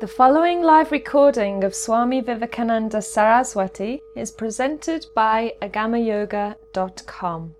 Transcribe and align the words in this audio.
The 0.00 0.08
following 0.08 0.62
live 0.62 0.92
recording 0.92 1.62
of 1.62 1.74
Swami 1.74 2.22
Vivekananda 2.22 3.02
Saraswati 3.02 4.00
is 4.16 4.30
presented 4.30 5.04
by 5.14 5.52
agamayoga.com. 5.60 7.54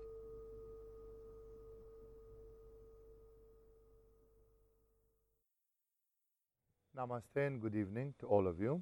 Namaste 6.97 7.21
and 7.35 7.61
good 7.61 7.75
evening 7.75 8.15
to 8.21 8.25
all 8.25 8.47
of 8.47 8.59
you. 8.59 8.81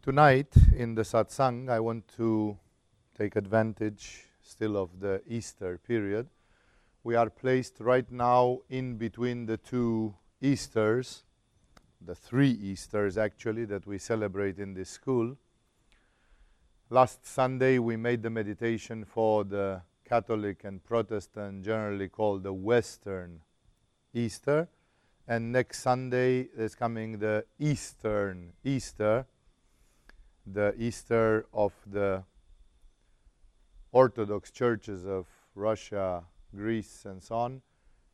Tonight 0.00 0.54
in 0.76 0.94
the 0.94 1.02
satsang, 1.02 1.68
I 1.68 1.80
want 1.80 2.06
to 2.18 2.56
take 3.18 3.34
advantage 3.34 4.26
still 4.40 4.76
of 4.76 5.00
the 5.00 5.22
Easter 5.26 5.78
period. 5.78 6.28
We 7.02 7.16
are 7.16 7.30
placed 7.30 7.80
right 7.80 8.08
now 8.12 8.60
in 8.68 8.96
between 8.96 9.46
the 9.46 9.56
two 9.56 10.14
Easters, 10.40 11.24
the 12.00 12.14
three 12.14 12.50
Easters 12.50 13.18
actually 13.18 13.64
that 13.66 13.86
we 13.86 13.98
celebrate 13.98 14.58
in 14.58 14.74
this 14.74 14.90
school. 14.90 15.36
Last 16.90 17.26
Sunday 17.26 17.78
we 17.78 17.96
made 17.96 18.22
the 18.22 18.30
meditation 18.30 19.04
for 19.04 19.44
the 19.44 19.82
Catholic 20.04 20.64
and 20.64 20.82
Protestant, 20.84 21.64
generally 21.64 22.08
called 22.08 22.44
the 22.44 22.52
Western 22.52 23.40
Easter. 24.14 24.68
And 25.26 25.50
next 25.50 25.80
Sunday 25.80 26.48
is 26.56 26.76
coming 26.76 27.18
the 27.18 27.44
Eastern 27.58 28.52
Easter, 28.62 29.26
the 30.46 30.74
Easter 30.78 31.46
of 31.52 31.72
the 31.84 32.22
Orthodox 33.90 34.52
churches 34.52 35.04
of 35.04 35.26
Russia, 35.56 36.22
Greece, 36.54 37.04
and 37.04 37.20
so 37.20 37.34
on, 37.34 37.62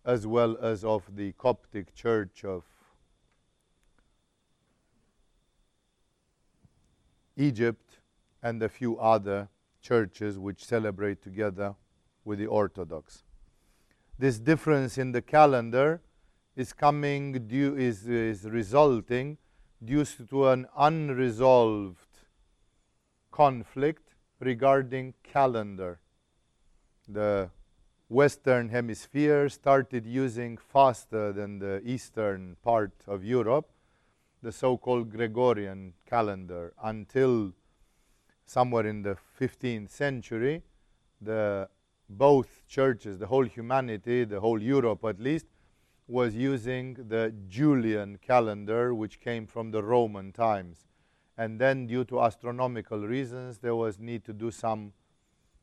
as 0.07 0.27
well 0.27 0.57
as 0.63 0.85
of 0.85 1.03
the 1.15 1.33
Coptic 1.33 1.95
Church 1.95 2.45
of 2.45 2.65
Egypt 7.37 7.99
and 8.43 8.63
a 8.63 8.69
few 8.69 8.99
other 8.99 9.49
churches 9.81 10.39
which 10.39 10.65
celebrate 10.65 11.23
together 11.23 11.75
with 12.25 12.39
the 12.39 12.47
Orthodox. 12.47 13.25
This 14.19 14.39
difference 14.39 14.99
in 14.99 15.13
the 15.13 15.23
calendar 15.23 16.01
is 16.55 16.73
coming 16.73 17.49
due 17.49 17.77
is, 17.77 18.07
is 18.07 18.45
resulting 18.45 19.39
due 19.85 20.05
to 20.05 20.49
an 20.49 20.67
unresolved 20.77 22.19
conflict 23.31 24.15
regarding 24.39 25.15
calendar. 25.23 25.99
The 27.09 27.51
Western 28.09 28.69
Hemisphere 28.69 29.49
started 29.49 30.07
using 30.07 30.59
faster 30.59 31.33
than 31.33 31.59
the 31.59 31.81
eastern 31.85 32.57
part 32.63 32.93
of 33.09 33.25
Europe 33.25 33.72
the 34.43 34.53
so-called 34.53 35.11
Gregorian 35.11 35.95
calendar 36.05 36.73
until 36.83 37.53
somewhere 38.45 38.87
in 38.87 39.03
the 39.03 39.17
15th 39.41 39.91
century 39.91 40.63
the 41.21 41.69
both 42.09 42.67
churches 42.67 43.19
the 43.19 43.27
whole 43.27 43.45
humanity 43.45 44.25
the 44.25 44.41
whole 44.41 44.61
Europe 44.61 45.05
at 45.05 45.21
least 45.21 45.47
was 46.09 46.35
using 46.35 46.95
the 47.09 47.33
Julian 47.49 48.19
calendar 48.19 48.95
which 48.95 49.21
came 49.21 49.47
from 49.47 49.71
the 49.71 49.83
Roman 49.83 50.33
times. 50.33 50.87
And 51.39 51.59
then 51.59 51.87
due 51.87 52.05
to 52.07 52.21
astronomical 52.21 53.07
reasons 53.07 53.59
there 53.59 53.75
was 53.75 53.99
need 53.99 54.25
to 54.25 54.33
do 54.33 54.51
some 54.51 54.93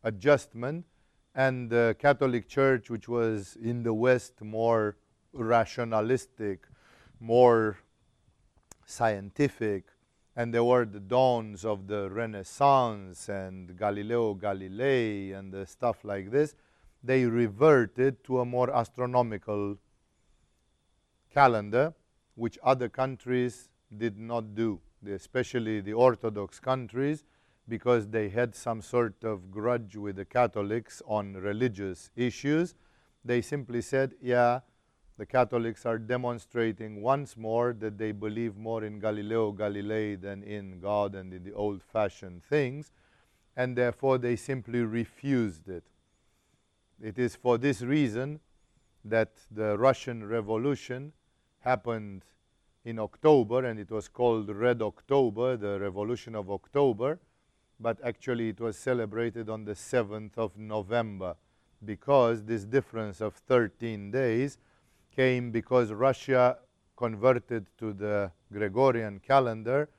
adjustment. 0.03 0.85
And 1.35 1.69
the 1.69 1.95
Catholic 1.99 2.47
Church 2.47 2.89
which 2.89 3.07
was 3.07 3.57
in 3.61 3.83
the 3.83 3.93
West 3.93 4.41
more 4.41 4.97
rationalistic 5.33 6.65
more 7.19 7.77
scientific 8.89 9.85
and 10.35 10.53
there 10.53 10.63
were 10.63 10.85
the 10.85 10.99
dawns 10.99 11.65
of 11.65 11.87
the 11.87 12.09
Renaissance 12.09 13.29
and 13.29 13.77
Galileo 13.77 14.35
Galilei 14.35 15.37
and 15.37 15.51
the 15.51 15.65
stuff 15.65 16.03
like 16.03 16.31
this 16.31 16.55
they 17.03 17.25
reverted 17.25 18.23
to 18.23 18.39
a 18.39 18.45
more 18.45 18.69
astronomical 18.75 19.77
calendar 21.33 21.93
which 22.35 22.57
other 22.63 22.89
countries 22.89 23.69
did 23.97 24.17
not 24.17 24.55
do 24.55 24.79
especially 25.07 25.81
the 25.81 25.93
Orthodox 25.93 26.59
countries, 26.59 27.23
because 27.67 28.07
they 28.07 28.29
had 28.29 28.55
some 28.55 28.81
sort 28.81 29.23
of 29.23 29.51
grudge 29.51 29.95
with 29.95 30.15
the 30.15 30.25
Catholics 30.25 31.01
on 31.05 31.33
religious 31.33 32.09
issues, 32.15 32.75
they 33.23 33.41
simply 33.41 33.81
said, 33.81 34.15
yeah, 34.21 34.61
the 35.19 35.25
Catholics 35.25 35.85
are 35.85 35.97
demonstrating 35.97 37.01
once 37.01 37.35
more 37.35 37.73
that 37.73 37.97
they 37.97 38.13
believe 38.13 38.55
more 38.55 38.85
in 38.85 38.99
Galileo 38.99 39.51
Galilei 39.51 40.15
than 40.15 40.43
in 40.43 40.79
God 40.79 41.13
and 41.13 41.33
in 41.33 41.43
the 41.43 41.51
old 41.51 41.83
fashioned 41.83 42.41
things, 42.45 42.93
and 43.57 43.75
therefore 43.75 44.17
they 44.17 44.37
simply 44.37 44.79
refused 44.79 45.67
it. 45.67 45.83
It 47.03 47.19
is 47.19 47.35
for 47.35 47.57
this 47.57 47.81
reason 47.81 48.39
that 49.03 49.31
the 49.51 49.77
Russian 49.77 50.25
Revolution 50.25 51.11
happened 51.59 52.23
in 52.85 52.97
October, 52.97 53.65
and 53.65 53.77
it 53.77 53.91
was 53.91 54.07
called 54.07 54.49
Red 54.49 54.81
October, 54.81 55.57
the 55.57 55.81
Revolution 55.81 56.33
of 56.33 56.49
October, 56.49 57.19
but 57.77 57.97
actually 58.05 58.47
it 58.47 58.61
was 58.61 58.77
celebrated 58.77 59.49
on 59.49 59.65
the 59.65 59.73
7th 59.73 60.37
of 60.37 60.57
November 60.57 61.35
because 61.83 62.43
this 62.43 62.63
difference 62.63 63.19
of 63.19 63.33
13 63.33 64.11
days 64.11 64.57
came 65.19 65.51
because 65.51 65.91
Russia 65.91 66.57
converted 66.95 67.67
to 67.77 67.91
the 67.91 68.31
Gregorian 68.53 69.19
calendar 69.19 69.89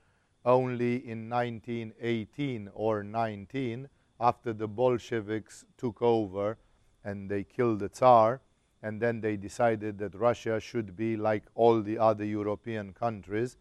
only 0.46 1.06
in 1.06 1.28
1918 1.28 2.70
or 2.72 3.02
19 3.02 3.86
after 4.18 4.54
the 4.54 4.66
Bolsheviks 4.66 5.66
took 5.76 6.00
over 6.00 6.56
and 7.04 7.30
they 7.30 7.44
killed 7.44 7.80
the 7.80 7.90
Tsar 7.90 8.40
and 8.82 8.98
then 8.98 9.20
they 9.20 9.36
decided 9.36 9.98
that 9.98 10.14
Russia 10.14 10.58
should 10.58 10.96
be 10.96 11.18
like 11.18 11.44
all 11.54 11.82
the 11.82 11.98
other 11.98 12.24
European 12.24 12.94
countries, 12.94 13.58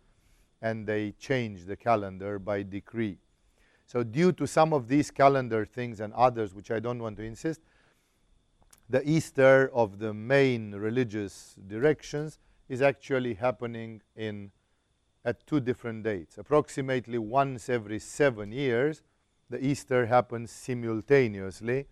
and 0.62 0.88
they 0.88 1.12
changed 1.20 1.68
the 1.68 1.76
calendar 1.76 2.40
by 2.40 2.64
decree. 2.64 3.18
So 3.86 4.02
due 4.03 4.31
to 4.31 4.47
some 4.47 4.72
of 4.72 4.88
these 4.88 5.12
calendar 5.12 5.66
things 5.66 6.00
and 6.00 6.14
others, 6.14 6.53
which 6.53 6.72
I 6.72 6.80
don't 6.80 7.00
want 7.00 7.18
to 7.18 7.24
insist, 7.24 7.59
the 8.89 9.07
Easter 9.07 9.69
of 9.73 10.00
the 10.00 10.13
main 10.13 10.73
religious 10.73 11.55
directions 11.67 12.39
is 12.67 12.81
actually 12.81 13.35
happening 13.35 14.01
in 14.16 14.51
at 15.25 15.45
two 15.45 15.59
different 15.59 16.03
dates. 16.03 16.38
Approximately 16.38 17.17
once 17.17 17.69
every 17.69 17.99
seven 17.99 18.51
years, 18.51 19.01
the 19.49 19.63
Easter 19.63 20.05
happens 20.05 20.51
simultaneously 20.51 21.85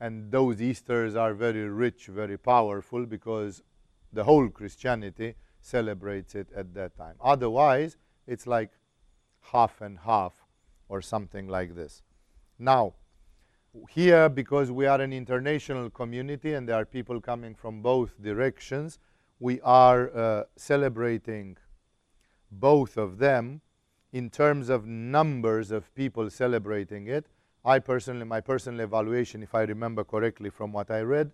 and 0.00 0.30
those 0.30 0.60
Easters 0.62 1.16
are 1.16 1.34
very 1.34 1.68
rich, 1.68 2.06
very 2.06 2.38
powerful 2.38 3.04
because 3.04 3.62
the 4.12 4.24
whole 4.24 4.48
Christianity 4.48 5.34
celebrates 5.60 6.34
it 6.34 6.48
at 6.54 6.72
that 6.74 6.96
time. 6.96 7.16
Otherwise, 7.20 7.96
it's 8.26 8.46
like 8.46 8.70
half 9.40 9.80
and 9.80 9.98
half 9.98 10.44
or 10.88 11.02
something 11.02 11.48
like 11.48 11.74
this. 11.74 12.02
Now, 12.58 12.94
here, 13.88 14.28
because 14.28 14.70
we 14.70 14.86
are 14.86 15.00
an 15.00 15.12
international 15.12 15.90
community 15.90 16.54
and 16.54 16.68
there 16.68 16.76
are 16.76 16.84
people 16.84 17.20
coming 17.20 17.54
from 17.54 17.82
both 17.82 18.20
directions, 18.22 18.98
we 19.40 19.60
are 19.60 20.16
uh, 20.16 20.44
celebrating 20.56 21.56
both 22.50 22.96
of 22.96 23.18
them 23.18 23.60
in 24.12 24.30
terms 24.30 24.68
of 24.68 24.86
numbers 24.86 25.70
of 25.70 25.94
people 25.94 26.30
celebrating 26.30 27.06
it 27.06 27.26
I 27.68 27.80
personally, 27.80 28.24
my 28.24 28.40
personal 28.40 28.80
evaluation, 28.80 29.42
if 29.42 29.54
I 29.54 29.62
remember 29.62 30.04
correctly 30.04 30.48
from 30.48 30.72
what 30.72 30.90
I 30.90 31.00
read, 31.00 31.32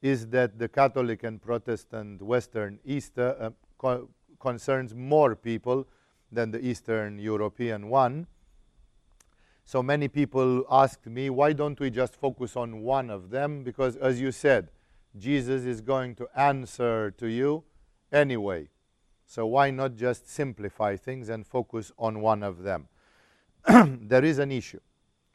is 0.00 0.28
that 0.28 0.58
the 0.58 0.68
Catholic 0.68 1.22
and 1.22 1.40
Protestant 1.40 2.22
Western 2.22 2.78
Easter 2.84 3.36
uh, 3.38 3.50
co 3.76 4.08
concerns 4.38 4.94
more 4.94 5.34
people 5.34 5.86
than 6.30 6.50
the 6.50 6.64
Eastern 6.64 7.18
European 7.18 7.88
one. 7.88 8.26
So 9.68 9.82
many 9.82 10.06
people 10.06 10.64
asked 10.70 11.06
me, 11.06 11.28
why 11.28 11.52
don't 11.52 11.80
we 11.80 11.90
just 11.90 12.14
focus 12.14 12.54
on 12.54 12.82
one 12.82 13.10
of 13.10 13.30
them? 13.30 13.64
Because 13.64 13.96
as 13.96 14.20
you 14.20 14.30
said, 14.30 14.68
Jesus 15.18 15.64
is 15.64 15.80
going 15.80 16.14
to 16.14 16.28
answer 16.36 17.10
to 17.18 17.26
you 17.26 17.64
anyway. 18.12 18.68
So 19.26 19.44
why 19.46 19.72
not 19.72 19.96
just 19.96 20.30
simplify 20.30 20.94
things 20.94 21.28
and 21.28 21.44
focus 21.44 21.90
on 21.98 22.20
one 22.20 22.44
of 22.44 22.62
them? 22.62 22.86
there 23.66 24.24
is 24.24 24.38
an 24.38 24.52
issue. 24.52 24.78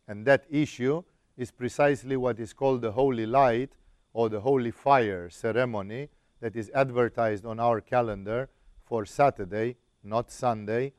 And 0.08 0.26
that 0.28 0.46
issue 0.50 1.04
is 1.36 1.52
precisely 1.52 2.16
what 2.16 2.40
is 2.40 2.54
called 2.54 2.84
the 2.84 2.94
holy 2.94 3.26
light 3.26 3.74
or 4.14 4.30
the 4.30 4.40
holy 4.40 4.72
fire 4.72 5.30
ceremony 5.30 6.08
that 6.40 6.56
is 6.56 6.72
advertised 6.74 7.46
on 7.46 7.60
our 7.60 7.82
calendar 7.82 8.48
for 8.86 9.06
Saturday, 9.06 9.76
not 10.06 10.32
Sunday, 10.32 10.94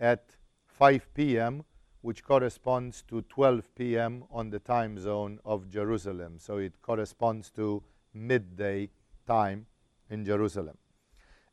at 0.00 0.34
5 0.66 1.14
p.m., 1.14 1.62
which 2.02 2.22
corresponds 2.24 3.02
to 3.08 3.22
12 3.22 3.74
p.m. 3.74 4.24
on 4.30 4.50
the 4.50 4.58
time 4.58 4.98
zone 4.98 5.38
of 5.44 5.70
Jerusalem. 5.70 6.38
So 6.38 6.58
it 6.58 6.82
corresponds 6.82 7.50
to 7.52 7.82
midday 8.12 8.90
time 9.26 9.66
in 10.10 10.24
Jerusalem. 10.24 10.76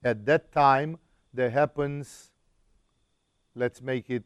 At 0.04 0.26
that 0.26 0.52
time, 0.52 0.98
there 1.34 1.52
happens, 1.52 2.32
let's 3.56 3.82
make 3.82 4.10
it 4.10 4.24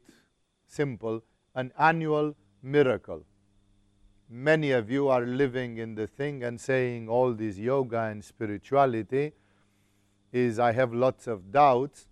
simple, 0.65 1.23
an 1.55 1.71
annual 1.77 2.35
miracle. 2.61 3.23
Many 4.29 4.71
of 4.71 4.89
you 4.89 5.09
are 5.09 5.25
living 5.25 5.77
in 5.77 5.95
the 5.95 6.07
thing 6.07 6.43
and 6.43 6.59
saying 6.59 7.09
all 7.09 7.33
this 7.33 7.57
yoga 7.57 8.03
and 8.03 8.23
spirituality 8.23 9.33
is 10.31 10.57
I 10.57 10.71
have 10.71 10.93
lots 10.93 11.27
of 11.27 11.51
doubts. 11.51 12.07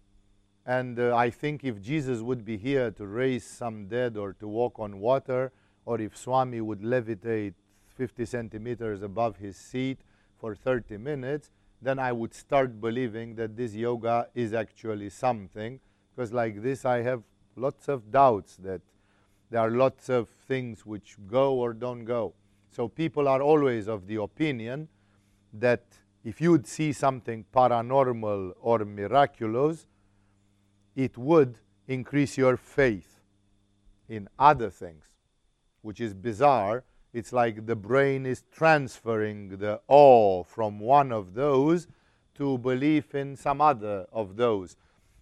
And 0.65 0.99
uh, 0.99 1.15
I 1.15 1.29
think 1.29 1.63
if 1.63 1.81
Jesus 1.81 2.21
would 2.21 2.45
be 2.45 2.57
here 2.57 2.91
to 2.91 3.07
raise 3.07 3.45
some 3.45 3.87
dead 3.87 4.15
or 4.15 4.33
to 4.33 4.47
walk 4.47 4.79
on 4.79 4.99
water, 4.99 5.51
or 5.85 5.99
if 5.99 6.15
Swami 6.15 6.61
would 6.61 6.81
levitate 6.81 7.53
50 7.87 8.25
centimeters 8.25 9.01
above 9.01 9.37
his 9.37 9.57
seat 9.57 9.99
for 10.39 10.55
30 10.55 10.97
minutes, 10.97 11.49
then 11.81 11.97
I 11.97 12.11
would 12.11 12.33
start 12.33 12.79
believing 12.79 13.35
that 13.35 13.57
this 13.57 13.73
yoga 13.73 14.27
is 14.35 14.53
actually 14.53 15.09
something. 15.09 15.79
Because, 16.15 16.31
like 16.31 16.61
this, 16.61 16.85
I 16.85 17.01
have 17.01 17.23
lots 17.55 17.87
of 17.87 18.11
doubts 18.11 18.57
that 18.57 18.81
there 19.49 19.61
are 19.61 19.71
lots 19.71 20.09
of 20.09 20.29
things 20.47 20.85
which 20.85 21.17
go 21.27 21.55
or 21.55 21.73
don't 21.73 22.05
go. 22.05 22.33
So, 22.69 22.87
people 22.87 23.27
are 23.27 23.41
always 23.41 23.87
of 23.87 24.05
the 24.05 24.21
opinion 24.21 24.87
that 25.53 25.83
if 26.23 26.39
you'd 26.39 26.67
see 26.67 26.93
something 26.93 27.45
paranormal 27.53 28.53
or 28.61 28.79
miraculous, 28.85 29.87
it 30.95 31.17
would 31.17 31.59
increase 31.87 32.37
your 32.37 32.57
faith 32.57 33.19
in 34.09 34.27
other 34.37 34.69
things, 34.69 35.05
which 35.81 35.99
is 36.01 36.13
bizarre. 36.13 36.83
It's 37.13 37.33
like 37.33 37.65
the 37.65 37.75
brain 37.75 38.25
is 38.25 38.43
transferring 38.51 39.57
the 39.57 39.81
awe 39.87 40.43
from 40.43 40.79
one 40.79 41.11
of 41.11 41.33
those 41.33 41.87
to 42.35 42.57
belief 42.57 43.15
in 43.15 43.35
some 43.35 43.61
other 43.61 44.05
of 44.11 44.35
those. 44.35 44.77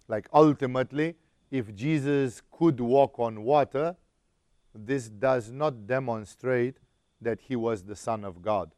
Like 0.08 0.28
ultimately, 0.32 1.16
if 1.50 1.74
Jesus 1.74 2.42
could 2.50 2.80
walk 2.80 3.18
on 3.18 3.42
water, 3.42 3.96
this 4.74 5.08
does 5.08 5.50
not 5.50 5.86
demonstrate 5.86 6.76
that 7.20 7.40
he 7.40 7.56
was 7.56 7.82
the 7.82 7.96
Son 7.96 8.24
of 8.24 8.40
God. 8.40 8.72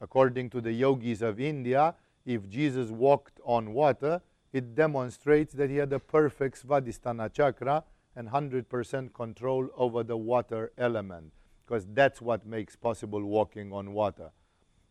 According 0.00 0.50
to 0.50 0.60
the 0.60 0.72
yogis 0.72 1.22
of 1.22 1.40
India, 1.40 1.94
if 2.24 2.48
Jesus 2.48 2.90
walked 2.90 3.40
on 3.44 3.72
water, 3.72 4.20
it 4.52 4.74
demonstrates 4.74 5.54
that 5.54 5.70
he 5.70 5.76
had 5.76 5.92
a 5.92 5.98
perfect 5.98 6.66
Svadhisthana 6.66 7.32
chakra 7.32 7.84
and 8.14 8.28
100% 8.28 9.14
control 9.14 9.68
over 9.76 10.02
the 10.02 10.16
water 10.16 10.72
element, 10.76 11.32
because 11.64 11.86
that's 11.94 12.20
what 12.20 12.44
makes 12.46 12.76
possible 12.76 13.24
walking 13.24 13.72
on 13.72 13.92
water. 13.92 14.30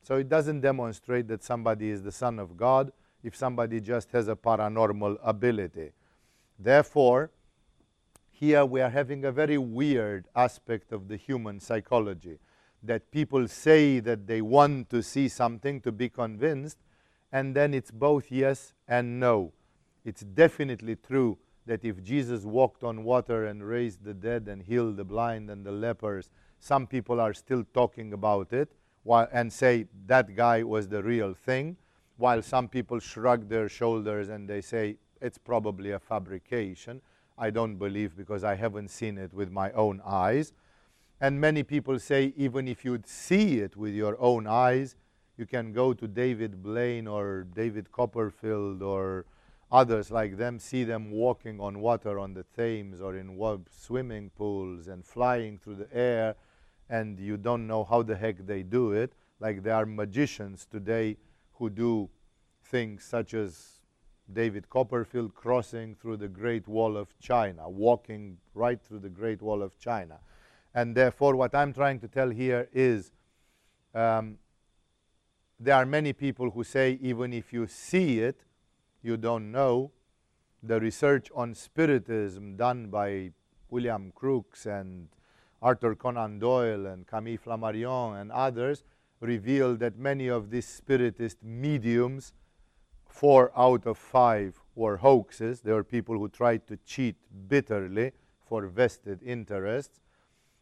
So 0.01 0.15
it 0.15 0.29
doesn't 0.29 0.61
demonstrate 0.61 1.27
that 1.27 1.43
somebody 1.43 1.91
is 1.91 2.01
the 2.01 2.11
Son 2.11 2.39
of 2.39 2.57
God 2.57 2.91
if 3.23 3.35
somebody 3.35 3.79
just 3.79 4.11
has 4.11 4.27
a 4.27 4.35
paranormal 4.35 5.19
ability. 5.23 5.91
Therefore, 6.57 7.29
here 8.31 8.65
we 8.65 8.81
are 8.81 8.89
having 8.89 9.25
a 9.25 9.31
very 9.31 9.59
weird 9.59 10.27
aspect 10.35 10.91
of 10.91 11.07
the 11.07 11.17
human 11.17 11.59
psychology 11.59 12.39
that 12.81 13.11
people 13.11 13.47
say 13.47 13.99
that 13.99 14.25
they 14.25 14.41
want 14.41 14.89
to 14.89 15.03
see 15.03 15.27
something 15.27 15.79
to 15.81 15.91
be 15.91 16.09
convinced, 16.09 16.79
and 17.31 17.55
then 17.55 17.73
it's 17.73 17.91
both 17.91 18.31
yes 18.31 18.73
and 18.87 19.19
no. 19.19 19.53
It's 20.03 20.21
definitely 20.21 20.95
true 20.95 21.37
that 21.65 21.85
if 21.85 22.03
Jesus 22.03 22.43
walked 22.43 22.83
on 22.83 23.03
water 23.03 23.45
and 23.45 23.63
raised 23.63 24.03
the 24.03 24.13
dead 24.13 24.47
and 24.47 24.61
healed 24.61 24.97
the 24.97 25.03
blind 25.03 25.49
and 25.49 25.65
the 25.65 25.71
lepers, 25.71 26.29
some 26.59 26.87
people 26.87 27.19
are 27.19 27.33
still 27.33 27.63
talking 27.73 28.13
about 28.13 28.51
it 28.51 28.71
while, 29.03 29.27
and 29.31 29.51
say 29.51 29.85
that 30.07 30.35
guy 30.35 30.63
was 30.63 30.87
the 30.87 31.01
real 31.03 31.33
thing, 31.33 31.77
while 32.17 32.41
some 32.41 32.67
people 32.67 32.99
shrug 32.99 33.47
their 33.47 33.69
shoulders 33.69 34.29
and 34.29 34.47
they 34.47 34.61
say 34.61 34.97
it's 35.21 35.37
probably 35.37 35.91
a 35.91 35.99
fabrication. 35.99 37.01
I 37.37 37.49
don't 37.49 37.77
believe 37.77 38.15
because 38.15 38.43
I 38.43 38.55
haven't 38.55 38.89
seen 38.89 39.17
it 39.17 39.33
with 39.33 39.51
my 39.51 39.71
own 39.71 40.01
eyes. 40.05 40.53
And 41.19 41.39
many 41.39 41.63
people 41.63 41.99
say, 41.99 42.33
even 42.35 42.67
if 42.67 42.83
you'd 42.83 43.07
see 43.07 43.59
it 43.59 43.75
with 43.75 43.93
your 43.93 44.19
own 44.19 44.47
eyes, 44.47 44.95
you 45.41 45.47
can 45.47 45.73
go 45.73 45.91
to 45.91 46.07
David 46.07 46.61
Blaine 46.61 47.07
or 47.07 47.47
David 47.55 47.91
Copperfield 47.91 48.83
or 48.83 49.25
others 49.71 50.11
like 50.11 50.37
them, 50.37 50.59
see 50.59 50.83
them 50.83 51.09
walking 51.09 51.59
on 51.59 51.79
water 51.79 52.19
on 52.19 52.35
the 52.35 52.45
Thames 52.55 53.01
or 53.01 53.15
in 53.15 53.35
swimming 53.71 54.29
pools 54.37 54.87
and 54.87 55.03
flying 55.03 55.57
through 55.57 55.77
the 55.77 55.91
air, 55.91 56.35
and 56.91 57.19
you 57.19 57.37
don't 57.37 57.65
know 57.65 57.83
how 57.83 58.03
the 58.03 58.15
heck 58.15 58.45
they 58.45 58.61
do 58.61 58.91
it. 58.91 59.13
Like 59.39 59.63
there 59.63 59.73
are 59.73 59.87
magicians 59.87 60.67
today 60.69 61.17
who 61.53 61.71
do 61.71 62.07
things 62.65 63.03
such 63.03 63.33
as 63.33 63.81
David 64.31 64.69
Copperfield 64.69 65.33
crossing 65.33 65.95
through 65.95 66.17
the 66.17 66.27
Great 66.27 66.67
Wall 66.67 66.95
of 66.95 67.17
China, 67.19 67.67
walking 67.67 68.37
right 68.53 68.79
through 68.79 68.99
the 68.99 69.09
Great 69.09 69.41
Wall 69.41 69.63
of 69.63 69.79
China. 69.79 70.19
And 70.75 70.95
therefore, 70.95 71.35
what 71.35 71.55
I'm 71.55 71.73
trying 71.73 71.99
to 72.01 72.07
tell 72.07 72.29
here 72.29 72.69
is 72.71 73.11
um, 73.95 74.37
there 75.63 75.75
are 75.75 75.85
many 75.85 76.11
people 76.11 76.49
who 76.49 76.63
say, 76.63 76.97
even 77.01 77.31
if 77.31 77.53
you 77.53 77.67
see 77.67 78.19
it, 78.19 78.43
you 79.03 79.15
don't 79.15 79.51
know. 79.51 79.91
The 80.63 80.79
research 80.79 81.29
on 81.35 81.53
Spiritism 81.53 82.55
done 82.57 82.87
by 82.87 83.31
William 83.69 84.11
Crookes 84.11 84.65
and 84.65 85.07
Arthur 85.61 85.93
Conan 85.93 86.39
Doyle 86.39 86.87
and 86.87 87.05
Camille 87.05 87.37
Flammarion 87.37 88.19
and 88.19 88.31
others 88.31 88.83
revealed 89.19 89.79
that 89.79 89.99
many 89.99 90.27
of 90.29 90.49
these 90.49 90.65
Spiritist 90.65 91.37
mediums, 91.43 92.33
four 93.07 93.51
out 93.55 93.85
of 93.85 93.99
five, 93.99 94.59
were 94.73 94.97
hoaxes. 94.97 95.61
They 95.61 95.73
were 95.73 95.83
people 95.83 96.17
who 96.17 96.27
tried 96.27 96.65
to 96.67 96.77
cheat 96.77 97.17
bitterly 97.47 98.13
for 98.47 98.65
vested 98.65 99.21
interests 99.21 100.01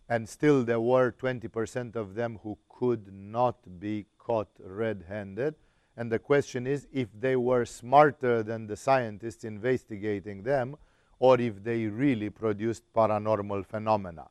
and 0.09 0.27
still 0.27 0.63
there 0.63 0.81
were 0.81 1.11
20% 1.11 1.95
of 1.95 2.15
them 2.15 2.39
who 2.41 2.57
could 2.67 3.13
not 3.13 3.79
be 3.79 4.07
caught 4.29 4.49
red 4.63 5.05
handed. 5.07 5.55
And 5.97 6.11
the 6.11 6.19
question 6.19 6.67
is 6.67 6.87
if 6.93 7.09
they 7.19 7.35
were 7.35 7.65
smarter 7.65 8.43
than 8.43 8.67
the 8.67 8.75
scientists 8.75 9.43
investigating 9.43 10.43
them, 10.43 10.75
or 11.17 11.41
if 11.41 11.63
they 11.63 11.87
really 11.87 12.29
produced 12.29 12.83
paranormal 12.95 13.65
phenomena. 13.65 14.27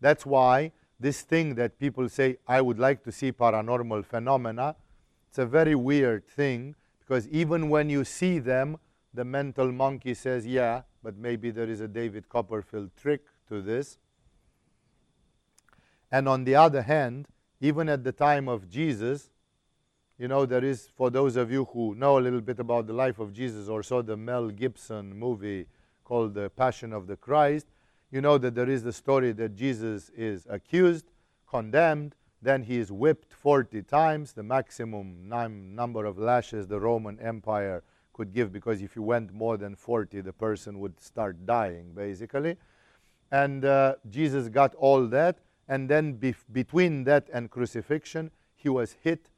That's 0.00 0.24
why 0.26 0.72
this 1.00 1.22
thing 1.22 1.54
that 1.56 1.78
people 1.78 2.08
say, 2.08 2.36
I 2.46 2.60
would 2.60 2.78
like 2.78 3.02
to 3.04 3.10
see 3.10 3.32
paranormal 3.32 4.04
phenomena, 4.04 4.76
it's 5.28 5.38
a 5.38 5.46
very 5.46 5.74
weird 5.74 6.28
thing 6.28 6.76
because 7.00 7.26
even 7.28 7.70
when 7.70 7.90
you 7.90 8.04
see 8.04 8.38
them, 8.38 8.76
the 9.14 9.24
mental 9.24 9.72
monkey 9.72 10.14
says, 10.14 10.46
yeah, 10.46 10.82
but 11.02 11.16
maybe 11.16 11.50
there 11.50 11.68
is 11.68 11.80
a 11.80 11.88
David 11.88 12.28
Copperfield 12.28 12.90
trick 12.96 13.22
to 13.48 13.60
this. 13.60 13.98
And 16.12 16.28
on 16.28 16.44
the 16.44 16.54
other 16.54 16.82
hand, 16.82 17.26
even 17.62 17.88
at 17.88 18.02
the 18.02 18.10
time 18.10 18.48
of 18.48 18.68
Jesus, 18.68 19.30
you 20.18 20.26
know, 20.26 20.44
there 20.44 20.64
is, 20.64 20.88
for 20.96 21.10
those 21.10 21.36
of 21.36 21.52
you 21.52 21.64
who 21.66 21.94
know 21.94 22.18
a 22.18 22.20
little 22.20 22.40
bit 22.40 22.58
about 22.58 22.88
the 22.88 22.92
life 22.92 23.20
of 23.20 23.32
Jesus 23.32 23.68
or 23.68 23.84
saw 23.84 24.02
the 24.02 24.16
Mel 24.16 24.48
Gibson 24.50 25.16
movie 25.16 25.66
called 26.04 26.34
The 26.34 26.50
Passion 26.50 26.92
of 26.92 27.06
the 27.06 27.16
Christ, 27.16 27.66
you 28.10 28.20
know 28.20 28.36
that 28.36 28.56
there 28.56 28.68
is 28.68 28.82
the 28.82 28.92
story 28.92 29.30
that 29.32 29.54
Jesus 29.54 30.10
is 30.16 30.44
accused, 30.50 31.06
condemned, 31.48 32.16
then 32.42 32.64
he 32.64 32.78
is 32.78 32.90
whipped 32.90 33.32
40 33.32 33.82
times, 33.82 34.32
the 34.32 34.42
maximum 34.42 35.28
number 35.28 36.04
of 36.04 36.18
lashes 36.18 36.66
the 36.66 36.80
Roman 36.80 37.20
Empire 37.20 37.84
could 38.12 38.34
give, 38.34 38.52
because 38.52 38.82
if 38.82 38.96
you 38.96 39.02
went 39.02 39.32
more 39.32 39.56
than 39.56 39.76
40, 39.76 40.20
the 40.22 40.32
person 40.32 40.80
would 40.80 41.00
start 41.00 41.46
dying, 41.46 41.92
basically. 41.94 42.56
And 43.30 43.64
uh, 43.64 43.94
Jesus 44.10 44.48
got 44.48 44.74
all 44.74 45.06
that 45.06 45.38
and 45.68 45.88
then 45.88 46.20
between 46.52 47.04
that 47.04 47.28
and 47.32 47.50
crucifixion, 47.50 48.30
he 48.54 48.68
was 48.68 48.96
hit, 49.02 49.28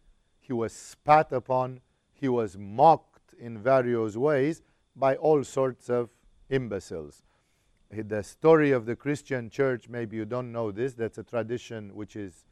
he 0.41 0.53
was 0.53 0.73
spat 0.73 1.33
upon, 1.33 1.81
he 2.13 2.29
was 2.29 2.57
mocked 2.57 3.35
in 3.39 3.59
various 3.59 4.17
ways 4.17 4.63
by 4.97 5.17
all 5.17 5.45
sorts 5.45 5.91
of 5.91 6.11
imbeciles. 6.49 7.23
The 7.91 8.23
story 8.23 8.73
of 8.73 8.87
the 8.87 8.97
Christian 8.97 9.51
church, 9.51 9.89
maybe 9.89 10.17
you 10.17 10.25
don't 10.25 10.51
know 10.51 10.71
this, 10.71 10.95
that's 10.95 11.19
a 11.19 11.23
tradition 11.23 11.95
which 11.95 12.17
is 12.17 12.45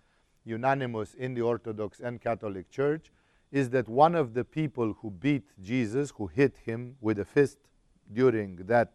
unanimous 0.45 1.15
in 1.15 1.35
the 1.35 1.43
Orthodox 1.43 2.01
and 2.01 2.21
Catholic 2.21 2.71
Church, 2.71 3.11
is 3.51 3.71
that 3.71 3.89
one 3.89 4.15
of 4.15 4.35
the 4.35 4.45
people 4.45 4.95
who 5.01 5.11
beat 5.11 5.45
Jesus, 5.61 6.13
who 6.17 6.27
hit 6.27 6.57
him 6.65 6.97
with 7.01 7.19
a 7.19 7.25
fist 7.25 7.59
during 8.13 8.57
that 8.67 8.93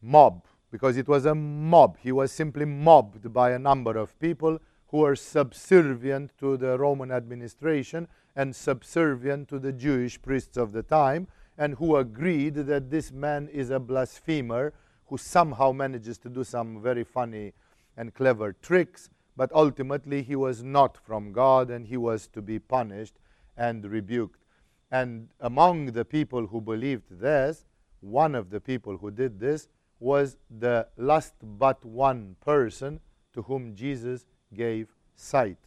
mob 0.00 0.44
because 0.76 0.98
it 0.98 1.08
was 1.08 1.24
a 1.24 1.34
mob. 1.34 1.96
He 2.02 2.12
was 2.12 2.30
simply 2.30 2.66
mobbed 2.66 3.32
by 3.32 3.52
a 3.52 3.58
number 3.58 3.96
of 3.96 4.18
people 4.18 4.58
who 4.88 4.98
were 4.98 5.16
subservient 5.16 6.32
to 6.36 6.58
the 6.58 6.76
Roman 6.76 7.10
administration 7.10 8.06
and 8.36 8.54
subservient 8.54 9.48
to 9.48 9.58
the 9.58 9.72
Jewish 9.72 10.20
priests 10.20 10.58
of 10.58 10.72
the 10.72 10.82
time, 10.82 11.28
and 11.56 11.76
who 11.76 11.96
agreed 11.96 12.56
that 12.56 12.90
this 12.90 13.10
man 13.10 13.48
is 13.48 13.70
a 13.70 13.80
blasphemer 13.80 14.74
who 15.06 15.16
somehow 15.16 15.72
manages 15.72 16.18
to 16.18 16.28
do 16.28 16.44
some 16.44 16.82
very 16.82 17.04
funny 17.04 17.54
and 17.96 18.12
clever 18.12 18.52
tricks, 18.52 19.08
but 19.34 19.50
ultimately 19.54 20.22
he 20.22 20.36
was 20.36 20.62
not 20.62 20.98
from 20.98 21.32
God 21.32 21.70
and 21.70 21.86
he 21.86 21.96
was 21.96 22.26
to 22.26 22.42
be 22.42 22.58
punished 22.58 23.14
and 23.56 23.82
rebuked. 23.86 24.44
And 24.90 25.30
among 25.40 25.92
the 25.92 26.04
people 26.04 26.48
who 26.48 26.60
believed 26.60 27.18
this, 27.18 27.64
one 28.00 28.34
of 28.34 28.50
the 28.50 28.60
people 28.60 28.98
who 28.98 29.10
did 29.10 29.40
this 29.40 29.68
was 29.98 30.36
the 30.50 30.86
last 30.96 31.34
but 31.42 31.84
one 31.84 32.36
person 32.40 33.00
to 33.32 33.42
whom 33.42 33.74
Jesus 33.74 34.26
gave 34.54 34.88
sight. 35.14 35.58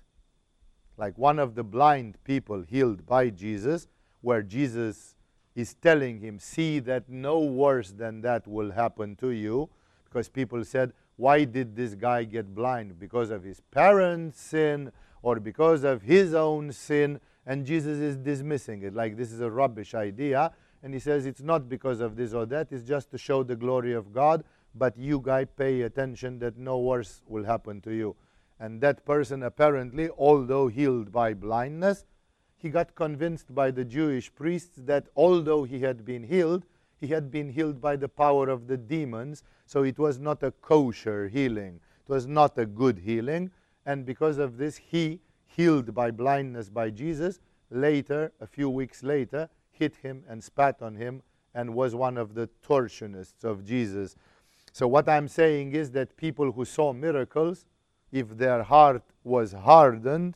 Like 0.98 1.18
one 1.18 1.40
of 1.40 1.56
the 1.56 1.64
blind 1.64 2.18
people 2.24 2.62
healed 2.62 3.06
by 3.06 3.30
Jesus, 3.30 3.88
where 4.22 4.42
Jesus 4.42 5.16
is 5.56 5.74
telling 5.76 6.20
him, 6.20 6.40
See 6.40 6.80
that 6.80 7.10
no 7.10 7.40
worse 7.40 7.92
than 7.92 8.22
that 8.22 8.48
will 8.48 8.72
happen 8.72 9.16
to 9.18 9.30
you. 9.30 9.70
Because 10.06 10.30
people 10.30 10.64
said, 10.64 10.94
Why 11.16 11.46
did 11.46 11.76
this 11.76 11.96
guy 11.96 12.24
get 12.24 12.54
blind? 12.54 13.00
Because 13.00 13.30
of 13.30 13.44
his 13.44 13.62
parents' 13.72 14.42
sin 14.42 14.92
or 15.22 15.40
because 15.40 15.84
of 15.84 16.02
his 16.02 16.34
own 16.34 16.72
sin? 16.72 17.20
And 17.46 17.66
Jesus 17.66 17.98
is 17.98 18.16
dismissing 18.18 18.84
it 18.84 18.94
like 18.94 19.18
this 19.18 19.32
is 19.32 19.42
a 19.42 19.50
rubbish 19.50 19.96
idea. 19.96 20.52
And 20.84 20.94
he 20.94 21.00
says, 21.00 21.26
It's 21.26 21.42
not 21.42 21.70
because 21.70 22.00
of 22.00 22.16
this 22.16 22.34
or 22.34 22.46
that, 22.48 22.72
it's 22.72 22.88
just 22.88 23.12
to 23.12 23.18
show 23.18 23.44
the 23.44 23.56
glory 23.56 23.94
of 23.94 24.14
God. 24.14 24.44
But 24.76 24.98
you 24.98 25.20
guys 25.24 25.48
pay 25.58 25.82
attention 25.82 26.40
that 26.40 26.58
no 26.58 26.78
worse 26.80 27.22
will 27.28 27.44
happen 27.44 27.82
to 27.82 27.92
you. 27.92 28.16
And 28.60 28.82
that 28.82 29.06
person 29.06 29.44
apparently, 29.44 30.10
although 30.18 30.68
healed 30.68 31.12
by 31.12 31.34
blindness, 31.34 32.06
he 32.58 32.70
got 32.70 32.94
convinced 32.94 33.56
by 33.56 33.72
the 33.72 33.86
Jewish 33.86 34.34
priests 34.34 34.80
that 34.84 35.08
although 35.16 35.64
he 35.64 35.80
had 35.80 36.06
been 36.06 36.24
healed, 36.24 36.66
he 37.00 37.08
had 37.08 37.32
been 37.32 37.50
healed 37.50 37.80
by 37.80 37.96
the 37.96 38.10
power 38.10 38.50
of 38.50 38.68
the 38.68 38.76
demons. 38.78 39.44
So 39.66 39.84
it 39.84 39.98
was 39.98 40.20
not 40.20 40.44
a 40.44 40.52
kosher 40.52 41.30
healing. 41.30 41.80
It 42.02 42.12
was 42.12 42.28
not 42.28 42.58
a 42.58 42.66
good 42.66 43.00
healing. 43.00 43.52
And 43.86 44.06
because 44.06 44.38
of 44.38 44.58
this, 44.58 44.76
he, 44.76 45.22
healed 45.48 45.96
by 45.96 46.12
blindness 46.12 46.70
by 46.70 46.90
Jesus, 46.90 47.40
later, 47.72 48.32
a 48.42 48.48
few 48.48 48.70
weeks 48.70 49.04
later, 49.04 49.50
hit 49.80 49.96
him 49.96 50.24
and 50.28 50.44
spat 50.44 50.82
on 50.82 50.96
him 50.96 51.24
and 51.56 51.74
was 51.74 51.96
one 51.96 52.18
of 52.18 52.36
the 52.36 52.50
tortionists 52.68 53.44
of 53.44 53.66
Jesus. 53.66 54.16
So 54.72 54.88
what 54.88 55.10
I'm 55.10 55.28
saying 55.28 55.74
is 55.74 55.92
that 55.92 56.16
people 56.18 56.52
who 56.52 56.66
saw 56.66 56.94
miracles 56.94 57.66
if 58.12 58.38
their 58.38 58.64
heart 58.64 59.04
was 59.24 59.54
hardened, 59.54 60.36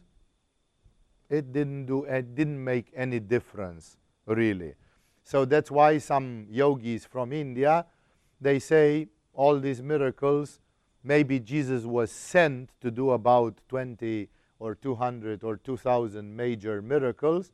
it 1.30 1.52
didn't 1.52 1.86
do 1.86 2.04
it 2.04 2.36
didn't 2.36 2.64
make 2.64 2.92
any 2.96 3.20
difference 3.20 3.98
really. 4.26 4.74
So 5.24 5.46
that's 5.46 5.72
why 5.72 5.98
some 5.98 6.46
yogis 6.50 7.06
from 7.06 7.34
India 7.34 7.86
they 8.40 8.60
say 8.60 9.08
all 9.34 9.60
these 9.60 9.82
miracles 9.82 10.60
maybe 11.04 11.40
Jesus 11.40 11.84
was 11.86 12.12
sent 12.12 12.70
to 12.82 12.92
do 12.92 13.12
about 13.12 13.60
20 13.70 14.30
or 14.60 14.76
200 14.76 15.44
or 15.44 15.58
2000 15.58 16.36
major 16.36 16.82
miracles 16.82 17.52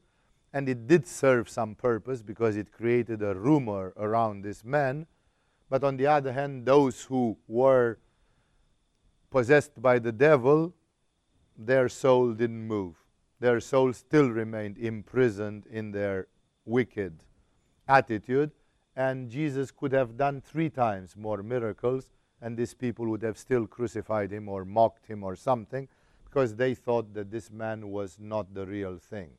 and 0.51 0.67
it 0.67 0.87
did 0.87 1.07
serve 1.07 1.49
some 1.49 1.75
purpose 1.75 2.21
because 2.21 2.55
it 2.55 2.71
created 2.71 3.21
a 3.21 3.35
rumor 3.35 3.93
around 3.97 4.41
this 4.41 4.63
man 4.63 5.05
but 5.69 5.83
on 5.83 5.97
the 5.97 6.07
other 6.07 6.33
hand 6.33 6.65
those 6.65 7.03
who 7.03 7.37
were 7.47 7.99
possessed 9.29 9.79
by 9.79 9.99
the 9.99 10.11
devil, 10.11 10.73
their 11.57 11.87
soul 11.87 12.33
didn't 12.33 12.67
move. 12.67 12.95
Their 13.39 13.59
soul 13.59 13.93
still 13.93 14.29
remained 14.29 14.77
imprisoned 14.77 15.65
in 15.67 15.91
their 15.91 16.27
wicked 16.65 17.23
attitude. 17.87 18.51
And 18.95 19.29
Jesus 19.29 19.71
could 19.71 19.93
have 19.93 20.17
done 20.17 20.41
three 20.41 20.69
times 20.69 21.15
more 21.15 21.41
miracles, 21.41 22.11
and 22.41 22.57
these 22.57 22.73
people 22.73 23.07
would 23.07 23.21
have 23.21 23.37
still 23.37 23.65
crucified 23.65 24.31
him 24.31 24.49
or 24.49 24.65
mocked 24.65 25.05
him 25.05 25.23
or 25.23 25.35
something 25.35 25.87
because 26.25 26.55
they 26.55 26.73
thought 26.73 27.13
that 27.13 27.31
this 27.31 27.49
man 27.49 27.89
was 27.89 28.17
not 28.19 28.53
the 28.53 28.65
real 28.65 28.97
thing. 28.97 29.29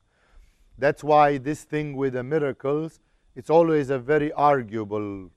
That's 0.81 1.05
why 1.05 1.39
this 1.39 1.65
thing 1.65 1.97
with 1.97 2.15
the 2.15 2.25
miracles, 2.25 3.01
it's 3.37 3.51
always 3.51 3.91
a 3.91 3.99
very 3.99 4.33
arguable 4.33 5.31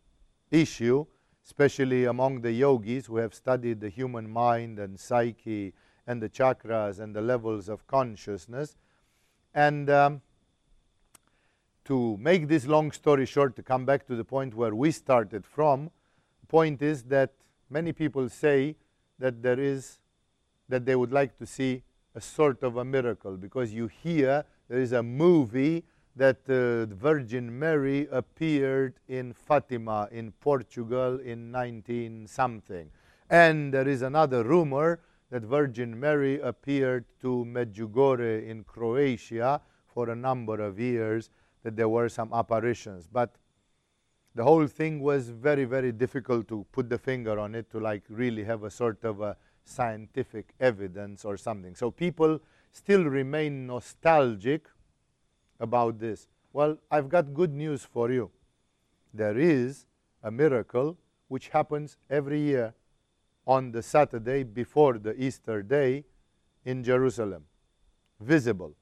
issue 0.49 1.05
especially 1.45 2.05
among 2.05 2.41
the 2.41 2.51
yogis 2.51 3.05
who 3.05 3.17
have 3.17 3.33
studied 3.33 3.81
the 3.81 3.89
human 3.89 4.29
mind 4.29 4.79
and 4.79 4.99
psyche 4.99 5.73
and 6.07 6.21
the 6.21 6.29
chakras 6.29 6.99
and 6.99 7.15
the 7.15 7.21
levels 7.21 7.67
of 7.67 7.85
consciousness. 7.87 8.77
And 9.53 9.89
um, 9.89 10.21
to 11.85 12.17
make 12.17 12.47
this 12.47 12.65
long 12.65 12.91
story 12.91 13.25
short, 13.25 13.55
to 13.57 13.63
come 13.63 13.85
back 13.85 14.07
to 14.07 14.15
the 14.15 14.23
point 14.23 14.55
where 14.55 14.73
we 14.73 14.91
started 14.91 15.45
from, 15.45 15.91
the 16.41 16.47
point 16.47 16.81
is 16.81 17.03
that 17.03 17.33
many 17.69 17.91
people 17.91 18.29
say 18.29 18.75
that 19.19 19.43
there 19.43 19.59
is, 19.59 19.99
that 20.69 20.85
they 20.85 20.95
would 20.95 21.11
like 21.11 21.37
to 21.39 21.45
see 21.45 21.83
a 22.15 22.21
sort 22.21 22.63
of 22.63 22.77
a 22.77 22.85
miracle 22.85 23.35
because 23.35 23.73
you 23.73 23.87
hear 23.87 24.45
there 24.69 24.79
is 24.79 24.91
a 24.91 25.03
movie 25.03 25.83
that 26.15 26.37
uh, 26.47 26.93
Virgin 26.93 27.57
Mary 27.57 28.07
appeared 28.11 28.95
in 29.07 29.33
Fatima 29.33 30.07
in 30.11 30.31
Portugal 30.31 31.19
in 31.19 31.51
19 31.51 32.27
something. 32.27 32.89
And 33.29 33.73
there 33.73 33.87
is 33.87 34.01
another 34.01 34.43
rumor 34.43 34.99
that 35.31 35.41
Virgin 35.41 35.99
Mary 35.99 36.39
appeared 36.41 37.05
to 37.21 37.43
Medjugorje 37.47 38.47
in 38.47 38.63
Croatia 38.63 39.59
for 39.87 40.09
a 40.09 40.15
number 40.15 40.61
of 40.61 40.79
years, 40.79 41.29
that 41.63 41.75
there 41.75 41.89
were 41.89 42.09
some 42.09 42.31
apparitions. 42.33 43.07
But 43.11 43.35
the 44.35 44.43
whole 44.43 44.67
thing 44.67 44.99
was 44.99 45.29
very, 45.29 45.65
very 45.65 45.91
difficult 45.91 46.47
to 46.49 46.65
put 46.71 46.89
the 46.89 46.97
finger 46.97 47.39
on 47.39 47.55
it, 47.55 47.69
to 47.71 47.79
like 47.79 48.03
really 48.09 48.43
have 48.43 48.63
a 48.63 48.69
sort 48.69 49.03
of 49.03 49.21
a 49.21 49.35
scientific 49.65 50.53
evidence 50.59 51.25
or 51.25 51.37
something. 51.37 51.73
So 51.75 51.89
people 51.89 52.39
still 52.73 53.05
remain 53.05 53.67
nostalgic 53.67 54.67
about 55.59 55.99
this? 55.99 56.27
Well, 56.51 56.77
I've 56.91 57.07
got 57.07 57.33
good 57.33 57.53
news 57.53 57.85
for 57.85 58.11
you. 58.11 58.31
There 59.13 59.37
is 59.37 59.85
a 60.21 60.31
miracle 60.31 60.97
which 61.27 61.49
happens 61.49 61.97
every 62.09 62.41
year 62.41 62.73
on 63.45 63.71
the 63.71 63.81
Saturday 63.81 64.43
before 64.43 64.97
the 64.97 65.13
Easter 65.21 65.61
day 65.61 66.03
in 66.65 66.83
Jerusalem, 66.83 67.45
visible. 68.19 68.75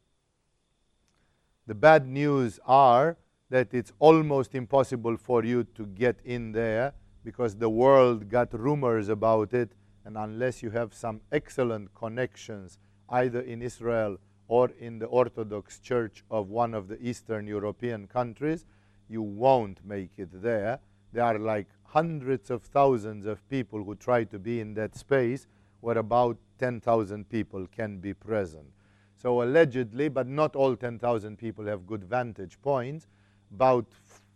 The 1.68 1.76
bad 1.76 2.08
news 2.08 2.60
are 2.66 3.18
that 3.50 3.74
it's 3.74 3.92
almost 4.00 4.56
impossible 4.56 5.18
for 5.18 5.44
you 5.44 5.64
to 5.76 5.86
get 5.86 6.20
in 6.24 6.52
there 6.52 6.94
because 7.24 7.56
the 7.56 7.70
world 7.70 8.30
got 8.30 8.58
rumors 8.58 9.10
about 9.10 9.54
it, 9.54 9.74
and 10.06 10.18
unless 10.18 10.64
you 10.64 10.72
have 10.72 10.94
some 10.94 11.22
excellent 11.32 11.94
connections 11.94 12.80
either 13.12 13.42
in 13.42 13.62
Israel 13.62 14.18
or 14.48 14.72
in 14.80 15.00
the 15.00 15.06
Orthodox 15.06 15.80
Church 15.80 16.24
of 16.32 16.50
one 16.50 16.74
of 16.74 16.88
the 16.88 17.00
Eastern 17.02 17.48
European 17.48 18.08
countries, 18.08 18.66
you 19.08 19.22
won't 19.22 19.86
make 19.86 20.12
it 20.18 20.30
there. 20.42 20.80
There 21.14 21.24
are 21.24 21.38
like 21.38 21.68
hundreds 21.84 22.50
of 22.50 22.64
thousands 22.64 23.26
of 23.26 23.48
people 23.50 23.84
who 23.84 23.96
try 23.96 24.24
to 24.24 24.40
be 24.40 24.60
in 24.60 24.74
that 24.76 24.96
space 24.96 25.48
where 25.82 25.98
about 25.98 26.38
10,000 26.60 27.28
people 27.30 27.68
can 27.68 27.98
be 27.98 28.14
present. 28.14 28.68
So 29.18 29.44
allegedly, 29.44 30.08
but 30.10 30.28
not 30.28 30.56
all 30.56 30.76
10,000 30.76 31.38
people 31.38 31.66
have 31.66 31.86
good 31.86 32.04
vantage 32.04 32.62
points, 32.62 33.08
about 33.54 33.86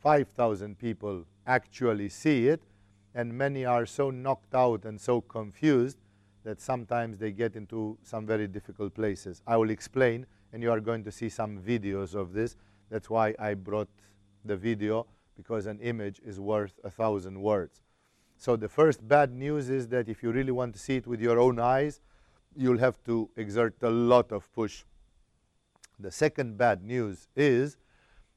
5,000 0.02 0.78
people 0.78 1.26
actually 1.48 2.10
see 2.10 2.48
it, 2.48 2.62
and 3.14 3.34
many 3.34 3.64
are 3.66 3.86
so 3.86 4.12
knocked 4.12 4.54
out 4.54 4.84
and 4.86 5.00
so 5.00 5.22
confused 5.22 5.98
that 6.46 6.62
sometimes 6.62 7.18
they 7.18 7.32
get 7.32 7.56
into 7.56 7.98
some 8.04 8.26
very 8.26 8.48
difficult 8.48 8.94
places. 8.94 9.42
I 9.48 9.58
will 9.58 9.72
explain, 9.72 10.28
and 10.54 10.62
you 10.62 10.72
are 10.72 10.80
going 10.80 11.04
to 11.04 11.12
see 11.12 11.28
some 11.28 11.58
videos 11.58 12.14
of 12.14 12.34
this. 12.34 12.56
That's 12.90 13.10
why 13.10 13.34
I 13.40 13.56
brought 13.56 13.90
the 14.46 14.56
video, 14.56 15.08
because 15.36 15.66
an 15.66 15.80
image 15.80 16.22
is 16.24 16.40
worth 16.40 16.80
a 16.84 16.90
thousand 16.92 17.42
words. 17.42 17.82
So 18.38 18.56
the 18.56 18.70
first 18.70 19.06
bad 19.08 19.34
news 19.34 19.70
is 19.70 19.88
that 19.88 20.08
if 20.08 20.22
you 20.22 20.32
really 20.32 20.52
want 20.52 20.74
to 20.76 20.80
see 20.80 20.98
it 20.98 21.08
with 21.08 21.20
your 21.20 21.40
own 21.40 21.60
eyes, 21.60 22.00
you'll 22.56 22.78
have 22.78 23.04
to 23.06 23.28
exert 23.36 23.76
a 23.82 23.90
lot 23.90 24.32
of 24.32 24.54
push. 24.54 24.84
The 26.00 26.12
second 26.12 26.58
bad 26.58 26.84
news 26.84 27.28
is 27.36 27.78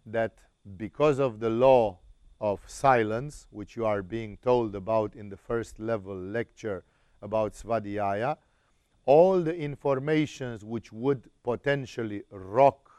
that 0.07 0.33
because 0.79 1.19
of 1.19 1.41
the 1.41 1.51
law 1.51 1.99
of 2.41 2.61
silence, 2.67 3.47
which 3.51 3.77
you 3.77 3.85
are 3.85 4.03
being 4.03 4.39
told 4.39 4.75
about 4.75 5.15
in 5.15 5.29
the 5.29 5.37
first 5.37 5.79
level 5.79 6.17
lecture 6.17 6.85
about 7.23 7.53
Svadhyaya, 7.53 8.37
all 9.07 9.41
the 9.41 9.57
informations 9.57 10.65
which 10.65 10.93
would 10.93 11.31
potentially 11.43 12.23
rock 12.31 12.91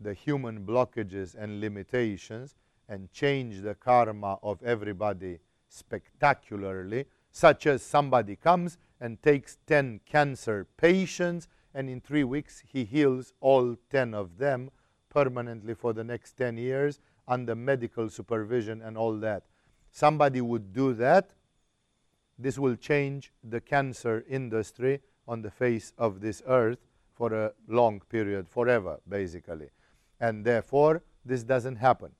the 0.00 0.12
human 0.12 0.64
blockages 0.66 1.34
and 1.34 1.60
limitations 1.60 2.54
and 2.88 3.10
change 3.12 3.62
the 3.62 3.74
karma 3.74 4.38
of 4.42 4.62
everybody 4.62 5.38
spectacularly, 5.68 7.06
such 7.32 7.66
as 7.66 7.82
somebody 7.82 8.36
comes 8.36 8.76
and 9.00 9.22
takes 9.22 9.56
10 9.66 10.00
cancer 10.04 10.66
patients 10.76 11.48
and 11.74 11.90
in 11.90 12.00
three 12.00 12.24
weeks 12.24 12.62
he 12.72 12.84
heals 12.84 13.32
all 13.40 13.76
10 13.90 14.14
of 14.14 14.38
them 14.38 14.70
permanently 15.08 15.74
for 15.74 15.92
the 15.92 16.04
next 16.04 16.32
10 16.36 16.56
years 16.56 17.00
under 17.26 17.54
medical 17.54 18.08
supervision 18.08 18.82
and 18.82 18.96
all 18.96 19.16
that. 19.16 19.44
Somebody 19.90 20.40
would 20.40 20.72
do 20.72 20.92
that 20.94 21.30
this 22.38 22.58
will 22.58 22.76
change 22.76 23.32
the 23.42 23.60
cancer 23.60 24.24
industry 24.28 25.00
on 25.26 25.42
the 25.42 25.50
face 25.50 25.92
of 25.98 26.20
this 26.20 26.42
earth 26.46 26.78
for 27.14 27.32
a 27.32 27.52
long 27.68 28.00
period, 28.08 28.48
forever, 28.48 29.00
basically. 29.08 29.68
And 30.20 30.44
therefore, 30.44 31.02
this 31.24 31.42
doesn't 31.42 31.76
happen 31.76 32.12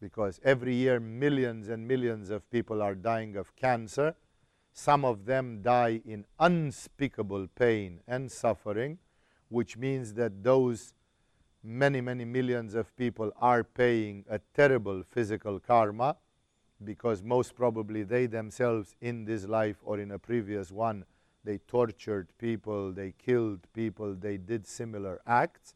because 0.00 0.40
every 0.44 0.74
year 0.74 1.00
millions 1.00 1.68
and 1.68 1.86
millions 1.86 2.30
of 2.30 2.48
people 2.50 2.82
are 2.82 2.94
dying 2.94 3.36
of 3.36 3.54
cancer. 3.56 4.14
Some 4.72 5.04
of 5.04 5.24
them 5.24 5.62
die 5.62 6.02
in 6.04 6.26
unspeakable 6.38 7.48
pain 7.54 8.00
and 8.06 8.30
suffering, 8.30 8.98
which 9.48 9.76
means 9.76 10.14
that 10.14 10.42
those 10.42 10.94
many, 11.62 12.00
many 12.00 12.24
millions 12.24 12.74
of 12.74 12.94
people 12.96 13.32
are 13.40 13.64
paying 13.64 14.24
a 14.28 14.38
terrible 14.54 15.02
physical 15.02 15.58
karma 15.58 16.16
because 16.84 17.22
most 17.22 17.54
probably 17.54 18.02
they 18.02 18.26
themselves 18.26 18.94
in 19.00 19.24
this 19.24 19.44
life 19.44 19.76
or 19.84 19.98
in 19.98 20.10
a 20.10 20.18
previous 20.18 20.70
one, 20.70 21.04
they 21.44 21.58
tortured 21.58 22.28
people, 22.38 22.92
they 22.92 23.12
killed 23.12 23.60
people, 23.72 24.14
they 24.14 24.36
did 24.36 24.66
similar 24.66 25.20
acts. 25.26 25.74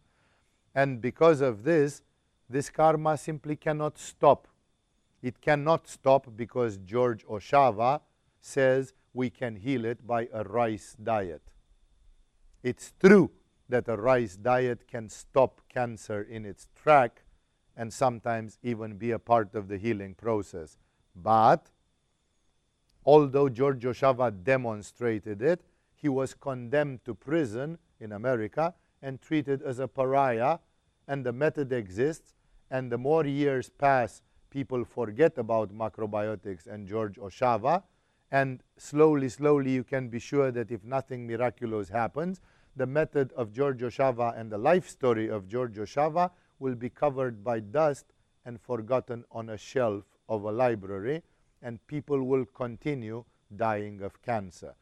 And 0.75 1.01
because 1.01 1.41
of 1.41 1.65
this, 1.65 2.03
this 2.49 2.69
karma 2.71 3.17
simply 3.17 3.57
cannot 3.57 3.99
stop. 3.99 4.49
It 5.23 5.41
cannot 5.41 5.89
stop 5.89 6.27
because 6.37 6.79
George 6.79 7.25
Ohsawa 7.27 8.01
says 8.41 8.93
we 9.15 9.31
can 9.31 9.57
heal 9.57 9.85
it 9.85 10.07
by 10.07 10.29
a 10.33 10.43
rice 10.45 10.97
diet. 11.03 11.43
It's 12.63 12.93
true 13.01 13.31
that 13.69 13.89
a 13.89 13.97
rice 13.97 14.37
diet 14.37 14.89
can 14.89 15.09
stop 15.09 15.61
cancer 15.69 16.23
in 16.23 16.45
its 16.45 16.69
track 16.83 17.23
and 17.77 17.93
sometimes 17.93 18.59
even 18.63 18.97
be 18.97 19.13
a 19.13 19.19
part 19.19 19.55
of 19.55 19.69
the 19.69 19.79
healing 19.79 20.15
process. 20.15 20.77
But 21.15 21.71
although 23.05 23.49
George 23.49 23.85
Ohsawa 23.85 24.31
demonstrated 24.45 25.43
it, 25.43 25.63
he 25.95 26.09
was 26.09 26.35
condemned 26.35 27.05
to 27.05 27.15
prison 27.15 27.79
in 28.01 28.13
America 28.13 28.75
and 29.03 29.21
treated 29.21 29.63
as 29.63 29.79
a 29.79 29.89
pariah. 29.89 30.59
And 31.09 31.25
the 31.25 31.33
method 31.33 31.73
exists. 31.73 32.35
And 32.71 32.91
the 32.91 32.99
more 32.99 33.27
years 33.27 33.69
pass, 33.69 34.23
people 34.49 34.85
forget 34.85 35.39
about 35.39 35.75
macrobiotics 35.75 36.67
and 36.67 36.87
George 36.87 37.17
Ohsawa. 37.17 37.83
And 38.31 38.63
slowly, 38.77 39.29
slowly, 39.29 39.73
you 39.73 39.85
can 39.85 40.09
be 40.09 40.21
sure 40.21 40.53
that 40.53 40.71
if 40.71 40.85
nothing 40.85 41.27
miraculous 41.27 41.89
happens, 41.89 42.41
the 42.77 42.87
method 42.87 43.33
of 43.33 43.53
George 43.53 43.81
Ohsawa 43.81 44.39
and 44.39 44.51
the 44.51 44.59
life 44.59 44.89
story 44.89 45.29
of 45.29 45.49
George 45.49 45.77
Ohsawa 45.77 46.31
will 46.61 46.77
be 46.77 46.89
covered 46.89 47.43
by 47.43 47.59
dust 47.59 48.07
and 48.45 48.61
forgotten 48.61 49.25
on 49.33 49.51
a 49.51 49.57
shelf 49.57 50.05
of 50.31 50.45
a 50.45 50.53
library, 50.53 51.23
and 51.61 51.87
people 51.87 52.23
will 52.23 52.47
continue 52.47 53.25
dying 53.55 54.01
of 54.01 54.23
cancer. 54.23 54.75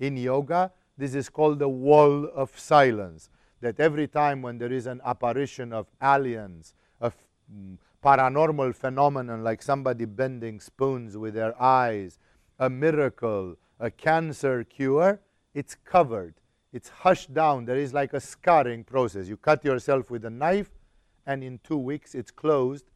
In 0.00 0.16
yoga, 0.18 0.72
this 0.98 1.14
is 1.14 1.30
called 1.30 1.60
the 1.60 1.68
wall 1.68 2.28
of 2.34 2.58
silence. 2.58 3.30
That 3.60 3.80
every 3.80 4.06
time 4.06 4.42
when 4.42 4.58
there 4.58 4.72
is 4.72 4.86
an 4.86 5.00
apparition 5.04 5.72
of 5.72 5.86
aliens, 6.02 6.74
a 7.00 7.10
mm, 7.50 7.78
paranormal 8.04 8.74
phenomenon 8.74 9.42
like 9.42 9.62
somebody 9.62 10.04
bending 10.04 10.60
spoons 10.60 11.16
with 11.16 11.34
their 11.34 11.60
eyes, 11.60 12.18
a 12.58 12.68
miracle, 12.68 13.56
a 13.80 13.90
cancer 13.90 14.64
cure, 14.64 15.20
it's 15.54 15.74
covered. 15.74 16.34
It's 16.72 16.88
hushed 16.90 17.32
down. 17.32 17.64
There 17.64 17.78
is 17.78 17.94
like 17.94 18.12
a 18.12 18.20
scarring 18.20 18.84
process. 18.84 19.28
You 19.28 19.38
cut 19.38 19.64
yourself 19.64 20.10
with 20.10 20.24
a 20.26 20.30
knife, 20.30 20.70
and 21.24 21.42
in 21.42 21.58
two 21.64 21.78
weeks 21.78 22.14
it's 22.14 22.30
closed, 22.30 22.90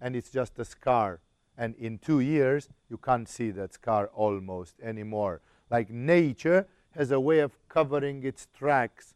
and 0.00 0.14
it's 0.14 0.30
just 0.30 0.58
a 0.58 0.64
scar. 0.64 1.20
And 1.56 1.74
in 1.76 1.98
two 1.98 2.20
years, 2.20 2.68
you 2.90 2.96
can't 2.96 3.28
see 3.28 3.50
that 3.52 3.74
scar 3.74 4.08
almost 4.14 4.74
anymore. 4.82 5.40
Like 5.70 5.90
nature 5.90 6.66
has 6.92 7.10
a 7.10 7.20
way 7.20 7.40
of 7.40 7.56
covering 7.68 8.24
its 8.24 8.48
tracks 8.56 9.14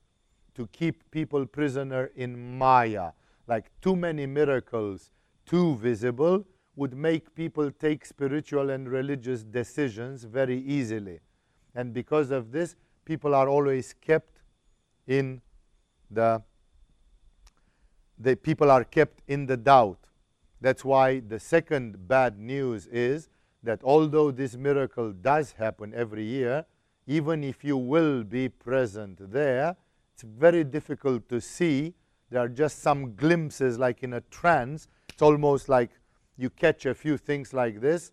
to 0.54 0.66
keep 0.68 1.11
people 1.11 1.47
prisoner 1.47 2.11
in 2.16 2.59
Maya. 2.59 3.12
Like 3.47 3.71
too 3.80 3.97
many 3.97 4.26
miracles, 4.26 5.11
too 5.46 5.77
visible, 5.77 6.44
would 6.77 6.94
make 6.94 7.35
people 7.35 7.70
take 7.70 8.05
spiritual 8.05 8.70
and 8.70 8.88
religious 8.88 9.42
decisions 9.42 10.24
very 10.24 10.59
easily. 10.61 11.20
And 11.74 11.92
because 11.92 12.31
of 12.31 12.53
this, 12.53 12.77
people 13.05 13.35
are 13.35 13.48
always 13.48 13.94
kept 14.01 14.40
in 15.07 15.40
the, 16.11 16.42
the 18.18 18.37
people 18.37 18.70
are 18.70 18.85
kept 18.85 19.22
in 19.27 19.46
the 19.46 19.57
doubt. 19.57 19.98
That's 20.61 20.85
why 20.85 21.21
the 21.21 21.38
second 21.38 22.09
bad 22.09 22.38
news 22.38 22.87
is 22.87 23.29
that 23.62 23.81
although 23.85 24.31
this 24.31 24.57
miracle 24.57 25.12
does 25.12 25.53
happen 25.53 25.92
every 25.94 26.25
year, 26.25 26.64
even 27.07 27.42
if 27.42 27.64
you 27.64 27.77
will 27.77 28.25
be 28.25 28.49
present 28.49 29.18
there, 29.33 29.77
it's 30.14 30.23
very 30.23 30.64
difficult 30.64 31.29
to 31.29 31.40
see. 31.40 31.94
There 32.31 32.40
are 32.40 32.49
just 32.49 32.83
some 32.83 33.14
glimpses, 33.14 33.79
like 33.79 34.03
in 34.03 34.14
a 34.14 34.21
trance. 34.23 34.88
It's 35.09 35.23
almost 35.23 35.68
like 35.68 35.90
you 36.37 36.51
catch 36.51 36.87
a 36.87 36.94
few 36.94 37.16
things 37.16 37.53
like 37.53 37.81
this, 37.81 38.12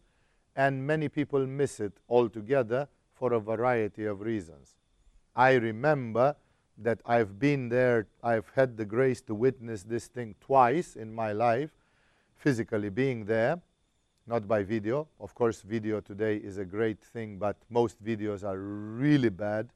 and 0.55 0.85
many 0.85 1.09
people 1.09 1.45
miss 1.45 1.79
it 1.79 1.93
altogether 2.09 2.87
for 3.13 3.33
a 3.33 3.39
variety 3.39 4.05
of 4.05 4.21
reasons. 4.21 4.75
I 5.35 5.53
remember 5.53 6.35
that 6.77 7.01
I've 7.05 7.39
been 7.39 7.69
there, 7.69 8.07
I've 8.23 8.49
had 8.55 8.77
the 8.77 8.85
grace 8.85 9.21
to 9.23 9.35
witness 9.35 9.83
this 9.83 10.07
thing 10.07 10.35
twice 10.39 10.95
in 10.95 11.13
my 11.13 11.31
life, 11.31 11.71
physically 12.45 12.89
being 12.89 13.25
there, 13.25 13.59
not 14.27 14.47
by 14.47 14.61
video. 14.61 15.07
Of 15.19 15.33
course, 15.33 15.63
video 15.63 15.99
today 15.99 16.35
is 16.37 16.59
a 16.59 16.63
great 16.63 17.03
thing, 17.03 17.39
but 17.39 17.57
most 17.71 18.03
videos 18.05 18.43
are 18.43 18.59
really 18.59 19.29
bad. 19.29 19.71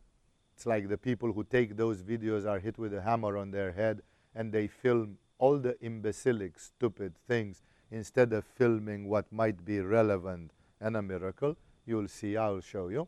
It's 0.53 0.67
like 0.67 0.87
the 0.87 0.95
people 0.95 1.33
who 1.33 1.43
take 1.43 1.75
those 1.75 2.03
videos 2.03 2.45
are 2.45 2.59
hit 2.59 2.77
with 2.77 2.93
a 2.93 3.01
hammer 3.01 3.37
on 3.37 3.49
their 3.49 3.71
head 3.71 4.03
and 4.35 4.53
they 4.53 4.67
film 4.67 5.17
all 5.39 5.57
the 5.57 5.83
imbecilic, 5.83 6.59
stupid 6.59 7.15
things 7.27 7.63
instead 7.89 8.33
of 8.33 8.45
filming 8.45 9.09
what 9.09 9.25
might 9.31 9.65
be 9.65 9.79
relevant 9.79 10.51
and 10.79 10.95
a 10.95 11.01
miracle. 11.01 11.57
You'll 11.87 12.07
see, 12.07 12.37
I'll 12.37 12.61
show 12.61 12.89
you. 12.89 13.07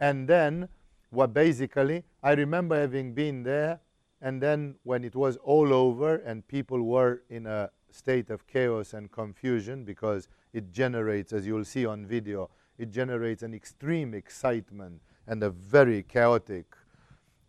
And 0.00 0.26
then, 0.26 0.66
what 1.10 1.34
basically, 1.34 2.04
I 2.22 2.32
remember 2.32 2.80
having 2.80 3.12
been 3.12 3.42
there, 3.42 3.80
and 4.22 4.40
then 4.42 4.76
when 4.82 5.04
it 5.04 5.14
was 5.14 5.36
all 5.44 5.74
over 5.74 6.16
and 6.16 6.48
people 6.48 6.82
were 6.84 7.20
in 7.28 7.46
a 7.46 7.68
state 7.90 8.30
of 8.30 8.46
chaos 8.46 8.94
and 8.94 9.10
confusion 9.10 9.84
because 9.84 10.28
it 10.52 10.72
generates, 10.72 11.32
as 11.32 11.46
you'll 11.46 11.64
see 11.64 11.86
on 11.86 12.06
video, 12.06 12.50
it 12.78 12.90
generates 12.90 13.42
an 13.42 13.54
extreme 13.54 14.14
excitement 14.14 15.00
and 15.26 15.42
a 15.42 15.50
very 15.50 16.02
chaotic 16.02 16.76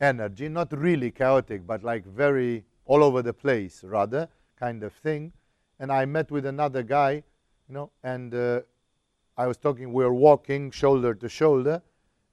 energy. 0.02 0.50
Not 0.50 0.72
really 0.72 1.12
chaotic, 1.12 1.66
but 1.66 1.84
like 1.84 2.06
very 2.06 2.66
all 2.86 3.04
over 3.04 3.22
the 3.22 3.34
place, 3.34 3.84
rather, 3.84 4.28
kind 4.58 4.84
of 4.84 4.94
thing 4.94 5.32
and 5.80 5.92
I 5.92 6.06
met 6.06 6.30
with 6.30 6.46
another 6.46 6.84
guy, 6.84 7.24
you 7.68 7.74
know, 7.74 7.92
and 8.04 8.36
uh, 8.36 8.62
I 9.38 9.48
was 9.48 9.58
talking, 9.58 9.94
we 9.94 10.04
were 10.04 10.14
walking 10.14 10.72
shoulder 10.72 11.14
to 11.16 11.30
shoulder, 11.30 11.82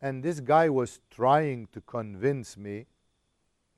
and 0.02 0.22
this 0.22 0.40
guy 0.40 0.68
was 0.68 1.00
trying 1.10 1.68
to 1.72 1.80
convince 1.80 2.56
me 2.56 2.86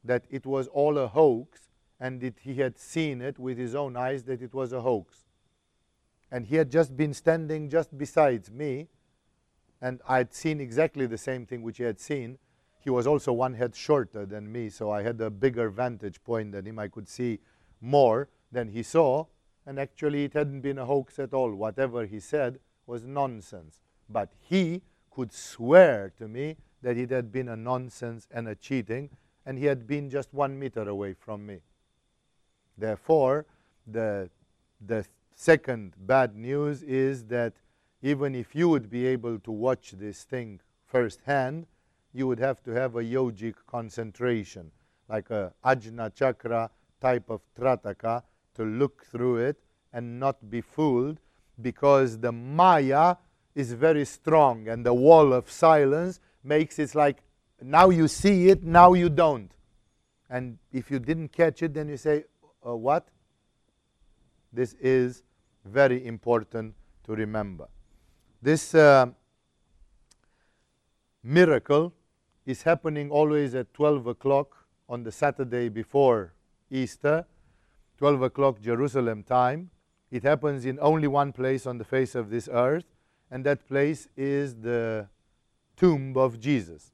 that 0.03 0.25
it 0.31 0.47
was 0.47 0.67
all 0.69 0.97
a 0.97 1.07
hoax 1.07 1.68
and 2.01 2.21
that 2.21 2.39
he 2.41 2.55
had 2.55 2.79
seen 2.79 3.21
it 3.21 3.39
with 3.39 3.59
his 3.59 3.75
own 3.75 3.97
eyes 3.97 4.25
that 4.25 4.43
it 4.43 4.55
was 4.55 4.73
a 4.73 4.81
hoax. 4.81 5.25
And 6.31 6.47
he 6.47 6.57
had 6.57 6.71
just 6.71 6.97
been 6.97 7.15
standing 7.15 7.69
just 7.69 7.97
besides 7.97 8.51
me, 8.51 8.89
and 9.81 10.01
I'd 10.09 10.35
seen 10.35 10.61
exactly 10.61 11.07
the 11.07 11.19
same 11.19 11.47
thing 11.47 11.63
which 11.63 11.79
he 11.79 11.85
had 11.85 12.01
seen. 12.01 12.39
He 12.81 12.91
was 12.91 13.07
also 13.07 13.33
one 13.33 13.55
head 13.55 13.75
shorter 13.75 14.27
than 14.27 14.51
me, 14.51 14.71
so 14.71 14.91
I 14.91 15.03
had 15.03 15.21
a 15.21 15.31
bigger 15.31 15.71
vantage 15.71 16.23
point 16.23 16.53
than 16.53 16.67
him. 16.67 16.79
I 16.79 16.89
could 16.89 17.09
see 17.09 17.41
more 17.81 18.29
than 18.51 18.69
he 18.69 18.83
saw 18.83 19.27
and 19.69 19.79
actually 19.79 20.25
it 20.25 20.33
hadn't 20.33 20.63
been 20.63 20.79
a 20.79 20.87
hoax 20.87 21.19
at 21.19 21.35
all. 21.35 21.55
Whatever 21.55 22.07
he 22.07 22.21
said 22.21 22.59
was 22.87 23.05
nonsense. 23.05 23.83
But 24.09 24.33
he 24.41 24.81
could 25.11 25.31
swear 25.31 26.11
to 26.17 26.27
me 26.27 26.57
that 26.81 26.97
it 26.97 27.11
had 27.11 27.31
been 27.31 27.51
a 27.51 27.57
nonsense 27.57 28.27
and 28.31 28.49
a 28.49 28.55
cheating, 28.55 29.11
and 29.45 29.59
he 29.59 29.67
had 29.67 29.87
been 29.87 30.09
just 30.09 30.33
one 30.33 30.59
meter 30.59 30.89
away 30.89 31.13
from 31.13 31.45
me. 31.45 31.61
Therefore, 32.79 33.47
the, 33.87 34.31
the 34.85 35.05
second 35.35 35.95
bad 35.99 36.37
news 36.37 36.83
is 36.83 37.25
that 37.25 37.55
even 38.03 38.35
if 38.35 38.55
you 38.55 38.69
would 38.69 38.89
be 38.89 39.07
able 39.07 39.39
to 39.41 39.51
watch 39.51 39.93
this 39.93 40.23
thing 40.23 40.61
firsthand, 40.87 41.67
you 42.15 42.27
would 42.27 42.39
have 42.39 42.63
to 42.63 42.71
have 42.71 42.97
a 42.97 43.03
yogic 43.03 43.55
concentration, 43.67 44.71
like 45.09 45.31
a 45.31 45.53
Ajna 45.65 46.15
Chakra 46.15 46.71
type 47.01 47.29
of 47.29 47.41
Trataka, 47.59 48.23
to 48.55 48.65
look 48.65 49.05
through 49.07 49.39
it 49.39 49.61
and 49.93 50.19
not 50.19 50.51
be 50.51 50.61
fooled 50.61 51.19
because 51.61 52.19
the 52.19 52.33
Maya 52.33 53.17
is 53.55 53.73
very 53.73 54.05
strong 54.05 54.69
and 54.69 54.87
the 54.87 54.95
wall 54.95 55.33
of 55.33 55.51
silence 55.51 56.21
makes 56.45 56.79
it 56.79 56.95
like 56.95 57.19
now 57.61 57.91
you 57.91 58.07
see 58.07 58.49
it, 58.51 58.63
now 58.63 58.95
you 58.95 59.09
don't. 59.09 59.51
And 60.31 60.59
if 60.73 60.91
you 60.91 60.99
didn't 60.99 61.33
catch 61.33 61.63
it, 61.63 61.75
then 61.75 61.89
you 61.89 61.97
say, 61.97 62.25
uh, 62.69 62.77
What? 62.77 63.09
This 64.53 64.75
is 64.75 65.23
very 65.65 66.07
important 66.07 66.75
to 67.05 67.15
remember. 67.15 67.69
This 68.41 68.75
uh, 68.75 69.07
miracle 71.23 71.93
is 72.47 72.63
happening 72.63 73.11
always 73.11 73.55
at 73.55 73.73
12 73.75 74.07
o'clock 74.07 74.57
on 74.89 75.03
the 75.03 75.13
Saturday 75.13 75.69
before 75.69 76.33
Easter 76.71 77.27
12 77.99 78.23
o'clock 78.23 78.61
Jerusalem 78.61 79.23
time. 79.23 79.71
It 80.11 80.23
happens 80.23 80.65
in 80.65 80.79
only 80.81 81.09
one 81.09 81.33
place 81.33 81.67
on 81.67 81.79
the 81.79 81.85
face 81.85 82.15
of 82.15 82.31
this 82.31 82.49
earth, 82.51 82.85
and 83.31 83.45
that 83.45 83.67
place 83.67 84.09
is 84.17 84.55
the 84.55 85.09
tomb 85.77 86.17
of 86.17 86.41
Jesus. 86.41 86.93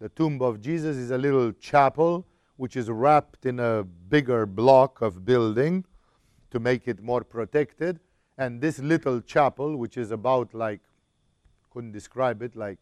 The 0.00 0.08
tomb 0.08 0.42
of 0.42 0.60
Jesus 0.60 0.96
is 0.96 1.10
a 1.10 1.18
little 1.18 1.52
chapel 1.52 2.26
which 2.56 2.76
is 2.76 2.90
wrapped 2.90 3.46
in 3.46 3.58
a 3.58 3.82
bigger 3.82 4.46
block 4.46 5.00
of 5.02 5.24
building 5.24 5.84
to 6.50 6.60
make 6.60 6.86
it 6.86 7.02
more 7.02 7.24
protected. 7.24 8.00
And 8.38 8.60
this 8.60 8.78
little 8.78 9.20
chapel, 9.20 9.76
which 9.76 9.96
is 9.96 10.10
about 10.10 10.54
like, 10.54 10.80
couldn't 11.72 11.92
describe 11.92 12.42
it, 12.42 12.54
like 12.54 12.78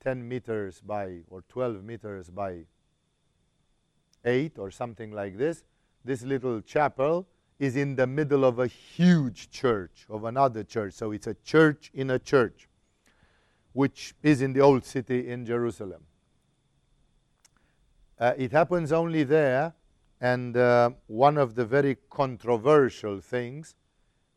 10 0.00 0.26
meters 0.26 0.80
by 0.80 1.20
or 1.28 1.42
12 1.48 1.82
meters 1.82 2.30
by 2.30 2.64
8 4.24 4.58
or 4.58 4.70
something 4.70 5.12
like 5.12 5.36
this, 5.36 5.64
this 6.04 6.22
little 6.22 6.60
chapel 6.60 7.26
is 7.58 7.76
in 7.76 7.96
the 7.96 8.06
middle 8.06 8.44
of 8.44 8.60
a 8.60 8.66
huge 8.66 9.50
church, 9.50 10.06
of 10.08 10.24
another 10.24 10.62
church. 10.62 10.94
So 10.94 11.10
it's 11.10 11.26
a 11.26 11.34
church 11.34 11.90
in 11.92 12.10
a 12.10 12.18
church, 12.18 12.68
which 13.72 14.14
is 14.22 14.42
in 14.42 14.52
the 14.52 14.60
old 14.60 14.84
city 14.84 15.28
in 15.28 15.44
Jerusalem. 15.44 16.02
Uh, 18.18 18.32
it 18.36 18.50
happens 18.50 18.90
only 18.90 19.22
there, 19.22 19.72
and 20.20 20.56
uh, 20.56 20.90
one 21.06 21.38
of 21.38 21.54
the 21.54 21.64
very 21.64 21.96
controversial 22.10 23.20
things 23.20 23.76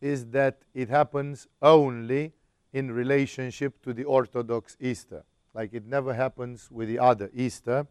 is 0.01 0.25
that 0.27 0.59
it 0.73 0.89
happens 0.89 1.47
only 1.61 2.33
in 2.73 2.91
relationship 2.91 3.81
to 3.81 3.93
the 3.93 4.03
Orthodox 4.03 4.77
Easter. 4.79 5.23
Like 5.53 5.73
it 5.73 5.85
never 5.85 6.13
happens 6.13 6.69
with 6.71 6.87
the 6.87 6.99
other 6.99 7.29
Easter. 7.33 7.87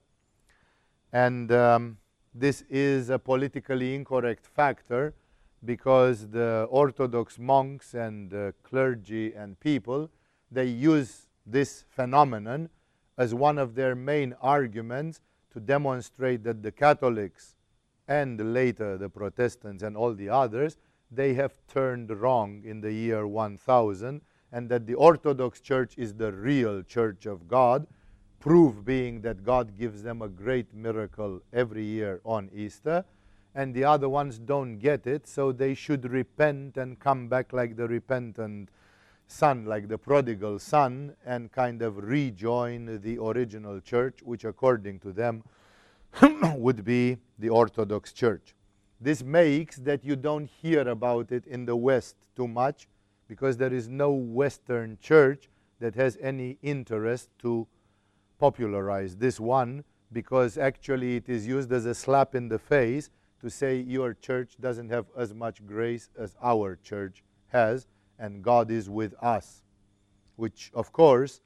And 1.12 1.50
um, 1.50 1.98
this 2.32 2.62
is 2.70 3.10
a 3.10 3.18
politically 3.18 3.94
incorrect 3.94 4.46
factor 4.46 5.14
because 5.64 6.28
the 6.28 6.66
Orthodox 6.70 7.38
monks 7.38 7.94
and 7.94 8.32
uh, 8.32 8.52
clergy 8.62 9.34
and 9.34 9.58
people, 9.58 10.08
they 10.50 10.66
use 10.66 11.26
this 11.44 11.84
phenomenon 11.88 12.68
as 13.18 13.34
one 13.34 13.58
of 13.58 13.74
their 13.74 13.94
main 13.94 14.34
arguments 14.40 15.20
to 15.52 15.60
demonstrate 15.60 16.44
that 16.44 16.62
the 16.62 16.72
Catholics 16.72 17.56
and 18.08 18.52
later 18.52 18.96
the 18.98 19.08
Protestants 19.08 19.82
and 19.82 19.96
all 19.96 20.14
the 20.14 20.28
others, 20.28 20.76
they 21.10 21.34
have 21.34 21.54
turned 21.68 22.10
wrong 22.10 22.62
in 22.64 22.80
the 22.80 22.92
year 22.92 23.26
1000 23.26 24.20
and 24.52 24.68
that 24.68 24.86
the 24.86 24.94
Orthodox 24.94 25.60
Church 25.60 25.94
is 25.96 26.14
the 26.14 26.32
real 26.32 26.82
Church 26.82 27.26
of 27.26 27.46
God, 27.46 27.86
proof 28.40 28.84
being 28.84 29.20
that 29.20 29.44
God 29.44 29.78
gives 29.78 30.02
them 30.02 30.22
a 30.22 30.28
great 30.28 30.74
miracle 30.74 31.40
every 31.52 31.84
year 31.84 32.20
on 32.24 32.50
Easter, 32.54 33.04
and 33.54 33.74
the 33.74 33.84
other 33.84 34.08
ones 34.08 34.38
don't 34.38 34.78
get 34.78 35.06
it, 35.06 35.26
so 35.26 35.52
they 35.52 35.74
should 35.74 36.10
repent 36.10 36.76
and 36.76 36.98
come 36.98 37.28
back 37.28 37.52
like 37.52 37.76
the 37.76 37.86
repentant 37.86 38.70
son, 39.30 39.64
like 39.64 39.88
the 39.88 39.98
prodigal 39.98 40.58
son, 40.58 41.14
and 41.24 41.52
kind 41.52 41.82
of 41.82 41.96
rejoin 41.98 43.00
the 43.00 43.18
original 43.18 43.80
church, 43.80 44.20
which 44.22 44.44
according 44.44 44.98
to 45.00 45.12
them 45.12 45.42
would 46.56 46.84
be 46.84 47.16
the 47.38 47.48
Orthodox 47.48 48.12
Church. 48.12 48.54
This 49.00 49.22
makes 49.22 49.76
that 49.76 50.04
you 50.04 50.16
don't 50.16 50.46
hear 50.46 50.86
about 50.88 51.32
it 51.32 51.46
in 51.46 51.64
the 51.64 51.76
West 51.76 52.16
too 52.36 52.48
much 52.48 52.88
because 53.28 53.56
there 53.56 53.72
is 53.72 53.88
no 53.88 54.10
Western 54.10 54.98
church 55.00 55.48
that 55.78 55.94
has 55.94 56.18
any 56.20 56.58
interest 56.62 57.30
to 57.38 57.66
popularize 58.38 59.16
this 59.16 59.38
one 59.38 59.84
because 60.12 60.58
actually 60.58 61.16
it 61.16 61.28
is 61.28 61.46
used 61.46 61.72
as 61.72 61.86
a 61.86 61.94
slap 61.94 62.34
in 62.34 62.48
the 62.48 62.58
face 62.58 63.10
to 63.40 63.48
say 63.48 63.78
your 63.78 64.12
church 64.12 64.56
doesn't 64.60 64.90
have 64.90 65.06
as 65.16 65.32
much 65.32 65.64
grace 65.64 66.10
as 66.18 66.34
our 66.42 66.76
church 66.82 67.22
has 67.48 67.86
and 68.20 68.42
God 68.42 68.70
is 68.70 68.88
with 68.88 69.14
us, 69.20 69.62
which 70.36 70.70
of 70.74 70.92
course 70.92 71.40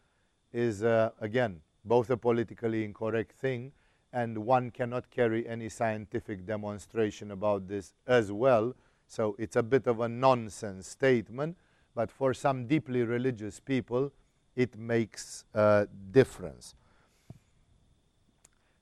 is, 0.52 0.82
uh, 0.82 1.10
again, 1.20 1.60
both 1.84 2.10
a 2.10 2.16
politically 2.16 2.84
incorrect 2.84 3.32
thing 3.32 3.72
and 4.12 4.38
one 4.38 4.70
cannot 4.70 5.10
carry 5.10 5.46
any 5.46 5.68
scientific 5.68 6.44
demonstration 6.46 7.30
about 7.30 7.68
this 7.68 7.94
as 8.06 8.30
well. 8.30 8.74
So 9.06 9.36
it's 9.38 9.56
a 9.56 9.62
bit 9.62 9.86
of 9.86 10.00
a 10.00 10.08
nonsense 10.08 10.88
statement, 10.88 11.56
but 11.94 12.10
for 12.10 12.34
some 12.34 12.66
deeply 12.66 13.02
religious 13.02 13.60
people, 13.60 14.12
it 14.56 14.76
makes 14.76 15.44
a 15.54 15.86
difference. 16.10 16.74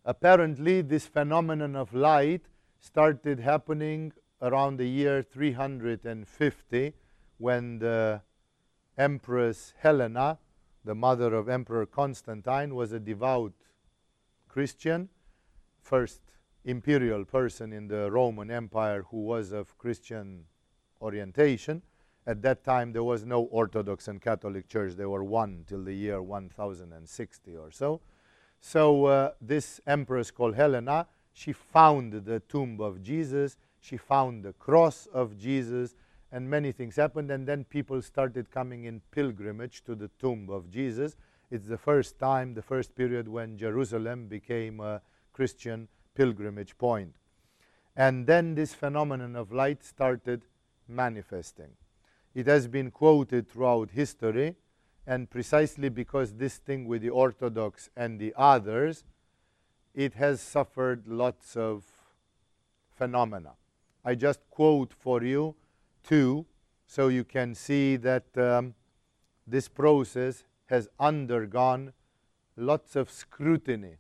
Apparently, 0.05 0.83
this 0.83 1.07
phenomenon 1.07 1.77
of 1.77 1.95
light 1.95 2.43
started 2.79 3.41
happening 3.41 4.13
around 4.43 4.77
the 4.77 4.89
year 4.89 5.23
350 5.23 6.93
when 7.39 7.79
the 7.79 8.23
Empress 8.97 9.75
Helena, 9.79 10.39
the 10.85 10.95
mother 10.95 11.35
of 11.35 11.49
Emperor 11.49 11.87
Constantine, 11.87 12.75
was 12.75 12.93
a 12.93 13.01
devout 13.01 13.53
Christian, 14.49 15.09
first 15.81 16.21
imperial 16.65 17.25
person 17.25 17.73
in 17.73 17.89
the 17.89 18.11
Roman 18.11 18.51
Empire 18.51 19.05
who 19.11 19.23
was 19.23 19.53
of 19.53 19.77
Christian 19.79 20.45
orientation. 21.01 21.83
At 22.27 22.43
that 22.43 22.63
time, 22.63 22.93
there 22.93 23.03
was 23.03 23.25
no 23.25 23.43
Orthodox 23.43 24.07
and 24.07 24.21
Catholic 24.21 24.69
Church. 24.69 24.95
They 24.95 25.07
were 25.07 25.25
one 25.25 25.65
till 25.67 25.83
the 25.83 25.95
year 25.95 26.23
1060 26.23 27.57
or 27.57 27.71
so. 27.73 28.01
So 28.61 29.07
uh, 29.07 29.33
this 29.41 29.81
empress 29.87 30.31
called 30.31 30.55
Helena, 30.55 31.09
she 31.33 31.53
found 31.53 32.13
the 32.13 32.39
tomb 32.41 32.81
of 32.81 33.03
Jesus. 33.03 33.57
She 33.81 33.97
found 33.97 34.45
the 34.45 34.53
cross 34.53 35.09
of 35.13 35.37
Jesus 35.37 35.97
and 36.33 36.49
many 36.49 36.73
things 36.73 36.97
happened 36.97 37.31
and 37.31 37.47
then 37.47 37.63
people 37.65 38.01
started 38.01 38.51
coming 38.51 38.85
in 38.85 39.03
pilgrimage 39.11 39.85
to 39.85 39.95
the 39.95 40.09
tomb 40.19 40.49
of 40.51 40.71
Jesus. 40.71 41.15
It's 41.51 41.69
the 41.69 41.77
first 41.77 42.19
time, 42.19 42.55
the 42.55 42.63
first 42.63 42.95
period 42.97 43.29
when 43.29 43.59
Jerusalem 43.59 44.27
became 44.27 44.81
a 44.81 45.03
Christian 45.35 45.89
pilgrimage 46.15 46.77
point. 46.79 47.15
And 47.95 48.27
then 48.27 48.55
this 48.55 48.73
phenomenon 48.73 49.37
of 49.37 49.53
light 49.53 49.85
started 49.85 50.43
manifesting. 50.89 51.73
It 52.35 52.47
has 52.47 52.67
been 52.67 52.91
quoted 52.91 53.47
throughout 53.47 53.91
history, 53.91 54.57
and 55.07 55.29
precisely 55.29 55.91
because 55.91 56.33
this 56.35 56.57
thing 56.57 56.87
with 56.87 57.03
the 57.03 57.11
Orthodox 57.11 57.91
and 57.95 58.19
the 58.19 58.33
others, 58.37 59.05
it 59.95 60.15
has 60.15 60.41
suffered 60.41 61.07
lots 61.07 61.55
of 61.57 61.85
phenomena. 62.97 63.53
I 64.03 64.15
just 64.15 64.41
quote 64.49 64.95
for 64.95 65.23
you 65.23 65.55
2, 66.05 66.45
so 66.87 67.09
you 67.09 67.25
can 67.25 67.55
see 67.55 67.97
that 67.97 68.25
um, 68.37 68.75
this 69.47 69.69
process 69.69 70.45
has 70.67 70.89
undergone 70.99 71.93
lots 72.57 72.97
of 72.97 73.11
scrutiny. 73.11 73.97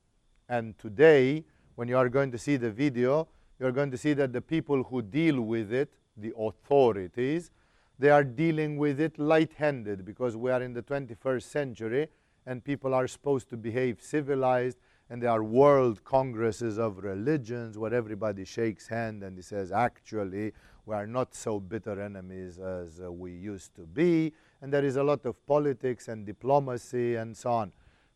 And 0.49 0.79
today, 0.79 1.45
when 1.75 1.89
you 1.89 1.97
are 1.97 2.09
going 2.09 2.31
to 2.33 2.39
see 2.39 2.57
the 2.57 2.71
video, 2.71 3.29
you're 3.59 3.73
going 3.73 3.91
to 3.91 3.99
see 3.99 4.13
that 4.15 4.33
the 4.33 4.41
people 4.41 4.83
who 4.85 5.03
deal 5.03 5.41
with 5.41 5.73
it, 5.73 5.93
the 6.17 6.33
authorities, 6.37 7.51
they 7.99 8.11
are 8.11 8.25
dealing 8.25 8.77
with 8.77 9.01
it 9.01 9.19
light-handed 9.19 10.05
because 10.05 10.37
we 10.37 10.51
are 10.51 10.63
in 10.63 10.73
the 10.73 10.83
21st 10.83 11.43
century 11.43 12.09
and 12.47 12.65
people 12.65 12.95
are 12.95 13.07
supposed 13.07 13.49
to 13.51 13.57
behave 13.57 14.01
civilized 14.01 14.79
and 15.09 15.23
there 15.23 15.31
are 15.31 15.45
world 15.45 16.03
congresses 16.05 16.79
of 16.79 16.99
religions 16.99 17.79
where 17.79 17.95
everybody 17.95 18.45
shakes 18.45 18.89
hand 18.89 19.23
and 19.23 19.37
he 19.37 19.43
says 19.43 19.71
actually 19.71 20.53
we 20.85 20.95
are 20.95 21.07
not 21.07 21.35
so 21.35 21.61
bitter 21.61 22.01
enemies 22.01 22.59
as 22.59 23.01
uh, 23.01 23.11
we 23.13 23.33
used 23.33 23.75
to 23.77 23.83
be. 23.83 24.33
And 24.61 24.73
there 24.73 24.85
is 24.85 24.97
a 24.97 25.03
lot 25.03 25.25
of 25.25 25.45
politics 25.47 26.09
and 26.09 26.27
diplomacy 26.27 27.17
and 27.17 27.37
so 27.37 27.53
on. 27.53 27.73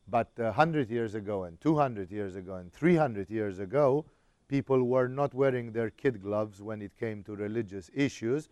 But 0.09 0.31
uh, 0.39 0.45
100 0.45 0.91
years 0.91 1.15
ago 1.15 1.45
and 1.45 1.61
200 1.61 2.11
years 2.11 2.37
ago 2.37 2.55
and 2.57 2.73
300 2.73 3.31
years 3.31 3.59
ago, 3.59 4.05
people 4.49 4.83
were 4.85 5.09
not 5.09 5.35
wearing 5.35 5.73
their 5.73 5.91
kid 5.91 6.23
gloves 6.23 6.63
when 6.63 6.83
it 6.83 6.97
came 6.99 7.23
to 7.25 7.35
religious 7.35 7.91
issues. 7.95 8.49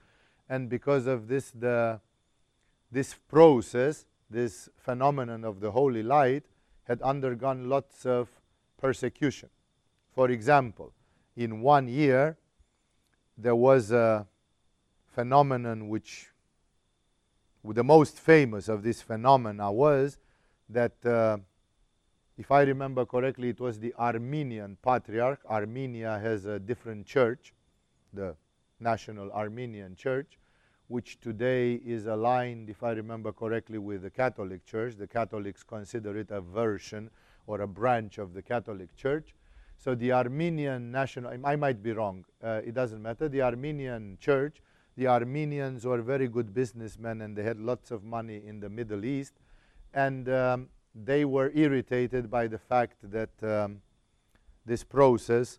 And 0.49 0.69
because 0.69 1.07
of 1.07 1.29
this, 1.29 1.51
the, 1.51 2.01
this 2.91 3.15
process, 3.29 4.07
this 4.31 4.69
phenomenon 4.77 5.45
of 5.45 5.61
the 5.61 5.71
holy 5.71 6.03
light, 6.03 6.45
had 6.85 7.01
undergone 7.03 7.69
lots 7.69 8.05
of 8.05 8.29
persecution. 8.81 9.49
For 10.13 10.31
example, 10.31 10.93
in 11.37 11.61
one 11.61 11.89
year, 11.89 12.37
there 13.37 13.57
was 13.57 13.91
a 13.91 14.27
phenomenon 15.15 15.89
which 15.89 16.31
the 17.65 17.85
most 17.85 18.19
famous 18.19 18.69
of 18.69 18.83
this 18.83 19.01
phenomena 19.01 19.73
was 19.73 20.19
that 20.69 21.05
uh, 21.07 21.39
if 22.37 22.51
I 22.51 22.63
remember 22.63 23.07
correctly, 23.07 23.49
it 23.51 23.61
was 23.61 23.79
the 23.79 23.95
Armenian 23.95 24.77
Patriarch. 24.83 25.41
Armenia 25.49 26.19
has 26.19 26.45
a 26.47 26.59
different 26.59 27.07
church, 27.07 27.55
the 28.13 28.35
National 28.81 29.31
Armenian 29.31 29.95
Church, 29.95 30.39
which 30.89 31.21
today 31.21 31.75
is 31.75 32.07
aligned, 32.07 32.69
if 32.69 32.83
I 32.83 32.91
remember 32.91 33.33
correctly, 33.33 33.79
with 33.79 34.03
the 34.03 34.11
Catholic 34.11 34.67
Church. 34.67 34.97
The 34.97 35.07
Catholics 35.07 35.63
consider 35.63 36.19
it 36.19 36.31
a 36.31 36.41
version 36.41 37.11
or 37.47 37.61
a 37.61 37.69
branch 37.69 38.19
of 38.19 38.35
the 38.35 38.43
Catholic 38.43 38.95
Church. 38.97 39.35
So 39.85 39.95
the 39.95 40.13
Armenian 40.13 40.91
national, 40.91 41.39
I 41.45 41.57
might 41.57 41.83
be 41.83 41.93
wrong, 41.93 42.25
uh, 42.43 42.63
it 42.65 42.73
doesn't 42.73 43.03
matter. 43.03 43.29
The 43.29 43.43
Armenian 43.43 44.17
church, 44.19 44.63
the 44.97 45.09
Armenians 45.09 45.85
were 45.85 46.01
very 46.01 46.27
good 46.27 46.55
businessmen 46.55 47.21
and 47.21 47.37
they 47.37 47.43
had 47.43 47.61
lots 47.61 47.91
of 47.91 48.03
money 48.03 48.41
in 48.47 48.61
the 48.61 48.71
Middle 48.71 49.05
East. 49.05 49.35
And 49.93 50.27
um, 50.31 50.69
they 50.95 51.27
were 51.27 51.53
irritated 51.55 52.31
by 52.31 52.47
the 52.47 52.57
fact 52.57 52.97
that 53.11 53.43
um, 53.43 53.83
this 54.65 54.83
process 54.83 55.59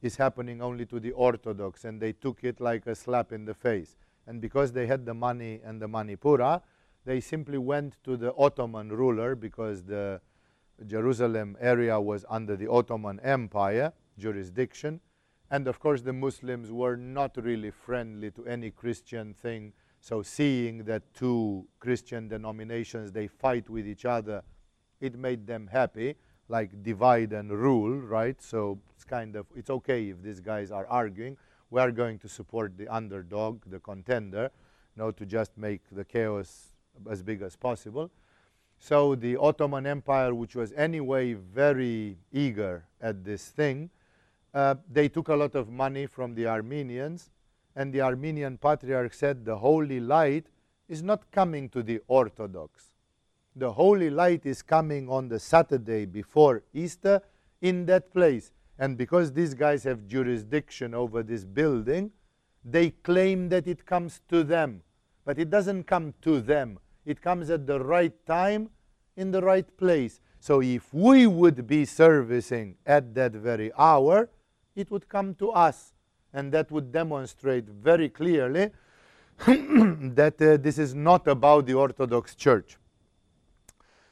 is 0.00 0.14
happening 0.14 0.62
only 0.62 0.86
to 0.86 1.00
the 1.00 1.10
Orthodox 1.10 1.84
and 1.84 2.00
they 2.00 2.12
took 2.12 2.44
it 2.44 2.60
like 2.60 2.86
a 2.86 2.94
slap 2.94 3.32
in 3.32 3.46
the 3.46 3.54
face. 3.54 3.96
And 4.28 4.40
because 4.40 4.70
they 4.70 4.86
had 4.86 5.04
the 5.04 5.14
money 5.14 5.60
and 5.64 5.82
the 5.82 5.88
Manipura, 5.88 6.62
they 7.04 7.18
simply 7.18 7.58
went 7.58 7.96
to 8.04 8.16
the 8.16 8.32
Ottoman 8.36 8.90
ruler 8.90 9.34
because 9.34 9.82
the 9.82 10.20
Jerusalem 10.86 11.56
area 11.60 12.00
was 12.00 12.24
under 12.28 12.56
the 12.56 12.70
Ottoman 12.70 13.20
Empire 13.20 13.92
jurisdiction. 14.18 15.00
And 15.50 15.68
of 15.68 15.78
course, 15.78 16.02
the 16.02 16.12
Muslims 16.12 16.72
were 16.72 16.96
not 16.96 17.36
really 17.36 17.70
friendly 17.70 18.30
to 18.32 18.46
any 18.46 18.70
Christian 18.70 19.32
thing. 19.32 19.72
So, 20.00 20.22
seeing 20.22 20.84
that 20.84 21.14
two 21.14 21.66
Christian 21.78 22.28
denominations 22.28 23.12
they 23.12 23.28
fight 23.28 23.70
with 23.70 23.86
each 23.86 24.04
other, 24.04 24.42
it 25.00 25.16
made 25.16 25.46
them 25.46 25.68
happy, 25.68 26.16
like 26.48 26.82
divide 26.82 27.32
and 27.32 27.50
rule, 27.50 27.98
right? 28.00 28.40
So 28.40 28.78
it's 28.94 29.04
kind 29.04 29.36
of 29.36 29.46
it's 29.54 29.70
okay 29.70 30.10
if 30.10 30.22
these 30.22 30.40
guys 30.40 30.70
are 30.70 30.86
arguing. 30.86 31.36
We 31.70 31.80
are 31.80 31.90
going 31.90 32.18
to 32.20 32.28
support 32.28 32.76
the 32.76 32.88
underdog, 32.88 33.62
the 33.66 33.80
contender, 33.80 34.50
you 34.94 35.02
know, 35.02 35.10
to 35.10 35.26
just 35.26 35.56
make 35.56 35.82
the 35.90 36.04
chaos 36.04 36.68
as 37.10 37.22
big 37.22 37.42
as 37.42 37.56
possible. 37.56 38.10
So 38.78 39.14
the 39.14 39.36
Ottoman 39.36 39.86
Empire, 39.86 40.34
which 40.34 40.54
was 40.54 40.72
anyway 40.72 41.34
very 41.34 42.18
eager 42.32 42.84
at 43.00 43.24
this 43.24 43.48
thing, 43.48 43.90
uh, 44.54 44.76
they 44.90 45.08
took 45.08 45.28
a 45.28 45.34
lot 45.34 45.54
of 45.54 45.68
money 45.68 46.06
from 46.06 46.34
the 46.34 46.46
Armenians, 46.46 47.30
and 47.74 47.92
the 47.92 48.00
Armenian 48.00 48.56
patriarch 48.58 49.12
said 49.12 49.44
the 49.44 49.56
holy 49.56 50.00
light 50.00 50.46
is 50.88 51.02
not 51.02 51.30
coming 51.30 51.68
to 51.70 51.82
the 51.82 52.00
Orthodox. 52.08 52.92
The 53.54 53.72
holy 53.72 54.10
light 54.10 54.46
is 54.46 54.62
coming 54.62 55.08
on 55.08 55.28
the 55.28 55.38
Saturday 55.38 56.04
before 56.04 56.62
Easter 56.72 57.22
in 57.60 57.86
that 57.86 58.12
place. 58.12 58.52
And 58.78 58.96
because 58.98 59.32
these 59.32 59.54
guys 59.54 59.84
have 59.84 60.06
jurisdiction 60.06 60.94
over 60.94 61.22
this 61.22 61.44
building, 61.44 62.10
they 62.64 62.90
claim 62.90 63.48
that 63.48 63.66
it 63.66 63.86
comes 63.86 64.20
to 64.28 64.44
them. 64.44 64.82
But 65.24 65.38
it 65.38 65.50
doesn't 65.50 65.84
come 65.84 66.14
to 66.22 66.40
them 66.40 66.78
it 67.06 67.22
comes 67.22 67.48
at 67.50 67.66
the 67.66 67.78
right 67.78 68.12
time 68.26 68.68
in 69.16 69.30
the 69.30 69.40
right 69.40 69.76
place. 69.78 70.20
So 70.40 70.60
if 70.60 70.92
we 70.92 71.26
would 71.26 71.66
be 71.66 71.84
servicing 71.84 72.76
at 72.84 73.14
that 73.14 73.32
very 73.32 73.72
hour, 73.78 74.28
it 74.74 74.90
would 74.90 75.08
come 75.08 75.34
to 75.36 75.50
us. 75.50 75.92
And 76.34 76.52
that 76.52 76.70
would 76.70 76.92
demonstrate 76.92 77.64
very 77.64 78.10
clearly 78.10 78.70
that 79.46 80.34
uh, 80.40 80.56
this 80.58 80.78
is 80.78 80.94
not 80.94 81.26
about 81.28 81.66
the 81.66 81.74
Orthodox 81.74 82.34
Church. 82.34 82.76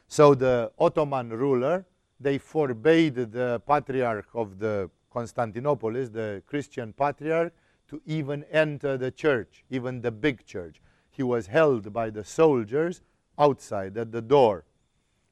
So 0.06 0.34
the 0.34 0.70
Ottoman 0.78 1.30
ruler, 1.30 1.84
they 2.20 2.38
forbade 2.38 3.16
the 3.16 3.60
patriarch 3.66 4.28
of 4.34 4.58
the 4.58 4.88
Constantinopolis, 5.12 6.12
the 6.12 6.42
Christian 6.46 6.92
patriarch, 6.92 7.52
to 7.88 8.00
even 8.06 8.44
enter 8.44 8.96
the 8.96 9.10
church, 9.10 9.64
even 9.70 10.00
the 10.00 10.10
big 10.10 10.46
church 10.46 10.80
he 11.14 11.22
was 11.22 11.46
held 11.46 11.92
by 11.92 12.10
the 12.10 12.24
soldiers 12.24 13.00
outside 13.38 13.96
at 13.96 14.10
the 14.10 14.20
door. 14.20 14.64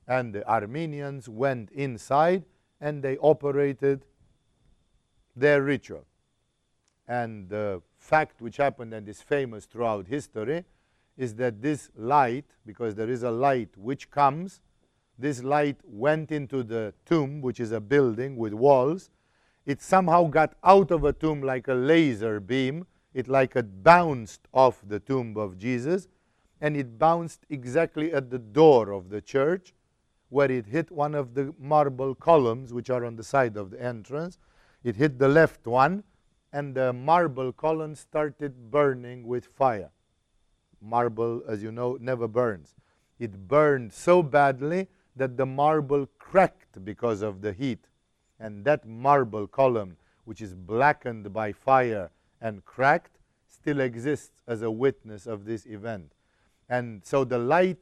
And 0.07 0.33
the 0.33 0.49
Armenians 0.49 1.29
went 1.29 1.71
inside 1.73 2.45
and 2.81 3.03
they 3.03 3.17
operated 3.19 4.05
their 5.35 5.63
ritual. 5.63 6.05
And 7.09 7.49
the 7.49 7.83
fact 7.99 8.41
which 8.41 8.59
happened 8.59 8.95
and 8.95 9.09
is 9.09 9.23
famous 9.23 9.65
throughout 9.65 10.07
history 10.07 10.65
is 11.17 11.35
that 11.35 11.61
this 11.61 11.91
light, 11.97 12.47
because 12.65 12.95
there 12.95 13.11
is 13.11 13.25
a 13.25 13.31
light 13.31 13.71
which 13.77 14.09
comes, 14.11 14.61
this 15.19 15.43
light 15.43 15.79
went 15.85 16.31
into 16.31 16.63
the 16.63 16.95
tomb, 17.05 17.41
which 17.41 17.59
is 17.59 17.73
a 17.73 17.81
building 17.81 18.37
with 18.37 18.53
walls. 18.53 19.11
It 19.67 19.83
somehow 19.83 20.29
got 20.29 20.55
out 20.63 20.91
of 20.91 21.05
a 21.05 21.13
tomb 21.13 21.43
like 21.43 21.67
a 21.67 21.75
laser 21.75 22.39
beam 22.39 22.87
it 23.15 23.29
like 23.29 23.57
it 23.57 23.83
bounced 23.83 24.49
off 24.53 24.83
the 24.87 25.01
tomb 25.01 25.37
of 25.37 25.59
Jesus 25.59 26.09
and 26.61 26.77
it 26.77 26.99
bounced 26.99 27.45
exactly 27.51 28.13
at 28.13 28.31
the 28.31 28.39
door 28.39 28.93
of 28.93 29.11
the 29.11 29.21
church 29.21 29.75
where 30.29 30.51
it 30.51 30.67
hit 30.67 30.91
one 30.91 31.15
of 31.15 31.35
the 31.35 31.55
marble 31.59 32.15
columns 32.15 32.73
which 32.73 32.89
are 32.89 33.05
on 33.05 33.17
the 33.17 33.25
side 33.25 33.57
of 33.57 33.71
the 33.71 33.83
entrance. 33.83 34.39
It 34.83 34.97
hit 34.97 35.19
the 35.19 35.29
left 35.29 35.67
one 35.67 36.05
and 36.53 36.75
the 36.75 36.93
marble 36.93 37.53
column 37.53 37.95
started 37.95 38.71
burning 38.71 39.27
with 39.27 39.47
fire. 39.47 39.91
Marble, 40.81 41.43
as 41.47 41.63
you 41.63 41.71
know, 41.71 41.99
never 42.01 42.27
burns. 42.27 42.75
It 43.19 43.47
burned 43.47 43.93
so 43.93 44.23
badly 44.23 44.89
that 45.17 45.37
the 45.37 45.47
marble 45.47 46.09
cracked 46.19 46.85
because 46.85 47.23
of 47.23 47.41
the 47.41 47.53
heat. 47.53 47.87
And 48.41 48.65
that 48.65 48.87
marble 48.87 49.47
column, 49.47 49.97
which 50.25 50.41
is 50.41 50.55
blackened 50.55 51.33
by 51.33 51.53
fire 51.53 52.11
and 52.43 52.65
cracked 52.67 53.19
still 53.47 53.81
exists 53.81 54.43
as 54.47 54.61
a 54.61 54.71
witness 54.71 55.27
of 55.27 55.47
this 55.47 55.65
event. 55.65 56.13
And 56.69 57.01
so 57.05 57.25
the 57.25 57.39
light 57.39 57.79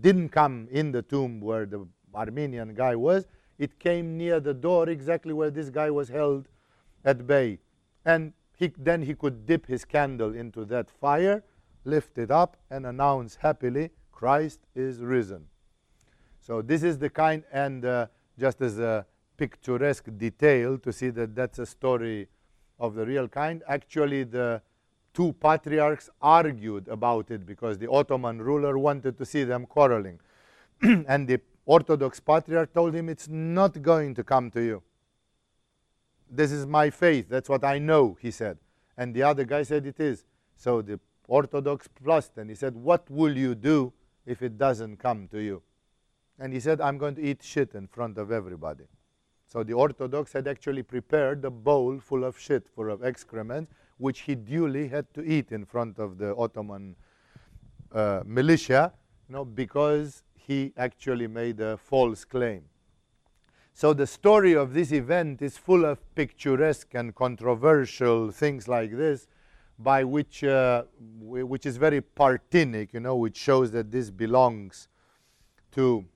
didn't 0.00 0.30
come 0.30 0.66
in 0.70 0.90
the 0.90 1.02
tomb 1.02 1.40
where 1.40 1.66
the 1.66 1.86
Armenian 2.14 2.74
guy 2.74 2.96
was, 2.96 3.26
it 3.58 3.78
came 3.78 4.16
near 4.16 4.40
the 4.40 4.54
door 4.54 4.88
exactly 4.88 5.32
where 5.32 5.50
this 5.50 5.70
guy 5.70 5.90
was 5.90 6.08
held 6.08 6.48
at 7.04 7.26
bay. 7.26 7.58
And 8.04 8.32
he, 8.56 8.72
then 8.78 9.02
he 9.02 9.14
could 9.14 9.46
dip 9.46 9.66
his 9.66 9.84
candle 9.84 10.34
into 10.34 10.64
that 10.66 10.90
fire, 10.90 11.44
lift 11.84 12.18
it 12.18 12.30
up, 12.30 12.56
and 12.70 12.86
announce 12.86 13.36
happily, 13.36 13.90
Christ 14.10 14.60
is 14.74 15.00
risen. 15.00 15.46
So 16.40 16.62
this 16.62 16.82
is 16.82 16.98
the 16.98 17.10
kind, 17.10 17.44
and 17.52 17.84
uh, 17.84 18.06
just 18.38 18.60
as 18.60 18.78
a 18.78 19.06
picturesque 19.36 20.06
detail 20.16 20.78
to 20.78 20.92
see 20.92 21.10
that 21.10 21.34
that's 21.34 21.58
a 21.58 21.66
story 21.66 22.28
of 22.82 22.96
the 22.96 23.06
real 23.06 23.28
kind. 23.28 23.62
Actually, 23.68 24.24
the 24.24 24.60
two 25.14 25.32
patriarchs 25.34 26.10
argued 26.20 26.88
about 26.88 27.30
it 27.30 27.46
because 27.46 27.78
the 27.78 27.88
Ottoman 27.90 28.42
ruler 28.42 28.76
wanted 28.76 29.16
to 29.18 29.24
see 29.24 29.44
them 29.44 29.64
quarreling. 29.66 30.18
and 30.82 31.28
the 31.28 31.40
Orthodox 31.64 32.18
patriarch 32.18 32.74
told 32.74 32.92
him, 32.94 33.08
It's 33.08 33.28
not 33.28 33.80
going 33.80 34.14
to 34.16 34.24
come 34.24 34.50
to 34.50 34.60
you. 34.60 34.82
This 36.28 36.50
is 36.50 36.66
my 36.66 36.90
faith. 36.90 37.26
That's 37.28 37.48
what 37.48 37.64
I 37.64 37.78
know, 37.78 38.18
he 38.20 38.32
said. 38.32 38.58
And 38.96 39.14
the 39.14 39.22
other 39.22 39.44
guy 39.44 39.62
said, 39.62 39.86
It 39.86 40.00
is. 40.00 40.24
So 40.56 40.82
the 40.82 40.98
Orthodox 41.28 41.88
plus, 41.88 42.32
and 42.36 42.50
he 42.50 42.56
said, 42.56 42.74
What 42.74 43.08
will 43.08 43.36
you 43.36 43.54
do 43.54 43.92
if 44.26 44.42
it 44.42 44.58
doesn't 44.58 44.96
come 44.96 45.28
to 45.28 45.38
you? 45.38 45.62
And 46.40 46.52
he 46.52 46.58
said, 46.58 46.80
I'm 46.80 46.98
going 46.98 47.14
to 47.14 47.22
eat 47.22 47.44
shit 47.44 47.74
in 47.74 47.86
front 47.86 48.18
of 48.18 48.32
everybody. 48.32 48.84
So 49.52 49.62
the 49.62 49.74
Orthodox 49.74 50.32
had 50.32 50.48
actually 50.48 50.82
prepared 50.82 51.44
a 51.44 51.50
bowl 51.50 51.98
full 52.00 52.24
of 52.24 52.38
shit, 52.38 52.66
full 52.74 52.90
of 52.90 53.04
excrement, 53.04 53.68
which 53.98 54.20
he 54.20 54.34
duly 54.34 54.88
had 54.88 55.12
to 55.12 55.22
eat 55.22 55.52
in 55.52 55.66
front 55.66 55.98
of 55.98 56.16
the 56.16 56.34
Ottoman 56.36 56.96
uh, 57.92 58.22
militia, 58.24 58.94
you 59.28 59.34
know, 59.34 59.44
because 59.44 60.22
he 60.34 60.72
actually 60.78 61.26
made 61.26 61.60
a 61.60 61.76
false 61.76 62.24
claim. 62.24 62.62
So 63.74 63.92
the 63.92 64.06
story 64.06 64.54
of 64.54 64.72
this 64.72 64.90
event 64.90 65.42
is 65.42 65.58
full 65.58 65.84
of 65.84 65.98
picturesque 66.14 66.94
and 66.94 67.14
controversial 67.14 68.30
things 68.30 68.68
like 68.68 68.96
this, 68.96 69.28
by 69.78 70.02
which, 70.02 70.44
uh, 70.44 70.84
which 71.20 71.66
is 71.66 71.76
very 71.76 72.00
partinic, 72.00 72.94
you 72.94 73.00
know, 73.00 73.16
which 73.16 73.36
shows 73.36 73.70
that 73.72 73.90
this 73.90 74.10
belongs 74.10 74.88
to 75.72 76.06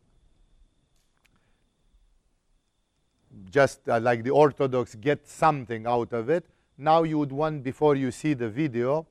just 3.51 3.89
uh, 3.89 4.01
like 4.01 4.25
the 4.25 4.31
Orthodox 4.31 4.95
get 4.95 5.29
something 5.29 5.87
out 5.87 6.13
of 6.13 6.31
it. 6.31 6.47
Now 6.79 7.03
you 7.03 7.19
would 7.19 7.33
want, 7.33 7.63
before 7.63 7.97
you 7.97 8.11
see 8.11 8.35
the 8.35 8.49
video, 8.49 9.07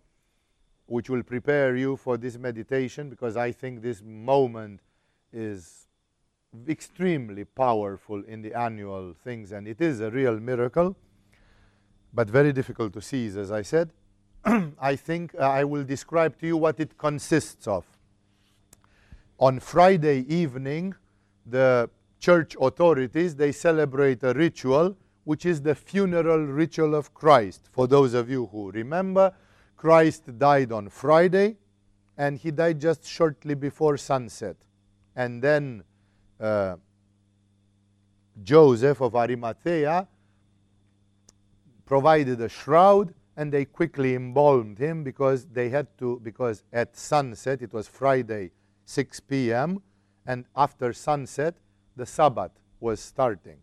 which 0.85 1.09
will 1.09 1.23
prepare 1.23 1.75
you 1.75 1.97
for 1.97 2.17
this 2.17 2.38
meditation, 2.38 3.09
because 3.09 3.35
I 3.38 3.51
think 3.51 3.81
this 3.81 4.01
moment 4.03 4.81
is 5.33 5.88
extremely 6.67 7.43
powerful 7.43 8.23
in 8.23 8.41
the 8.41 8.53
annual 8.53 9.13
things, 9.23 9.51
and 9.51 9.67
it 9.67 9.81
is 9.81 9.99
a 9.99 10.11
real 10.11 10.39
miracle, 10.39 10.95
but 12.13 12.29
very 12.29 12.53
difficult 12.53 12.93
to 12.93 13.01
seize, 13.01 13.35
as 13.35 13.51
I 13.51 13.63
said. 13.63 13.91
I 14.79 14.95
think 14.95 15.33
uh, 15.35 15.39
I 15.39 15.63
will 15.63 15.83
describe 15.83 16.39
to 16.39 16.47
you 16.47 16.57
what 16.57 16.79
it 16.79 16.97
consists 16.97 17.67
of. 17.67 17.85
On 19.39 19.59
Friday 19.59 20.25
evening, 20.33 20.95
the 21.45 21.89
church 22.19 22.56
authorities, 22.60 23.36
they 23.36 23.51
celebrate 23.51 24.23
a 24.23 24.34
ritual 24.34 24.97
which 25.23 25.45
is 25.45 25.62
the 25.62 25.73
funeral 25.73 26.45
ritual 26.45 26.93
of 26.93 27.13
Christ. 27.13 27.67
For 27.71 27.88
those 27.88 28.13
of 28.13 28.30
you 28.30 28.45
who 28.47 28.71
remember, 28.71 29.34
Christ 29.75 30.38
died 30.38 30.71
on 30.71 30.89
Friday 30.89 31.58
and 32.17 32.38
he 32.38 32.51
died 32.51 32.80
just 32.80 33.06
shortly 33.06 33.56
before 33.56 33.97
sunset. 33.97 34.56
And 35.15 35.41
then 35.41 35.84
uh, 36.39 36.75
Joseph 38.43 39.01
of 39.01 39.15
Arimathea 39.15 40.08
provided 41.86 42.41
a 42.41 42.49
shroud 42.49 43.13
and 43.38 43.51
they 43.51 43.65
quickly 43.65 44.15
embalmed 44.15 44.78
him 44.78 45.04
because 45.04 45.45
they 45.47 45.69
had 45.69 45.88
to 45.97 46.19
because 46.23 46.63
at 46.71 46.95
sunset 46.95 47.62
it 47.62 47.73
was 47.73 47.88
friday 47.88 48.49
6 48.86 49.19
p.m 49.21 49.82
and 50.25 50.45
after 50.56 50.93
sunset 50.93 51.56
the 51.95 52.05
sabbath 52.05 52.51
was 52.79 52.99
starting 52.99 53.58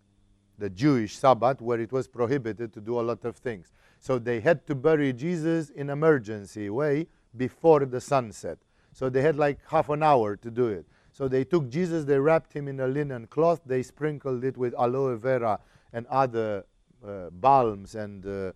the 0.59 0.71
jewish 0.71 1.17
sabbath 1.17 1.61
where 1.61 1.81
it 1.81 1.93
was 1.93 2.07
prohibited 2.07 2.73
to 2.73 2.81
do 2.81 3.01
a 3.01 3.03
lot 3.03 3.25
of 3.25 3.37
things. 3.37 3.73
So 3.99 4.19
they 4.19 4.41
had 4.41 4.67
to 4.67 4.75
bury 4.75 5.13
jesus 5.13 5.71
in 5.71 5.91
emergency 5.91 6.71
way 6.71 7.07
before 7.37 7.85
the 7.85 8.01
sunset. 8.01 8.59
So 8.93 9.09
they 9.09 9.23
had 9.23 9.37
like 9.37 9.59
half 9.69 9.89
an 9.89 10.03
hour 10.03 10.37
to 10.37 10.51
do 10.51 10.69
it. 10.69 10.87
So 11.13 11.29
they 11.29 11.45
took 11.45 11.69
jesus 11.69 12.05
they 12.05 12.19
wrapped 12.19 12.53
him 12.53 12.69
in 12.69 12.81
a 12.81 12.87
linen 12.87 13.27
cloth 13.27 13.61
they 13.67 13.83
sprinkled 13.83 14.45
it 14.45 14.57
with 14.57 14.75
aloe 14.79 15.17
vera 15.17 15.59
and 15.93 16.07
other 16.07 16.65
uh, 17.07 17.31
balms 17.31 17.95
and 17.95 18.25
uh, 18.27 18.53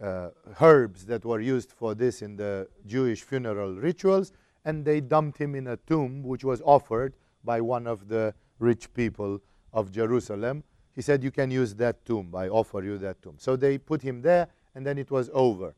uh, 0.00 0.30
herbs 0.60 1.06
that 1.06 1.24
were 1.24 1.40
used 1.40 1.72
for 1.72 1.94
this 1.94 2.22
in 2.22 2.36
the 2.36 2.68
Jewish 2.86 3.22
funeral 3.22 3.74
rituals, 3.74 4.32
and 4.64 4.84
they 4.84 5.00
dumped 5.00 5.38
him 5.38 5.54
in 5.54 5.68
a 5.68 5.76
tomb 5.76 6.22
which 6.22 6.44
was 6.44 6.60
offered 6.62 7.14
by 7.44 7.60
one 7.60 7.86
of 7.86 8.08
the 8.08 8.34
rich 8.58 8.92
people 8.94 9.40
of 9.72 9.90
Jerusalem. 9.92 10.64
He 10.94 11.02
said, 11.02 11.22
You 11.22 11.30
can 11.30 11.50
use 11.50 11.74
that 11.74 12.04
tomb. 12.04 12.34
I 12.34 12.48
offer 12.48 12.82
you 12.82 12.98
that 12.98 13.22
tomb. 13.22 13.36
So 13.38 13.56
they 13.56 13.78
put 13.78 14.02
him 14.02 14.22
there, 14.22 14.48
and 14.74 14.86
then 14.86 14.98
it 14.98 15.10
was 15.10 15.30
over. 15.32 15.74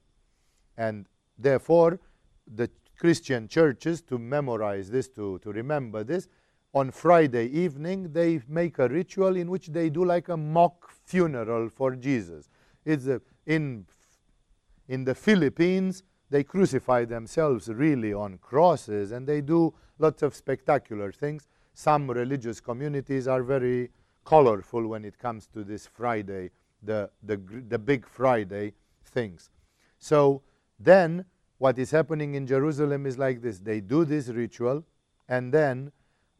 And 0.76 1.06
therefore, 1.38 1.98
the 2.46 2.70
Christian 2.98 3.48
churches, 3.48 4.02
to 4.02 4.18
memorize 4.18 4.90
this, 4.90 5.08
to, 5.10 5.38
to 5.40 5.52
remember 5.52 6.04
this, 6.04 6.28
on 6.74 6.90
Friday 6.90 7.46
evening, 7.46 8.12
they 8.12 8.40
make 8.46 8.78
a 8.78 8.88
ritual 8.88 9.36
in 9.36 9.50
which 9.50 9.68
they 9.68 9.88
do 9.88 10.04
like 10.04 10.28
a 10.28 10.36
mock 10.36 10.90
funeral 11.06 11.68
for 11.68 11.96
Jesus. 11.96 12.48
It's 12.84 13.06
a, 13.06 13.20
in 13.46 13.86
in 14.88 15.04
the 15.04 15.14
Philippines, 15.14 16.02
they 16.30 16.42
crucify 16.42 17.04
themselves 17.04 17.68
really 17.68 18.12
on 18.12 18.38
crosses 18.38 19.12
and 19.12 19.26
they 19.26 19.40
do 19.40 19.74
lots 19.98 20.22
of 20.22 20.34
spectacular 20.34 21.12
things. 21.12 21.46
Some 21.78 22.10
religious 22.10 22.58
communities 22.60 23.28
are 23.28 23.44
very 23.44 23.90
colorful 24.24 24.84
when 24.88 25.04
it 25.04 25.16
comes 25.16 25.46
to 25.54 25.62
this 25.62 25.86
Friday, 25.86 26.50
the, 26.82 27.08
the, 27.22 27.40
the 27.68 27.78
big 27.78 28.04
Friday 28.04 28.72
things. 29.04 29.50
So 30.00 30.42
then 30.80 31.24
what 31.58 31.78
is 31.78 31.92
happening 31.92 32.34
in 32.34 32.48
Jerusalem 32.48 33.06
is 33.06 33.16
like 33.16 33.42
this 33.42 33.60
they 33.60 33.80
do 33.80 34.04
this 34.04 34.26
ritual, 34.26 34.84
and 35.28 35.54
then 35.54 35.92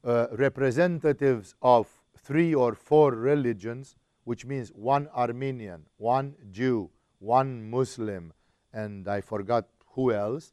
uh, 0.03 0.27
representatives 0.33 1.55
of 1.63 1.87
three 2.17 2.53
or 2.53 2.75
four 2.75 3.13
religions, 3.13 3.95
which 4.25 4.45
means 4.45 4.71
one 4.71 5.07
Armenian, 5.15 5.87
one 5.99 6.35
Jew, 6.51 6.91
one 7.21 7.71
Muslim, 7.71 8.33
and 8.73 9.07
I 9.07 9.21
forgot 9.21 9.69
who 9.93 10.13
else. 10.13 10.53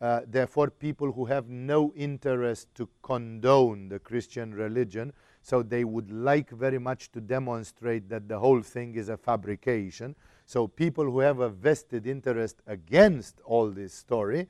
Uh, 0.00 0.20
therefore, 0.26 0.70
people 0.70 1.10
who 1.12 1.24
have 1.24 1.48
no 1.48 1.92
interest 1.96 2.68
to 2.74 2.88
condone 3.02 3.88
the 3.88 3.98
Christian 3.98 4.54
religion, 4.54 5.12
so 5.42 5.62
they 5.62 5.84
would 5.84 6.10
like 6.10 6.50
very 6.50 6.78
much 6.78 7.10
to 7.12 7.20
demonstrate 7.20 8.08
that 8.08 8.28
the 8.28 8.38
whole 8.38 8.62
thing 8.62 8.94
is 8.94 9.08
a 9.08 9.16
fabrication. 9.16 10.14
So, 10.46 10.68
people 10.68 11.04
who 11.04 11.18
have 11.20 11.40
a 11.40 11.48
vested 11.48 12.06
interest 12.06 12.62
against 12.66 13.40
all 13.44 13.70
this 13.70 13.92
story, 13.92 14.46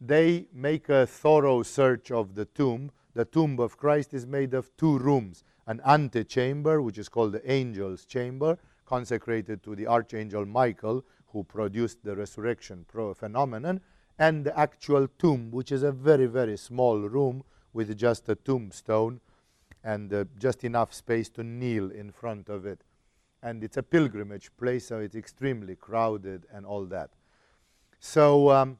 they 0.00 0.46
make 0.52 0.88
a 0.88 1.06
thorough 1.06 1.62
search 1.62 2.10
of 2.10 2.34
the 2.34 2.44
tomb. 2.44 2.92
The 3.14 3.24
tomb 3.24 3.58
of 3.58 3.76
Christ 3.76 4.14
is 4.14 4.26
made 4.26 4.54
of 4.54 4.76
two 4.76 4.98
rooms 4.98 5.42
an 5.66 5.80
antechamber, 5.84 6.80
which 6.80 6.98
is 6.98 7.08
called 7.08 7.32
the 7.32 7.44
angel's 7.44 8.04
chamber, 8.04 8.56
consecrated 8.84 9.62
to 9.64 9.74
the 9.74 9.86
archangel 9.86 10.46
Michael, 10.46 11.04
who 11.28 11.42
produced 11.42 12.04
the 12.04 12.14
resurrection 12.14 12.86
phenomenon, 12.88 13.80
and 14.18 14.44
the 14.44 14.58
actual 14.58 15.08
tomb, 15.18 15.50
which 15.50 15.70
is 15.72 15.82
a 15.82 15.92
very, 15.92 16.26
very 16.26 16.56
small 16.56 16.98
room 17.00 17.44
with 17.72 17.96
just 17.96 18.28
a 18.28 18.34
tombstone 18.34 19.20
and 19.84 20.12
uh, 20.12 20.24
just 20.38 20.64
enough 20.64 20.92
space 20.92 21.28
to 21.28 21.44
kneel 21.44 21.90
in 21.90 22.10
front 22.10 22.48
of 22.48 22.66
it. 22.66 22.80
And 23.42 23.62
it's 23.62 23.76
a 23.76 23.82
pilgrimage 23.82 24.50
place, 24.56 24.86
so 24.86 24.98
it's 24.98 25.14
extremely 25.14 25.76
crowded 25.76 26.46
and 26.52 26.64
all 26.64 26.86
that. 26.86 27.10
So, 28.00 28.50
um, 28.50 28.78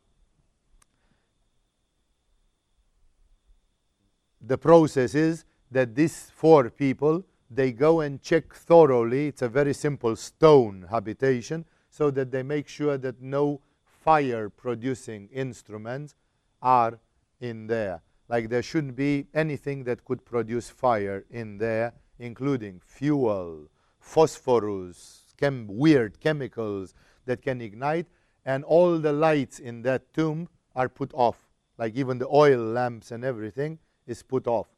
the 4.40 4.58
process 4.58 5.14
is 5.14 5.44
that 5.70 5.94
these 5.94 6.30
four 6.34 6.70
people 6.70 7.24
they 7.50 7.72
go 7.72 8.00
and 8.00 8.20
check 8.22 8.54
thoroughly 8.54 9.28
it's 9.28 9.42
a 9.42 9.48
very 9.48 9.72
simple 9.72 10.16
stone 10.16 10.86
habitation 10.90 11.64
so 11.90 12.10
that 12.10 12.30
they 12.30 12.42
make 12.42 12.68
sure 12.68 12.98
that 12.98 13.20
no 13.20 13.60
fire 14.06 14.48
producing 14.48 15.28
instruments 15.32 16.14
are 16.62 17.00
in 17.40 17.66
there. 17.66 18.00
Like 18.28 18.48
there 18.48 18.62
shouldn't 18.62 18.94
be 18.94 19.26
anything 19.34 19.82
that 19.82 20.04
could 20.04 20.24
produce 20.24 20.70
fire 20.70 21.24
in 21.28 21.58
there, 21.58 21.92
including 22.20 22.80
fuel, 22.86 23.68
phosphorus, 23.98 25.34
chem 25.36 25.66
weird 25.66 26.20
chemicals 26.20 26.94
that 27.24 27.42
can 27.42 27.60
ignite, 27.60 28.06
and 28.44 28.62
all 28.62 28.96
the 28.98 29.12
lights 29.12 29.58
in 29.58 29.82
that 29.82 30.14
tomb 30.14 30.48
are 30.76 30.88
put 30.88 31.12
off. 31.12 31.48
Like 31.76 31.96
even 31.96 32.18
the 32.18 32.28
oil 32.28 32.60
lamps 32.60 33.10
and 33.10 33.24
everything 33.24 33.80
is 34.06 34.22
put 34.22 34.46
off. 34.46 34.68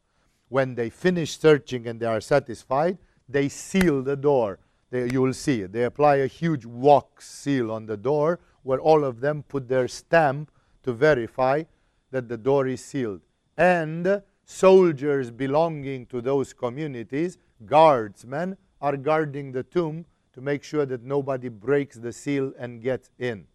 When 0.49 0.75
they 0.75 0.89
finish 0.89 1.39
searching 1.39 1.87
and 1.87 2.01
they 2.01 2.07
are 2.07 2.23
satisfied, 2.23 2.97
they 3.29 3.51
seal 3.51 4.03
the 4.03 4.17
door 4.17 4.59
they, 4.91 5.11
you 5.11 5.21
will 5.21 5.35
see 5.35 5.63
it. 5.63 5.73
They 5.73 5.85
apply 5.85 6.17
a 6.17 6.27
huge 6.27 6.65
wax 6.65 7.29
seal 7.29 7.71
on 7.71 7.87
the 7.87 7.97
door 7.97 8.41
where 8.69 8.81
all 8.81 9.03
of 9.03 9.21
them 9.21 9.43
put 9.43 9.67
their 9.67 9.89
stamp 9.89 10.51
to 10.83 10.93
verify 10.93 11.63
that 12.11 12.29
the 12.29 12.37
door 12.37 12.67
is 12.67 12.85
sealed. 12.85 13.23
And 13.57 14.23
soldiers 14.45 15.31
belonging 15.31 16.05
to 16.13 16.21
those 16.21 16.53
communities, 16.53 17.39
guardsmen, 17.65 18.59
are 18.83 18.99
guarding 18.99 19.53
the 19.53 19.63
tomb 19.63 20.05
to 20.35 20.43
make 20.43 20.63
sure 20.63 20.85
that 20.85 21.03
nobody 21.03 21.49
breaks 21.49 21.97
the 21.97 22.13
seal 22.13 22.53
and 22.59 22.83
gets 22.83 23.11
in. 23.19 23.47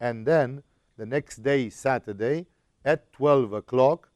And 0.00 0.26
then 0.26 0.64
the 0.96 1.06
next 1.06 1.44
day, 1.44 1.70
Saturday, 1.70 2.46
at 2.84 3.12
12 3.12 3.52
o'clock, 3.52 4.08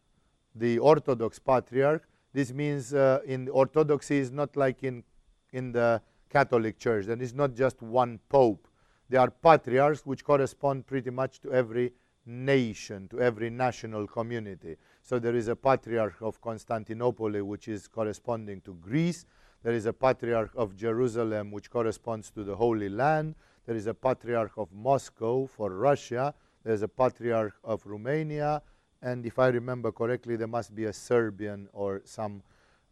the 0.56 0.80
Orthodox 0.80 1.38
Patriarch, 1.38 2.02
this 2.32 2.52
means 2.52 2.92
uh, 2.94 3.20
in 3.24 3.48
Orthodoxy 3.48 4.18
is 4.18 4.32
not 4.32 4.56
like 4.56 4.82
in 4.82 5.04
in 5.52 5.70
the 5.70 6.02
Catholic 6.30 6.80
Church. 6.80 7.06
And 7.06 7.22
it's 7.22 7.32
not 7.32 7.54
just 7.54 7.80
one 7.80 8.18
pope. 8.28 8.66
There 9.08 9.20
are 9.20 9.30
patriarchs 9.30 10.06
which 10.06 10.24
correspond 10.24 10.86
pretty 10.86 11.10
much 11.10 11.40
to 11.40 11.52
every 11.52 11.92
nation, 12.26 13.08
to 13.08 13.20
every 13.20 13.50
national 13.50 14.06
community. 14.06 14.76
So 15.02 15.18
there 15.18 15.34
is 15.34 15.48
a 15.48 15.56
patriarch 15.56 16.22
of 16.22 16.40
Constantinople, 16.40 17.42
which 17.44 17.68
is 17.68 17.86
corresponding 17.86 18.62
to 18.62 18.74
Greece. 18.74 19.26
There 19.62 19.74
is 19.74 19.86
a 19.86 19.92
patriarch 19.92 20.52
of 20.56 20.76
Jerusalem, 20.76 21.50
which 21.50 21.70
corresponds 21.70 22.30
to 22.30 22.44
the 22.44 22.56
Holy 22.56 22.88
Land. 22.88 23.34
There 23.66 23.76
is 23.76 23.86
a 23.86 23.94
patriarch 23.94 24.52
of 24.56 24.72
Moscow 24.72 25.46
for 25.46 25.70
Russia. 25.70 26.34
There's 26.64 26.82
a 26.82 26.88
patriarch 26.88 27.54
of 27.62 27.84
Romania. 27.84 28.62
And 29.02 29.26
if 29.26 29.38
I 29.38 29.48
remember 29.48 29.92
correctly, 29.92 30.36
there 30.36 30.48
must 30.48 30.74
be 30.74 30.84
a 30.84 30.92
Serbian 30.92 31.68
or 31.72 32.00
some 32.04 32.42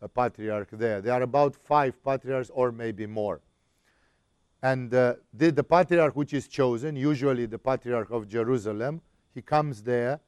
a 0.03 0.09
patriarch 0.09 0.69
there. 0.73 1.01
There 1.01 1.15
are 1.15 1.23
about 1.23 1.55
five 1.55 2.03
patriarchs 2.05 2.51
or 2.53 2.73
maybe 2.73 3.07
more. 3.07 3.41
And 4.63 4.95
uh, 4.95 5.15
the, 5.35 5.51
the 5.51 5.65
patriarch 5.65 6.15
which 6.15 6.33
is 6.33 6.47
chosen, 6.47 6.95
usually 6.95 7.47
the 7.47 7.59
patriarch 7.59 8.11
of 8.11 8.29
Jerusalem, 8.29 9.01
he 9.35 9.43
comes 9.43 9.83
there. 9.83 10.21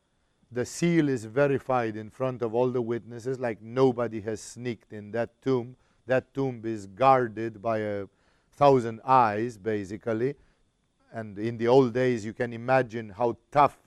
The 0.50 0.64
seal 0.64 1.08
is 1.08 1.24
verified 1.24 1.96
in 1.96 2.10
front 2.10 2.42
of 2.42 2.54
all 2.54 2.70
the 2.70 2.82
witnesses, 2.82 3.38
like 3.38 3.62
nobody 3.62 4.20
has 4.22 4.40
sneaked 4.40 4.92
in 4.92 5.12
that 5.12 5.40
tomb. 5.40 5.76
That 6.06 6.34
tomb 6.34 6.62
is 6.64 6.86
guarded 6.86 7.62
by 7.62 7.78
a 7.78 8.06
thousand 8.52 9.00
eyes, 9.04 9.56
basically. 9.56 10.34
And 11.12 11.38
in 11.38 11.56
the 11.56 11.68
old 11.68 11.94
days, 11.94 12.24
you 12.24 12.32
can 12.32 12.52
imagine 12.52 13.10
how 13.10 13.36
tough 13.52 13.78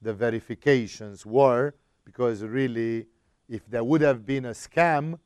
the 0.00 0.14
verifications 0.14 1.24
were, 1.24 1.74
because 2.04 2.42
really 2.42 3.06
if 3.48 3.66
there 3.68 3.84
would 3.84 4.00
have 4.00 4.24
been 4.24 4.46
a 4.46 4.52
scam, 4.52 5.18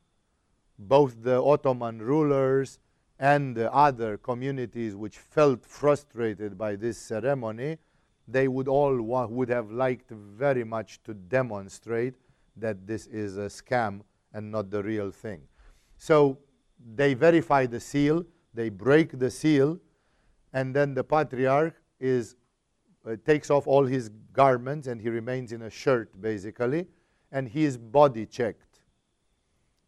both 0.78 1.22
the 1.22 1.40
Ottoman 1.40 2.03
rulers 2.03 2.78
and 3.18 3.56
the 3.56 3.72
other 3.72 4.18
communities 4.18 4.94
which 4.94 5.18
felt 5.18 5.64
frustrated 5.64 6.58
by 6.58 6.76
this 6.76 6.98
ceremony, 6.98 7.78
they 8.28 8.48
would 8.48 8.68
all 8.68 9.00
would 9.00 9.48
have 9.48 9.70
liked 9.70 10.10
very 10.10 10.64
much 10.64 11.02
to 11.04 11.14
demonstrate 11.14 12.14
that 12.56 12.86
this 12.86 13.06
is 13.06 13.36
a 13.36 13.46
scam 13.46 14.00
and 14.32 14.50
not 14.50 14.70
the 14.70 14.82
real 14.82 15.10
thing. 15.10 15.40
So 15.96 16.38
they 16.94 17.14
verify 17.14 17.66
the 17.66 17.80
seal, 17.80 18.24
they 18.52 18.68
break 18.68 19.18
the 19.18 19.30
seal, 19.30 19.78
and 20.52 20.74
then 20.74 20.94
the 20.94 21.04
patriarch 21.04 21.74
is 22.00 22.36
uh, 23.06 23.16
takes 23.24 23.50
off 23.50 23.66
all 23.66 23.84
his 23.84 24.10
garments 24.32 24.88
and 24.88 25.00
he 25.00 25.08
remains 25.08 25.52
in 25.52 25.62
a 25.62 25.70
shirt 25.70 26.20
basically 26.20 26.86
and 27.30 27.48
he 27.48 27.64
is 27.64 27.78
body 27.78 28.26
checked 28.26 28.65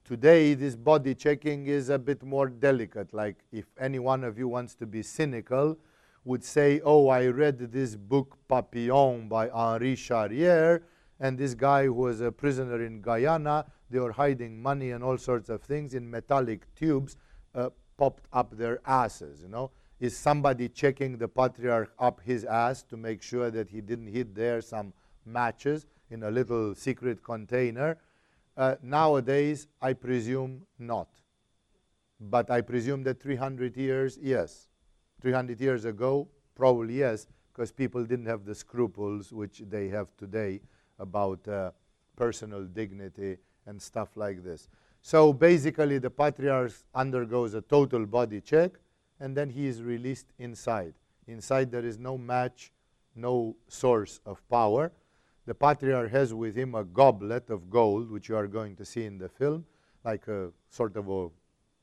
today, 0.08 0.54
this 0.54 0.74
body 0.74 1.14
checking 1.14 1.66
is 1.66 1.90
a 1.90 1.98
bit 1.98 2.22
more 2.22 2.48
delicate. 2.48 3.12
Like 3.12 3.36
if 3.52 3.66
any 3.78 3.98
one 3.98 4.24
of 4.24 4.38
you 4.38 4.48
wants 4.48 4.74
to 4.76 4.86
be 4.86 5.02
cynical, 5.02 5.76
would 6.24 6.42
say, 6.42 6.80
Oh, 6.82 7.08
I 7.08 7.26
read 7.26 7.58
this 7.70 7.94
book 7.94 8.38
Papillon 8.48 9.28
by 9.28 9.50
Henri 9.50 9.94
Charrière, 9.96 10.80
and 11.20 11.36
this 11.36 11.52
guy 11.54 11.84
who 11.84 11.92
was 11.92 12.22
a 12.22 12.32
prisoner 12.32 12.82
in 12.82 13.02
Guyana, 13.02 13.66
they 13.90 13.98
were 13.98 14.12
hiding 14.12 14.62
money 14.62 14.92
and 14.92 15.04
all 15.04 15.18
sorts 15.18 15.50
of 15.50 15.60
things 15.62 15.92
in 15.92 16.10
metallic 16.10 16.74
tubes, 16.74 17.16
uh, 17.54 17.68
popped 17.98 18.24
up 18.32 18.56
their 18.56 18.80
asses, 18.86 19.42
you 19.42 19.48
know. 19.48 19.70
Is 20.00 20.16
somebody 20.16 20.70
checking 20.70 21.18
the 21.18 21.28
patriarch 21.28 21.92
up 21.98 22.22
his 22.24 22.44
ass 22.44 22.82
to 22.84 22.96
make 22.96 23.20
sure 23.20 23.50
that 23.50 23.68
he 23.68 23.82
didn't 23.82 24.06
hit 24.06 24.34
there 24.34 24.62
some 24.62 24.94
matches 25.26 25.86
in 26.08 26.22
a 26.22 26.30
little 26.30 26.74
secret 26.74 27.22
container? 27.22 27.98
Uh, 28.58 28.74
nowadays, 28.82 29.68
I 29.80 29.92
presume 29.92 30.66
not. 30.80 31.06
But 32.20 32.50
I 32.50 32.60
presume 32.60 33.04
that 33.04 33.22
300 33.22 33.76
years, 33.76 34.18
yes. 34.20 34.66
300 35.20 35.60
years 35.60 35.84
ago, 35.84 36.26
probably 36.56 36.98
yes, 36.98 37.28
because 37.52 37.70
people 37.70 38.04
didn't 38.04 38.26
have 38.26 38.44
the 38.44 38.56
scruples 38.56 39.32
which 39.32 39.62
they 39.70 39.88
have 39.88 40.16
today 40.16 40.60
about 40.98 41.46
uh, 41.46 41.70
personal 42.16 42.64
dignity 42.64 43.36
and 43.66 43.80
stuff 43.80 44.16
like 44.16 44.42
this. 44.42 44.68
So 45.02 45.32
basically, 45.32 45.98
the 45.98 46.10
patriarch 46.10 46.72
undergoes 46.92 47.54
a 47.54 47.60
total 47.60 48.06
body 48.06 48.40
check 48.40 48.72
and 49.20 49.36
then 49.36 49.50
he 49.50 49.66
is 49.68 49.82
released 49.82 50.32
inside. 50.40 50.94
Inside, 51.28 51.70
there 51.70 51.84
is 51.84 51.96
no 51.96 52.18
match, 52.18 52.72
no 53.14 53.54
source 53.68 54.20
of 54.26 54.42
power. 54.48 54.90
The 55.48 55.54
patriarch 55.54 56.10
has 56.10 56.34
with 56.34 56.54
him 56.56 56.74
a 56.74 56.84
goblet 56.84 57.48
of 57.48 57.70
gold, 57.70 58.10
which 58.10 58.28
you 58.28 58.36
are 58.36 58.46
going 58.46 58.76
to 58.76 58.84
see 58.84 59.06
in 59.06 59.16
the 59.16 59.30
film, 59.30 59.64
like 60.04 60.28
a 60.28 60.50
sort 60.68 60.94
of 60.98 61.08
a 61.08 61.28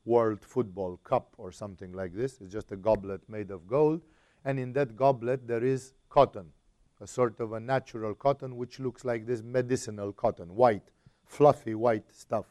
World 0.04 0.44
Football 0.44 0.98
Cup 0.98 1.34
or 1.36 1.50
something 1.50 1.90
like 1.90 2.14
this. 2.14 2.40
It's 2.40 2.52
just 2.52 2.70
a 2.70 2.76
goblet 2.76 3.22
made 3.28 3.50
of 3.50 3.66
gold. 3.66 4.02
And 4.44 4.60
in 4.60 4.72
that 4.74 4.94
goblet, 4.94 5.48
there 5.48 5.64
is 5.64 5.94
cotton, 6.08 6.52
a 7.00 7.08
sort 7.08 7.40
of 7.40 7.54
a 7.54 7.58
natural 7.58 8.14
cotton, 8.14 8.56
which 8.56 8.78
looks 8.78 9.04
like 9.04 9.26
this 9.26 9.42
medicinal 9.42 10.12
cotton, 10.12 10.54
white, 10.54 10.92
fluffy 11.24 11.74
white 11.74 12.14
stuff. 12.14 12.46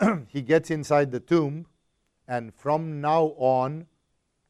he 0.26 0.42
gets 0.42 0.72
inside 0.72 1.12
the 1.12 1.20
tomb, 1.20 1.66
and 2.26 2.52
from 2.52 3.00
now 3.00 3.26
on, 3.36 3.86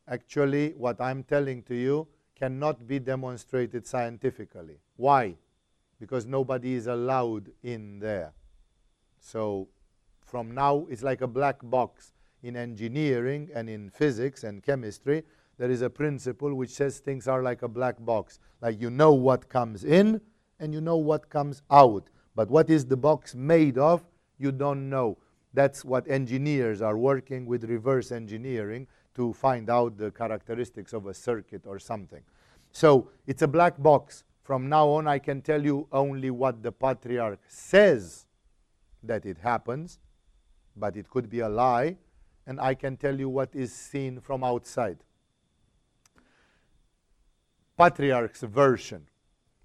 actually, 0.09 0.71
what 0.71 0.99
I'm 1.03 1.23
telling 1.23 1.65
to 1.65 1.75
you 1.75 2.09
cannot 2.39 2.87
be 2.87 2.99
demonstrated 2.99 3.87
scientifically. 3.87 4.79
Why? 4.97 5.35
Because 6.01 6.27
nobody 6.27 6.75
is 6.75 6.87
allowed 6.87 7.51
in 7.63 7.99
there. 7.99 8.33
So 9.19 9.69
from 10.21 10.53
now, 10.55 10.87
it's 10.89 11.03
like 11.03 11.21
a 11.21 11.27
black 11.27 11.57
box. 11.63 12.13
In 12.41 12.55
engineering 12.55 13.51
and 13.53 13.69
in 13.69 13.91
physics 13.91 14.45
and 14.45 14.63
chemistry, 14.63 15.25
there 15.59 15.71
is 15.71 15.83
a 15.83 15.91
principle 15.91 16.55
which 16.55 16.71
says 16.71 17.01
things 17.01 17.27
are 17.27 17.43
like 17.43 17.63
a 17.63 17.69
black 17.69 17.97
box. 17.99 18.39
Like 18.63 18.81
you 18.81 18.91
know 18.91 19.13
what 19.13 19.49
comes 19.49 19.83
in 19.83 20.21
and 20.61 20.73
you 20.73 20.81
know 20.81 20.97
what 20.97 21.31
comes 21.31 21.63
out. 21.69 22.09
But 22.37 22.49
what 22.49 22.71
is 22.71 22.87
the 22.87 22.97
box 22.97 23.35
made 23.35 23.77
of, 23.77 24.05
you 24.39 24.53
don't 24.53 24.89
know. 24.89 25.19
That's 25.53 25.85
what 25.85 26.09
engineers 26.09 26.81
are 26.81 26.97
working 26.97 27.45
with 27.45 27.65
reverse 27.65 28.13
engineering 28.13 28.87
to 29.19 29.33
find 29.33 29.69
out 29.69 29.99
the 29.99 30.13
characteristics 30.13 30.93
of 30.93 31.07
a 31.07 31.13
circuit 31.13 31.63
or 31.67 31.81
something. 31.81 32.23
So 32.71 33.11
it's 33.27 33.43
a 33.43 33.49
black 33.49 33.77
box. 33.83 34.23
From 34.45 34.69
now 34.69 34.89
on, 34.91 35.09
I 35.09 35.19
can 35.19 35.43
tell 35.43 35.63
you 35.63 35.89
only 35.91 36.31
what 36.31 36.63
the 36.63 36.71
patriarch 36.71 37.41
says 37.49 38.27
that 39.03 39.27
it 39.27 39.39
happens, 39.39 39.99
but 40.77 40.97
it 40.97 41.11
could 41.11 41.29
be 41.29 41.41
a 41.41 41.49
lie, 41.49 41.97
and 42.47 42.61
I 42.61 42.75
can 42.75 42.97
tell 42.97 43.19
you 43.19 43.29
what 43.29 43.51
is 43.55 43.73
seen 43.73 44.21
from 44.21 44.45
outside. 44.45 44.99
Patriarch's 47.77 48.43
version 48.43 49.09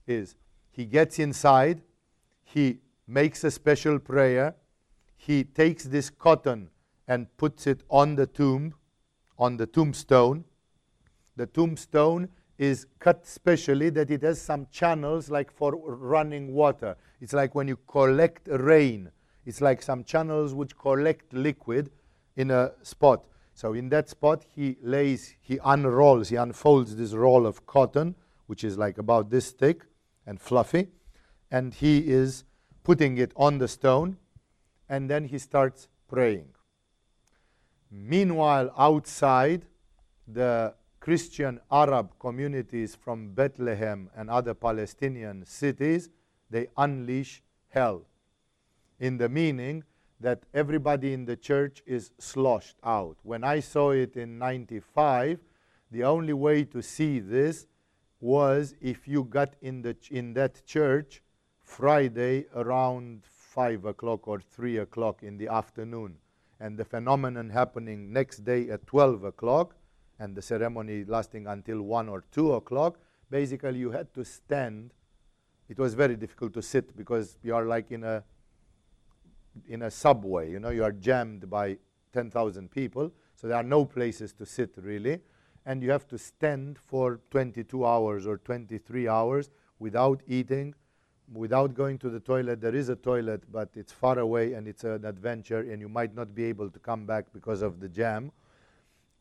is 0.07 0.35
he 0.71 0.85
gets 0.85 1.19
inside, 1.19 1.83
he 2.43 2.79
makes 3.07 3.43
a 3.43 3.51
special 3.51 3.99
prayer, 3.99 4.55
he 5.15 5.43
takes 5.43 5.83
this 5.83 6.09
cotton 6.09 6.71
and 7.07 7.27
puts 7.37 7.67
it 7.67 7.83
on 7.89 8.15
the 8.15 8.25
tomb, 8.25 8.73
on 9.43 9.57
the 9.57 9.67
tombstone. 9.67 10.43
The 11.35 11.47
tombstone 11.47 12.29
is 12.57 12.87
cut 12.99 13.25
specially 13.27 13.89
that 13.91 14.09
it 14.09 14.23
has 14.23 14.41
some 14.41 14.67
channels 14.71 15.29
like 15.29 15.51
for 15.51 15.75
running 15.75 16.53
water. 16.53 16.95
It's 17.21 17.33
like 17.33 17.53
when 17.55 17.67
you 17.67 17.77
collect 17.87 18.47
rain 18.47 19.11
it's 19.45 19.61
like 19.61 19.81
some 19.81 20.03
channels 20.03 20.53
which 20.53 20.77
collect 20.77 21.33
liquid 21.33 21.91
in 22.35 22.51
a 22.51 22.71
spot. 22.81 23.25
So 23.53 23.73
in 23.73 23.89
that 23.89 24.09
spot, 24.09 24.45
he 24.55 24.77
lays, 24.81 25.35
he 25.41 25.59
unrolls, 25.63 26.29
he 26.29 26.37
unfolds 26.37 26.95
this 26.95 27.13
roll 27.13 27.45
of 27.45 27.65
cotton, 27.65 28.15
which 28.47 28.63
is 28.63 28.77
like 28.77 28.97
about 28.97 29.29
this 29.29 29.51
thick 29.51 29.85
and 30.25 30.39
fluffy, 30.39 30.87
and 31.51 31.73
he 31.73 31.99
is 31.99 32.45
putting 32.83 33.17
it 33.17 33.31
on 33.35 33.57
the 33.57 33.67
stone, 33.67 34.17
and 34.89 35.09
then 35.09 35.25
he 35.25 35.37
starts 35.37 35.87
praying. 36.07 36.52
Meanwhile, 37.95 38.73
outside, 38.75 39.67
the 40.27 40.73
Christian 40.99 41.59
Arab 41.71 42.17
communities 42.17 42.95
from 42.95 43.35
Bethlehem 43.35 44.09
and 44.15 44.31
other 44.31 44.55
Palestinian 44.55 45.45
cities, 45.45 46.09
they 46.49 46.67
unleash 46.75 47.43
hell 47.69 48.07
in 48.99 49.17
the 49.17 49.29
meaning 49.29 49.83
that 50.19 50.41
everybody 50.55 51.13
in 51.13 51.25
the 51.25 51.35
church 51.35 51.83
is 51.85 52.09
sloshed 52.17 52.77
out. 52.83 53.17
When 53.21 53.43
I 53.43 53.59
saw 53.59 53.91
it 53.91 54.15
in 54.15 54.39
95, 54.39 55.39
the 55.91 56.03
only 56.03 56.33
way 56.33 56.63
to 56.63 56.81
see 56.81 57.19
this 57.19 57.67
was 58.19 58.73
if 58.81 59.07
you 59.07 59.25
got 59.25 59.55
in, 59.61 59.83
the 59.83 59.95
in 60.09 60.33
that 60.33 60.65
church 60.65 61.21
Friday 61.61 62.45
around 62.55 63.23
5 63.25 63.85
o'clock 63.85 64.27
or 64.27 64.39
3 64.39 64.77
o'clock 64.77 65.21
in 65.21 65.37
the 65.37 65.49
afternoon. 65.49 66.17
And 66.63 66.77
the 66.77 66.85
phenomenon 66.85 67.49
happening 67.49 68.13
next 68.13 68.45
day 68.45 68.69
at 68.69 68.87
12 68.87 69.25
o'clock, 69.25 69.75
and 70.17 70.33
the 70.33 70.41
ceremony 70.41 71.03
lasting 71.03 71.45
until 71.45 71.81
1 71.81 72.07
or 72.07 72.23
2 72.31 72.53
o'clock, 72.53 72.99
basically 73.29 73.79
you 73.79 73.91
had 73.91 74.13
to 74.13 74.23
stand. 74.23 74.93
It 75.67 75.77
was 75.77 75.93
very 75.93 76.15
difficult 76.15 76.53
to 76.53 76.61
sit 76.61 76.95
because 76.95 77.37
you 77.43 77.53
are 77.53 77.65
like 77.65 77.91
in 77.91 78.05
a 78.05 78.23
in 79.67 79.81
a 79.81 79.91
subway. 79.91 80.51
You 80.51 80.61
know, 80.61 80.69
you 80.69 80.85
are 80.85 80.93
jammed 80.93 81.49
by 81.49 81.79
10,000 82.13 82.71
people, 82.71 83.11
so 83.35 83.47
there 83.49 83.57
are 83.57 83.69
no 83.77 83.83
places 83.83 84.31
to 84.33 84.45
sit 84.45 84.71
really, 84.77 85.19
and 85.65 85.83
you 85.83 85.91
have 85.91 86.07
to 86.07 86.17
stand 86.17 86.79
for 86.79 87.19
22 87.29 87.85
hours 87.85 88.25
or 88.25 88.37
23 88.37 89.09
hours 89.09 89.49
without 89.79 90.21
eating, 90.27 90.75
without 91.31 91.73
going 91.73 91.97
to 91.99 92.09
the 92.09 92.19
toilet. 92.19 92.61
There 92.61 92.75
is 92.75 92.89
a 92.89 92.95
toilet, 92.95 93.43
but 93.51 93.69
it's 93.75 93.91
far 93.91 94.19
away 94.19 94.53
and 94.53 94.67
it's 94.67 94.83
an 94.83 95.05
adventure, 95.05 95.59
and 95.59 95.81
you 95.81 95.89
might 95.89 96.13
not 96.15 96.35
be 96.35 96.45
able 96.45 96.69
to 96.69 96.79
come 96.79 97.05
back 97.05 97.25
because 97.33 97.61
of 97.61 97.79
the 97.79 97.89
jam. 97.89 98.31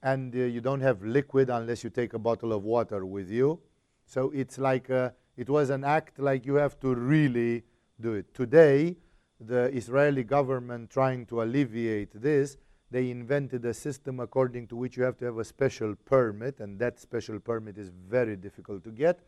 And 0.02 0.34
uh, 0.34 0.38
you 0.38 0.60
don't 0.60 0.80
have 0.80 1.02
liquid 1.02 1.48
unless 1.48 1.84
you 1.84 1.90
take 1.90 2.12
a 2.14 2.18
bottle 2.18 2.52
of 2.52 2.64
water 2.64 3.06
with 3.06 3.30
you. 3.30 3.60
So 4.04 4.30
it's 4.34 4.58
like 4.58 4.90
a, 4.90 5.14
it 5.36 5.48
was 5.48 5.70
an 5.70 5.84
act 5.84 6.18
like 6.18 6.44
you 6.44 6.56
have 6.56 6.78
to 6.80 6.94
really 6.94 7.62
do 8.00 8.14
it. 8.14 8.34
Today, 8.34 8.96
the 9.40 9.74
Israeli 9.74 10.24
government 10.24 10.90
trying 10.90 11.26
to 11.26 11.42
alleviate 11.42 12.20
this, 12.20 12.56
they 12.90 13.10
invented 13.10 13.64
a 13.64 13.72
system 13.72 14.20
according 14.20 14.66
to 14.68 14.76
which 14.76 14.96
you 14.96 15.02
have 15.04 15.16
to 15.18 15.24
have 15.24 15.38
a 15.38 15.44
special 15.44 15.94
permit, 16.04 16.60
and 16.60 16.78
that 16.78 17.00
special 17.00 17.38
permit 17.38 17.78
is 17.78 17.88
very 17.88 18.36
difficult 18.36 18.84
to 18.84 18.90
get. 18.90 19.20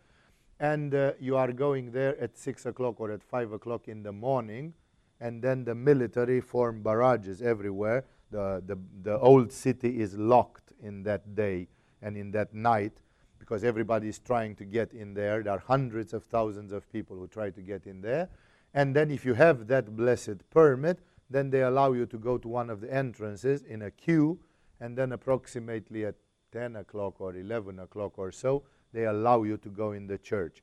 And 0.60 0.94
uh, 0.94 1.12
you 1.20 1.36
are 1.36 1.52
going 1.52 1.90
there 1.90 2.18
at 2.20 2.36
6 2.36 2.66
o'clock 2.66 3.00
or 3.00 3.10
at 3.10 3.22
5 3.22 3.52
o'clock 3.52 3.88
in 3.88 4.02
the 4.02 4.12
morning, 4.12 4.74
and 5.20 5.42
then 5.42 5.64
the 5.64 5.74
military 5.74 6.40
form 6.40 6.82
barrages 6.82 7.42
everywhere. 7.42 8.04
The, 8.30 8.62
the, 8.66 8.78
the 9.02 9.18
old 9.18 9.52
city 9.52 10.00
is 10.00 10.16
locked 10.16 10.72
in 10.82 11.02
that 11.04 11.34
day 11.34 11.68
and 12.02 12.16
in 12.16 12.30
that 12.32 12.54
night 12.54 12.92
because 13.38 13.62
everybody 13.64 14.08
is 14.08 14.18
trying 14.18 14.56
to 14.56 14.64
get 14.64 14.92
in 14.92 15.14
there. 15.14 15.42
There 15.42 15.52
are 15.52 15.58
hundreds 15.58 16.14
of 16.14 16.24
thousands 16.24 16.72
of 16.72 16.90
people 16.90 17.16
who 17.16 17.26
try 17.26 17.50
to 17.50 17.60
get 17.60 17.86
in 17.86 18.00
there. 18.00 18.28
And 18.72 18.96
then 18.96 19.10
if 19.10 19.24
you 19.24 19.34
have 19.34 19.66
that 19.68 19.94
blessed 19.96 20.48
permit, 20.50 20.98
then 21.30 21.50
they 21.50 21.62
allow 21.62 21.92
you 21.92 22.06
to 22.06 22.18
go 22.18 22.38
to 22.38 22.48
one 22.48 22.70
of 22.70 22.80
the 22.80 22.92
entrances 22.92 23.62
in 23.62 23.82
a 23.82 23.90
queue, 23.90 24.38
and 24.80 24.96
then 24.96 25.12
approximately 25.12 26.04
at 26.04 26.14
10 26.52 26.76
o'clock 26.76 27.20
or 27.20 27.36
11 27.36 27.78
o'clock 27.78 28.18
or 28.18 28.32
so, 28.32 28.62
they 28.94 29.04
allow 29.04 29.42
you 29.42 29.58
to 29.58 29.68
go 29.68 29.92
in 29.92 30.06
the 30.06 30.16
church. 30.16 30.62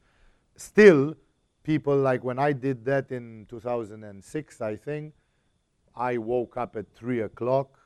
Still, 0.55 1.15
people 1.63 1.97
like 1.97 2.23
when 2.23 2.39
I 2.39 2.53
did 2.53 2.85
that 2.85 3.11
in 3.11 3.45
2006, 3.49 4.61
I 4.61 4.75
think, 4.75 5.13
I 5.93 6.17
woke 6.17 6.55
up 6.55 6.77
at 6.77 6.85
3 6.95 7.21
o'clock 7.21 7.77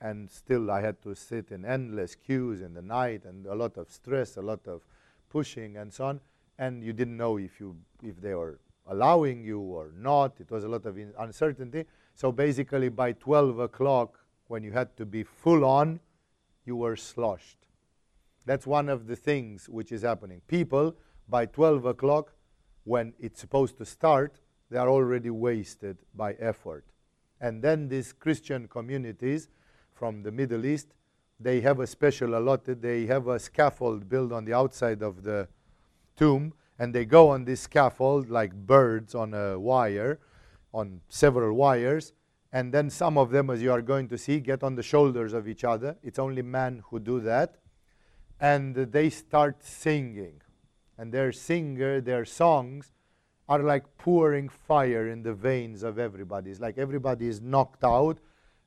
and 0.00 0.30
still 0.30 0.70
I 0.70 0.80
had 0.80 1.02
to 1.02 1.14
sit 1.14 1.50
in 1.50 1.64
endless 1.64 2.14
queues 2.14 2.62
in 2.62 2.72
the 2.74 2.82
night 2.82 3.24
and 3.24 3.46
a 3.46 3.54
lot 3.54 3.76
of 3.76 3.90
stress, 3.90 4.36
a 4.36 4.40
lot 4.40 4.66
of 4.68 4.82
pushing 5.28 5.76
and 5.76 5.92
so 5.92 6.06
on. 6.06 6.20
And 6.58 6.84
you 6.84 6.92
didn't 6.92 7.16
know 7.16 7.36
if, 7.38 7.58
you, 7.58 7.76
if 8.02 8.20
they 8.20 8.34
were 8.34 8.60
allowing 8.86 9.44
you 9.44 9.60
or 9.60 9.90
not. 9.96 10.40
It 10.40 10.50
was 10.50 10.64
a 10.64 10.68
lot 10.68 10.86
of 10.86 10.96
uncertainty. 11.18 11.84
So 12.14 12.30
basically, 12.30 12.88
by 12.88 13.12
12 13.12 13.58
o'clock, 13.58 14.18
when 14.46 14.62
you 14.62 14.72
had 14.72 14.96
to 14.96 15.04
be 15.04 15.24
full 15.24 15.64
on, 15.64 16.00
you 16.64 16.76
were 16.76 16.96
sloshed. 16.96 17.67
That's 18.48 18.66
one 18.66 18.88
of 18.88 19.06
the 19.06 19.14
things 19.14 19.68
which 19.68 19.92
is 19.92 20.00
happening. 20.00 20.40
People, 20.46 20.96
by 21.28 21.44
12 21.44 21.84
o'clock, 21.84 22.32
when 22.84 23.12
it's 23.20 23.38
supposed 23.38 23.76
to 23.76 23.84
start, 23.84 24.40
they 24.70 24.78
are 24.78 24.88
already 24.88 25.28
wasted 25.28 25.98
by 26.14 26.32
effort. 26.40 26.86
And 27.42 27.60
then 27.60 27.90
these 27.90 28.14
Christian 28.14 28.66
communities 28.66 29.50
from 29.92 30.22
the 30.22 30.32
Middle 30.32 30.64
East, 30.64 30.94
they 31.38 31.60
have 31.60 31.78
a 31.80 31.86
special 31.86 32.38
allotted, 32.38 32.80
they 32.80 33.04
have 33.04 33.28
a 33.28 33.38
scaffold 33.38 34.08
built 34.08 34.32
on 34.32 34.46
the 34.46 34.54
outside 34.54 35.02
of 35.02 35.24
the 35.24 35.46
tomb, 36.16 36.54
and 36.78 36.94
they 36.94 37.04
go 37.04 37.28
on 37.28 37.44
this 37.44 37.60
scaffold 37.60 38.30
like 38.30 38.54
birds 38.54 39.14
on 39.14 39.34
a 39.34 39.58
wire, 39.58 40.20
on 40.72 41.02
several 41.10 41.52
wires, 41.52 42.14
and 42.50 42.72
then 42.72 42.88
some 42.88 43.18
of 43.18 43.28
them, 43.28 43.50
as 43.50 43.60
you 43.60 43.70
are 43.70 43.82
going 43.82 44.08
to 44.08 44.16
see, 44.16 44.40
get 44.40 44.62
on 44.62 44.74
the 44.74 44.82
shoulders 44.82 45.34
of 45.34 45.46
each 45.46 45.64
other. 45.64 45.98
It's 46.02 46.18
only 46.18 46.40
men 46.40 46.82
who 46.88 46.98
do 46.98 47.20
that. 47.20 47.58
And 48.40 48.74
they 48.74 49.10
start 49.10 49.64
singing. 49.64 50.40
And 50.96 51.12
their 51.12 51.32
singer, 51.32 52.00
their 52.00 52.24
songs, 52.24 52.92
are 53.48 53.60
like 53.60 53.84
pouring 53.96 54.48
fire 54.48 55.08
in 55.08 55.22
the 55.22 55.32
veins 55.32 55.82
of 55.82 55.98
everybody. 55.98 56.50
It's 56.50 56.60
like 56.60 56.76
everybody 56.76 57.28
is 57.28 57.40
knocked 57.40 57.84
out. 57.84 58.18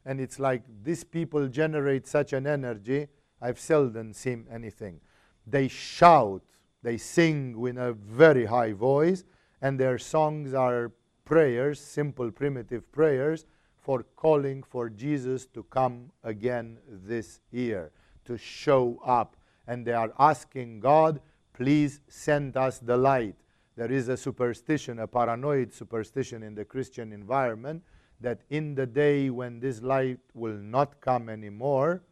And 0.06 0.20
it's 0.20 0.40
like 0.40 0.64
these 0.84 1.04
people 1.04 1.48
generate 1.48 2.08
such 2.08 2.34
an 2.34 2.48
energy. 2.48 3.08
I've 3.42 3.60
seldom 3.60 4.14
seen 4.14 4.48
anything. 4.52 5.00
They 5.46 5.68
shout, 5.68 6.42
they 6.84 6.98
sing 6.98 7.60
with 7.60 7.78
a 7.78 7.94
very 7.94 8.46
high 8.46 8.74
voice, 8.74 9.24
and 9.62 9.80
their 9.80 9.98
songs 9.98 10.54
are 10.54 10.92
prayers, 11.26 11.80
simple, 11.80 12.32
primitive 12.32 12.92
prayers 12.92 13.46
for 13.80 14.04
calling 14.16 14.64
for 14.64 14.90
Jesus 14.90 15.46
to 15.48 15.64
come 15.64 16.12
again 16.24 16.78
this 16.88 17.40
year, 17.52 17.92
to 18.26 18.38
show 18.38 19.00
up. 19.06 19.36
And 19.72 19.86
they 19.86 19.94
are 19.94 20.12
asking 20.20 20.82
God, 20.82 21.22
please 21.54 22.02
send 22.10 22.58
us 22.58 22.80
the 22.80 22.98
light. 22.98 23.36
There 23.78 23.90
is 23.90 24.10
a 24.10 24.18
superstition, 24.18 25.00
a 25.00 25.08
paranoid 25.08 25.72
superstition 25.72 26.44
in 26.44 26.56
the 26.56 26.66
Christian 26.66 27.14
environment 27.14 27.82
that 28.20 28.42
in 28.50 28.76
the 28.76 28.86
day 28.86 29.30
when 29.30 29.62
this 29.62 29.82
light 29.82 30.20
will 30.34 30.58
not 30.58 31.00
come 31.00 31.30
anymore, 31.30 32.04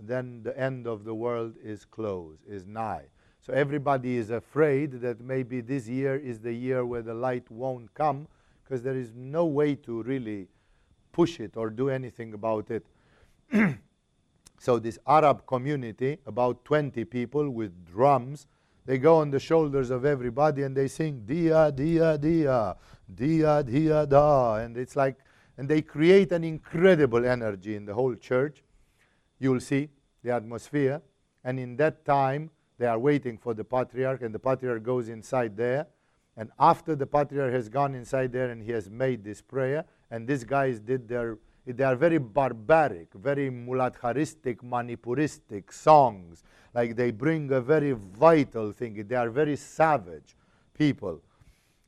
then 0.00 0.42
the 0.42 0.58
end 0.58 0.88
of 0.88 1.04
the 1.04 1.14
world 1.14 1.54
is 1.62 1.84
close, 1.84 2.38
is 2.44 2.66
nigh. 2.66 3.04
So 3.40 3.52
everybody 3.52 4.16
is 4.16 4.30
afraid 4.30 5.00
that 5.02 5.20
maybe 5.20 5.60
this 5.60 5.86
year 5.86 6.16
is 6.16 6.40
the 6.40 6.52
year 6.52 6.84
where 6.84 7.02
the 7.02 7.14
light 7.14 7.48
won't 7.52 7.94
come 7.94 8.26
because 8.64 8.82
there 8.82 8.96
is 8.96 9.12
no 9.14 9.46
way 9.46 9.76
to 9.76 10.02
really 10.02 10.48
push 11.12 11.38
it 11.38 11.56
or 11.56 11.70
do 11.70 11.88
anything 11.88 12.34
about 12.34 12.68
it. 12.72 12.84
so 14.58 14.78
this 14.78 14.98
Arab 15.06 15.46
community, 15.46 16.18
about 16.26 16.64
20 16.64 17.04
people 17.04 17.50
with 17.50 17.84
drums, 17.84 18.46
they 18.86 18.98
go 18.98 19.16
on 19.16 19.30
the 19.30 19.40
shoulders 19.40 19.90
of 19.90 20.04
everybody 20.04 20.62
and 20.62 20.76
they 20.76 20.86
sing 20.88 21.22
dia 21.26 21.72
dia 21.72 22.16
dia 22.16 22.76
dia 23.12 23.62
dia 23.64 24.06
da 24.06 24.54
and 24.56 24.76
it's 24.76 24.94
like 24.94 25.16
and 25.58 25.68
they 25.68 25.82
create 25.82 26.32
an 26.32 26.44
incredible 26.44 27.24
energy 27.24 27.74
in 27.74 27.84
the 27.84 27.94
whole 27.94 28.14
church. 28.14 28.62
You'll 29.38 29.60
see 29.60 29.88
the 30.22 30.32
atmosphere. 30.32 31.02
And 31.44 31.58
in 31.58 31.76
that 31.76 32.04
time 32.04 32.50
they 32.78 32.86
are 32.86 32.98
waiting 32.98 33.38
for 33.38 33.54
the 33.54 33.64
patriarch 33.64 34.22
and 34.22 34.34
the 34.34 34.38
patriarch 34.38 34.82
goes 34.82 35.08
inside 35.08 35.56
there. 35.56 35.86
And 36.36 36.50
after 36.58 36.94
the 36.94 37.06
patriarch 37.06 37.52
has 37.54 37.68
gone 37.68 37.94
inside 37.94 38.32
there 38.32 38.50
and 38.50 38.62
he 38.62 38.70
has 38.72 38.90
made 38.90 39.24
this 39.24 39.40
prayer 39.40 39.84
and 40.10 40.28
these 40.28 40.44
guys 40.44 40.78
did 40.78 41.08
their 41.08 41.38
they 41.66 41.84
are 41.84 41.96
very 41.96 42.18
barbaric, 42.18 43.12
very 43.14 43.50
muladharistic, 43.50 44.58
manipuristic 44.62 45.72
songs. 45.72 46.44
Like 46.72 46.94
they 46.94 47.10
bring 47.10 47.50
a 47.52 47.60
very 47.60 47.92
vital 47.92 48.70
thing. 48.72 49.04
They 49.08 49.16
are 49.16 49.30
very 49.30 49.56
savage 49.56 50.36
people. 50.74 51.20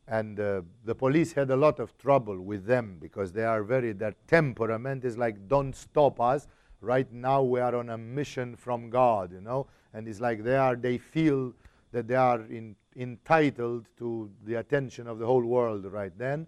And 0.08 0.40
uh, 0.40 0.62
the 0.84 0.94
police 0.94 1.32
had 1.32 1.50
a 1.50 1.56
lot 1.56 1.78
of 1.78 1.96
trouble 1.98 2.40
with 2.40 2.64
them 2.64 2.96
because 2.98 3.30
they 3.30 3.44
are 3.44 3.62
very, 3.62 3.92
their 3.92 4.14
temperament 4.26 5.04
is 5.04 5.18
like, 5.18 5.48
don't 5.48 5.76
stop 5.76 6.20
us. 6.20 6.48
Right 6.80 7.12
now 7.12 7.42
we 7.42 7.60
are 7.60 7.76
on 7.76 7.90
a 7.90 7.98
mission 7.98 8.56
from 8.56 8.88
God, 8.88 9.32
you 9.32 9.40
know. 9.40 9.66
And 9.92 10.08
it's 10.08 10.20
like 10.20 10.42
they 10.42 10.56
are, 10.56 10.76
they 10.76 10.98
feel 10.98 11.52
that 11.92 12.08
they 12.08 12.14
are 12.14 12.40
in, 12.42 12.74
entitled 12.96 13.86
to 13.98 14.30
the 14.44 14.54
attention 14.54 15.06
of 15.06 15.18
the 15.18 15.26
whole 15.26 15.44
world 15.44 15.84
right 15.84 16.16
then. 16.18 16.46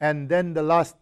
And 0.00 0.28
then 0.28 0.52
the 0.52 0.62
last 0.62 0.96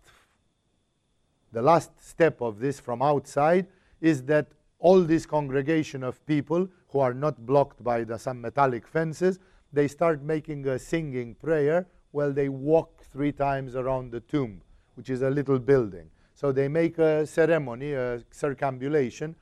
the 1.55 1.63
last 1.63 1.93
step 1.99 2.43
of 2.43 2.59
this 2.59 2.81
from 2.81 3.01
outside 3.01 3.67
is 4.01 4.25
that 4.25 4.49
all 4.81 5.01
this 5.01 5.25
congregation 5.25 6.03
of 6.03 6.25
people 6.27 6.69
who 6.89 6.99
are 6.99 7.15
not 7.15 7.47
blocked 7.47 7.83
by 7.83 8.05
the, 8.05 8.19
some 8.19 8.41
metallic 8.41 8.87
fences, 8.87 9.39
they 9.73 9.89
start 9.89 10.23
making 10.23 10.67
a 10.67 10.79
singing 10.79 11.35
prayer 11.35 11.87
while 12.11 12.33
they 12.33 12.49
walk 12.49 13.05
three 13.13 13.33
times 13.33 13.77
around 13.77 14.11
the 14.11 14.21
tomb, 14.21 14.61
which 14.95 15.11
is 15.11 15.23
a 15.23 15.31
little 15.31 15.59
building. 15.59 16.11
So 16.35 16.53
they 16.53 16.69
make 16.69 16.99
a 16.99 17.27
ceremony, 17.27 17.93
a 17.93 18.23
circumambulation. 18.31 19.35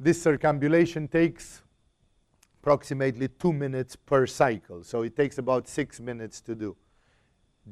This 0.00 0.22
circumambulation 0.22 1.08
takes 1.08 1.62
approximately 2.60 3.28
two 3.28 3.52
minutes 3.52 3.96
per 3.96 4.26
cycle. 4.26 4.82
So 4.82 5.02
it 5.02 5.14
takes 5.14 5.38
about 5.38 5.68
six 5.68 6.00
minutes 6.00 6.40
to 6.42 6.54
do. 6.54 6.76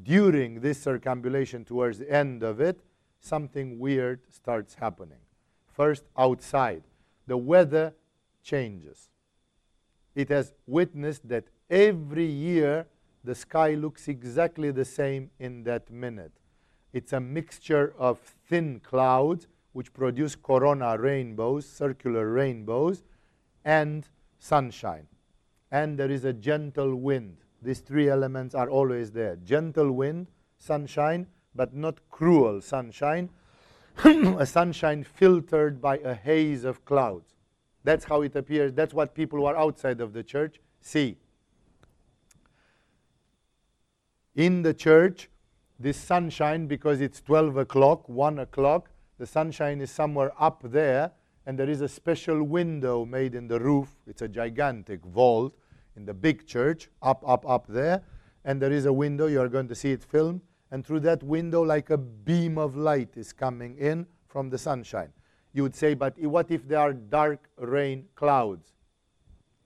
During 0.03 0.61
this 0.61 0.85
circumambulation, 0.85 1.65
towards 1.65 1.99
the 1.99 2.11
end 2.11 2.43
of 2.43 2.61
it, 2.61 2.81
something 3.23 3.79
weird 3.79 4.21
starts 4.31 4.75
happening. 4.75 5.21
First, 5.73 6.05
outside, 6.19 6.83
the 7.27 7.37
weather 7.37 7.95
changes. 8.43 9.09
It 10.15 10.29
has 10.29 10.53
witnessed 10.67 11.29
that 11.29 11.45
every 11.71 12.27
year 12.27 12.87
the 13.25 13.35
sky 13.35 13.75
looks 13.75 14.09
exactly 14.09 14.73
the 14.73 14.85
same 14.85 15.31
in 15.39 15.63
that 15.65 15.91
minute. 15.91 16.33
It's 16.93 17.13
a 17.13 17.21
mixture 17.21 17.95
of 17.97 18.19
thin 18.19 18.81
clouds, 18.81 19.47
which 19.73 19.95
produce 19.95 20.35
corona 20.35 20.99
rainbows, 20.99 21.67
circular 21.67 22.29
rainbows, 22.31 23.05
and 23.65 24.07
sunshine. 24.39 25.07
And 25.71 25.99
there 25.99 26.11
is 26.11 26.25
a 26.25 26.33
gentle 26.33 26.97
wind. 26.97 27.39
These 27.63 27.81
three 27.81 28.11
elements 28.11 28.55
are 28.55 28.69
always 28.69 29.13
there 29.13 29.37
gentle 29.37 29.93
wind, 29.93 30.27
sunshine, 30.59 31.29
but 31.55 31.75
not 31.75 31.99
cruel 32.11 32.61
sunshine, 32.61 33.29
a 34.05 34.47
sunshine 34.47 35.05
filtered 35.05 35.81
by 35.81 35.99
a 35.99 36.15
haze 36.15 36.65
of 36.65 36.85
clouds. 36.85 37.35
That's 37.85 38.05
how 38.05 38.23
it 38.23 38.35
appears. 38.37 38.73
That's 38.73 38.95
what 38.95 39.15
people 39.15 39.41
who 39.41 39.45
are 39.47 39.57
outside 39.57 40.01
of 40.01 40.13
the 40.13 40.23
church 40.23 40.61
see. 40.81 41.17
In 44.35 44.63
the 44.63 44.73
church, 44.73 45.29
this 45.79 45.97
sunshine, 45.97 46.67
because 46.67 47.01
it's 47.01 47.21
12 47.21 47.57
o'clock, 47.57 48.09
1 48.09 48.39
o'clock, 48.39 48.91
the 49.19 49.27
sunshine 49.27 49.81
is 49.81 49.91
somewhere 49.91 50.33
up 50.39 50.63
there, 50.65 51.11
and 51.45 51.59
there 51.59 51.69
is 51.69 51.81
a 51.81 51.89
special 51.89 52.43
window 52.43 53.05
made 53.05 53.35
in 53.35 53.49
the 53.49 53.59
roof. 53.59 53.89
It's 54.07 54.23
a 54.23 54.29
gigantic 54.29 55.05
vault 55.05 55.55
in 55.97 56.07
the 56.07 56.15
big 56.15 56.47
church, 56.47 56.89
up, 57.03 57.23
up, 57.27 57.45
up 57.49 57.67
there. 57.67 58.03
And 58.45 58.63
there 58.63 58.73
is 58.73 58.87
a 58.87 58.93
window, 58.93 59.27
you 59.27 59.41
are 59.41 59.49
going 59.49 59.69
to 59.69 59.75
see 59.75 59.91
it 59.93 60.03
filmed 60.03 60.41
and 60.73 60.87
through 60.87 61.01
that 61.01 61.23
window, 61.23 61.63
like 61.63 61.91
a 61.91 61.99
beam 61.99 62.57
of 62.57 62.77
light 62.77 63.11
is 63.15 63.31
coming 63.31 63.77
in 63.77 64.07
from 64.27 64.49
the 64.49 64.57
sunshine. 64.57 65.13
You 65.53 65.63
would 65.65 65.77
say, 65.77 65.93
but 65.93 66.19
what 66.19 66.51
if 66.51 66.67
there 66.67 66.79
are 66.79 66.95
dark 66.95 67.47
rain 67.59 68.07
clouds? 68.15 68.73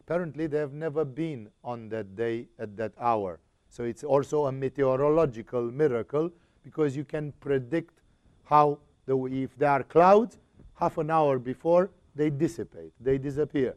Apparently, 0.00 0.48
they 0.48 0.58
have 0.58 0.72
never 0.72 1.04
been 1.04 1.48
on 1.62 1.88
that 1.90 2.16
day 2.16 2.48
at 2.58 2.76
that 2.76 2.92
hour. 3.00 3.38
So 3.68 3.84
it's 3.84 4.02
also 4.02 4.46
a 4.46 4.52
meteorological 4.52 5.62
miracle 5.70 6.28
because 6.64 6.96
you 6.96 7.04
can 7.04 7.32
predict 7.38 8.00
how, 8.42 8.78
the, 9.06 9.16
if 9.26 9.56
there 9.56 9.70
are 9.70 9.84
clouds, 9.84 10.38
half 10.74 10.98
an 10.98 11.12
hour 11.12 11.38
before, 11.38 11.88
they 12.16 12.30
dissipate, 12.30 12.92
they 13.00 13.16
disappear. 13.16 13.76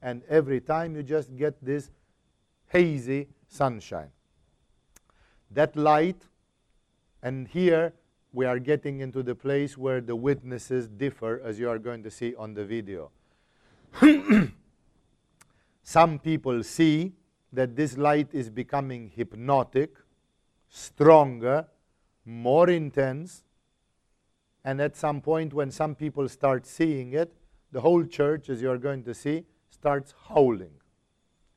And 0.00 0.22
every 0.30 0.62
time 0.62 0.96
you 0.96 1.02
just 1.02 1.36
get 1.36 1.62
this 1.62 1.90
hazy 2.68 3.28
sunshine. 3.48 4.10
That 5.50 5.76
light 5.76 6.22
and 7.22 7.48
here 7.48 7.92
we 8.32 8.46
are 8.46 8.58
getting 8.58 9.00
into 9.00 9.22
the 9.22 9.34
place 9.34 9.76
where 9.76 10.00
the 10.00 10.16
witnesses 10.16 10.88
differ, 10.88 11.40
as 11.44 11.58
you 11.58 11.68
are 11.68 11.78
going 11.78 12.02
to 12.02 12.10
see 12.10 12.34
on 12.36 12.54
the 12.54 12.64
video. 12.64 13.10
Some 15.82 16.18
people 16.18 16.62
see 16.62 17.12
that 17.52 17.74
this 17.74 17.96
light 17.98 18.28
is 18.32 18.48
becoming 18.48 19.10
hypnotic, 19.14 19.96
stronger, 20.68 21.66
more 22.24 22.70
intense, 22.70 23.42
and 24.64 24.80
at 24.80 24.96
some 24.96 25.20
point, 25.20 25.54
when 25.54 25.70
some 25.70 25.94
people 25.94 26.28
start 26.28 26.66
seeing 26.66 27.14
it, 27.14 27.32
the 27.72 27.80
whole 27.80 28.04
church, 28.04 28.50
as 28.50 28.60
you 28.60 28.70
are 28.70 28.78
going 28.78 29.02
to 29.04 29.14
see, 29.14 29.44
starts 29.70 30.14
howling. 30.28 30.74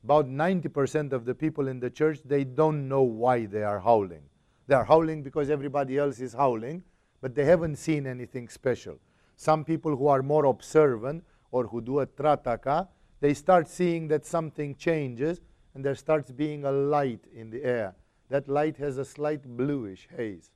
About 0.03 0.28
90% 0.28 1.11
of 1.11 1.26
the 1.26 1.36
people 1.36 1.68
in 1.68 1.80
the 1.80 1.89
church, 1.89 2.20
they 2.24 2.43
don't 2.43 2.88
know 2.88 3.01
why 3.01 3.45
they 3.45 3.64
are 3.64 3.80
howling. 3.80 4.24
They 4.68 4.76
are 4.76 4.86
howling 4.86 5.24
because 5.24 5.49
everybody 5.49 5.97
else 5.97 6.20
is 6.20 6.34
howling, 6.34 6.84
but 7.22 7.36
they 7.36 7.45
haven't 7.45 7.78
seen 7.78 8.07
anything 8.07 8.47
special. 8.49 8.97
Some 9.36 9.66
people 9.66 9.95
who 9.95 10.07
are 10.07 10.22
more 10.22 10.45
observant 10.45 11.24
or 11.51 11.68
who 11.68 11.82
do 11.82 11.99
a 11.99 12.07
trataka, 12.07 12.88
they 13.20 13.34
start 13.34 13.68
seeing 13.68 14.07
that 14.09 14.26
something 14.26 14.76
changes 14.76 15.41
and 15.74 15.84
there 15.84 15.95
starts 15.95 16.32
being 16.32 16.66
a 16.66 16.72
light 16.72 17.26
in 17.34 17.49
the 17.49 17.64
air. 17.64 17.95
That 18.30 18.47
light 18.47 18.78
has 18.78 18.97
a 18.97 19.05
slight 19.05 19.43
bluish 19.43 20.07
haze. 20.16 20.51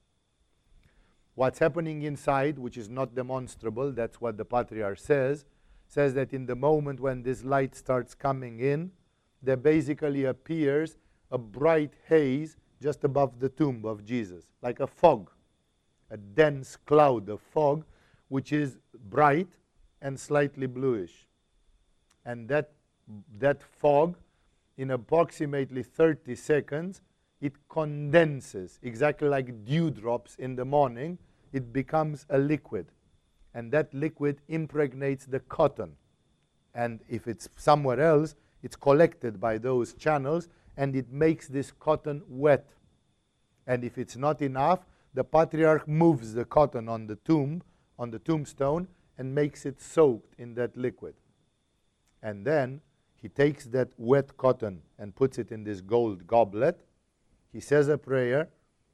What's 1.35 1.59
happening 1.59 2.01
inside, 2.01 2.57
which 2.57 2.77
is 2.77 2.89
not 2.89 3.13
demonstrable, 3.13 3.91
that's 3.91 4.19
what 4.19 4.37
the 4.37 4.45
patriarch 4.45 4.99
says, 4.99 5.45
says 5.87 6.13
that 6.15 6.33
in 6.33 6.45
the 6.45 6.55
moment 6.55 6.99
when 6.99 7.23
this 7.23 7.43
light 7.43 7.75
starts 7.75 8.15
coming 8.15 8.59
in, 8.59 8.91
there 9.41 9.57
basically 9.57 10.25
appears 10.25 10.97
a 11.29 11.37
bright 11.37 11.93
haze 12.07 12.57
just 12.81 13.03
above 13.03 13.39
the 13.39 13.49
tomb 13.49 13.85
of 13.85 14.05
Jesus, 14.05 14.45
like 14.61 14.79
a 14.79 14.87
fog, 14.87 15.29
a 16.11 16.17
dense 16.17 16.77
cloud 16.85 17.29
of 17.29 17.41
fog, 17.41 17.83
which 18.29 18.51
is 18.51 18.77
bright 19.09 19.47
and 20.01 20.19
slightly 20.19 20.67
bluish. 20.67 21.27
And 22.25 22.47
that, 22.49 22.71
that 23.39 23.63
fog, 23.63 24.17
in 24.77 24.91
approximately 24.91 25.81
30 25.81 26.35
seconds, 26.35 27.01
it 27.41 27.53
condenses, 27.69 28.79
exactly 28.83 29.27
like 29.27 29.65
dewdrops 29.65 30.35
in 30.35 30.55
the 30.55 30.65
morning, 30.65 31.17
it 31.53 31.71
becomes 31.71 32.25
a 32.29 32.37
liquid. 32.37 32.87
And 33.53 33.71
that 33.71 33.93
liquid 33.93 34.41
impregnates 34.47 35.25
the 35.25 35.39
cotton. 35.39 35.93
And 36.75 36.99
if 37.09 37.27
it's 37.27 37.49
somewhere 37.55 37.99
else, 37.99 38.35
it's 38.61 38.75
collected 38.75 39.39
by 39.39 39.57
those 39.57 39.93
channels 39.93 40.49
and 40.77 40.95
it 40.95 41.11
makes 41.11 41.47
this 41.47 41.71
cotton 41.71 42.21
wet. 42.29 42.67
And 43.65 43.83
if 43.83 43.97
it's 43.97 44.15
not 44.15 44.41
enough, 44.41 44.85
the 45.13 45.23
patriarch 45.23 45.87
moves 45.87 46.33
the 46.33 46.45
cotton 46.45 46.87
on 46.87 47.07
the 47.07 47.15
tomb, 47.15 47.63
on 47.97 48.11
the 48.11 48.19
tombstone, 48.19 48.87
and 49.17 49.33
makes 49.33 49.65
it 49.65 49.81
soaked 49.81 50.35
in 50.37 50.53
that 50.53 50.77
liquid. 50.77 51.15
And 52.21 52.45
then 52.45 52.81
he 53.15 53.27
takes 53.27 53.65
that 53.65 53.89
wet 53.97 54.37
cotton 54.37 54.83
and 54.99 55.15
puts 55.15 55.39
it 55.39 55.51
in 55.51 55.63
this 55.63 55.81
gold 55.81 56.27
goblet. 56.27 56.79
He 57.51 57.59
says 57.59 57.87
a 57.87 57.97
prayer 57.97 58.49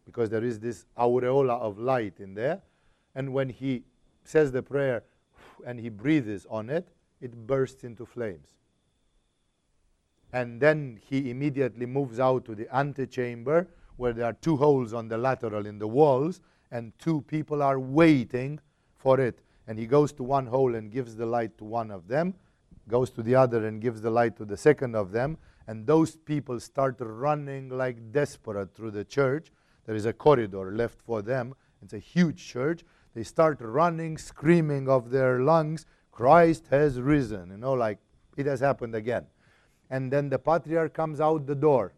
because 0.05 0.29
there 0.29 0.43
is 0.43 0.59
this 0.59 0.85
aureola 0.97 1.59
of 1.59 1.77
light 1.77 2.19
in 2.19 2.33
there. 2.33 2.61
And 3.15 3.33
when 3.33 3.49
he 3.49 3.83
says 4.23 4.51
the 4.51 4.63
prayer 4.63 5.03
and 5.65 5.79
he 5.79 5.89
breathes 5.89 6.45
on 6.49 6.69
it, 6.69 6.87
it 7.21 7.47
bursts 7.47 7.83
into 7.83 8.05
flames. 8.05 8.47
And 10.33 10.59
then 10.59 10.99
he 11.01 11.29
immediately 11.29 11.85
moves 11.85 12.19
out 12.19 12.43
to 12.45 12.55
the 12.55 12.67
antechamber 12.75 13.67
where 13.95 14.11
there 14.11 14.25
are 14.25 14.33
two 14.33 14.57
holes 14.57 14.93
on 14.93 15.07
the 15.07 15.17
lateral 15.17 15.65
in 15.65 15.79
the 15.79 15.87
walls, 15.87 16.41
and 16.71 16.91
two 16.99 17.21
people 17.21 17.61
are 17.61 17.79
waiting 17.79 18.59
for 18.97 19.19
it. 19.19 19.39
And 19.67 19.79
he 19.79 19.85
goes 19.85 20.11
to 20.13 20.23
one 20.23 20.47
hole 20.47 20.75
and 20.75 20.91
gives 20.91 21.15
the 21.15 21.25
light 21.25 21.57
to 21.59 21.63
one 21.63 21.91
of 21.91 22.07
them, 22.07 22.33
goes 22.89 23.11
to 23.11 23.21
the 23.21 23.35
other 23.35 23.65
and 23.67 23.79
gives 23.79 24.01
the 24.01 24.09
light 24.09 24.35
to 24.37 24.45
the 24.45 24.57
second 24.57 24.95
of 24.95 25.11
them, 25.11 25.37
and 25.67 25.87
those 25.87 26.17
people 26.17 26.59
start 26.59 26.97
running 26.99 27.69
like 27.69 28.11
desperate 28.11 28.73
through 28.73 28.91
the 28.91 29.05
church 29.05 29.51
there 29.85 29.95
is 29.95 30.05
a 30.05 30.13
corridor 30.13 30.71
left 30.71 31.01
for 31.01 31.21
them. 31.21 31.55
It's 31.81 31.93
a 31.93 31.99
huge 31.99 32.45
church. 32.45 32.83
They 33.13 33.23
start 33.23 33.57
running, 33.59 34.17
screaming 34.17 34.89
of 34.89 35.09
their 35.09 35.39
lungs, 35.39 35.85
Christ 36.11 36.67
has 36.69 37.01
risen. 37.01 37.51
You 37.51 37.57
know, 37.57 37.73
like 37.73 37.99
it 38.37 38.45
has 38.45 38.59
happened 38.59 38.95
again. 38.95 39.25
And 39.89 40.11
then 40.11 40.29
the 40.29 40.39
patriarch 40.39 40.93
comes 40.93 41.21
out 41.21 41.45
the 41.45 41.55
door 41.55 41.93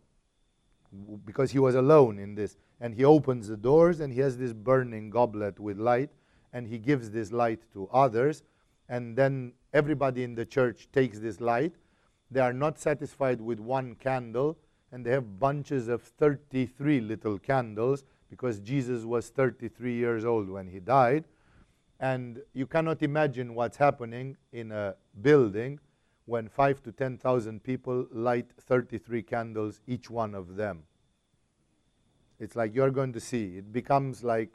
because 1.25 1.51
he 1.51 1.59
was 1.59 1.75
alone 1.75 2.19
in 2.19 2.35
this. 2.35 2.57
And 2.79 2.93
he 2.93 3.05
opens 3.05 3.47
the 3.47 3.57
doors 3.57 3.99
and 3.99 4.11
he 4.11 4.19
has 4.19 4.37
this 4.37 4.53
burning 4.53 5.09
goblet 5.09 5.59
with 5.59 5.77
light 5.77 6.09
and 6.53 6.67
he 6.67 6.77
gives 6.77 7.11
this 7.11 7.31
light 7.31 7.61
to 7.73 7.89
others. 7.91 8.43
And 8.89 9.15
then 9.15 9.53
everybody 9.73 10.23
in 10.23 10.35
the 10.35 10.45
church 10.45 10.87
takes 10.91 11.19
this 11.19 11.39
light. 11.39 11.73
They 12.31 12.39
are 12.39 12.53
not 12.53 12.79
satisfied 12.79 13.41
with 13.41 13.59
one 13.59 13.95
candle 13.95 14.57
and 14.91 15.05
they 15.05 15.11
have 15.11 15.39
bunches 15.39 15.87
of 15.87 16.01
33 16.01 17.01
little 17.01 17.37
candles 17.37 18.03
because 18.29 18.59
Jesus 18.59 19.03
was 19.03 19.29
33 19.29 19.93
years 19.93 20.25
old 20.25 20.49
when 20.49 20.67
he 20.67 20.79
died. 20.79 21.25
And 21.99 22.41
you 22.53 22.67
cannot 22.67 23.01
imagine 23.01 23.55
what's 23.55 23.77
happening 23.77 24.35
in 24.51 24.71
a 24.71 24.95
building 25.21 25.79
when 26.25 26.49
5 26.49 26.81
to 26.83 26.91
10,000 26.91 27.63
people 27.63 28.07
light 28.11 28.47
33 28.59 29.21
candles, 29.23 29.81
each 29.87 30.09
one 30.09 30.33
of 30.33 30.55
them. 30.55 30.83
It's 32.39 32.55
like 32.55 32.75
you're 32.75 32.91
going 32.91 33.13
to 33.13 33.19
see. 33.19 33.57
It 33.57 33.71
becomes 33.71 34.23
like 34.23 34.51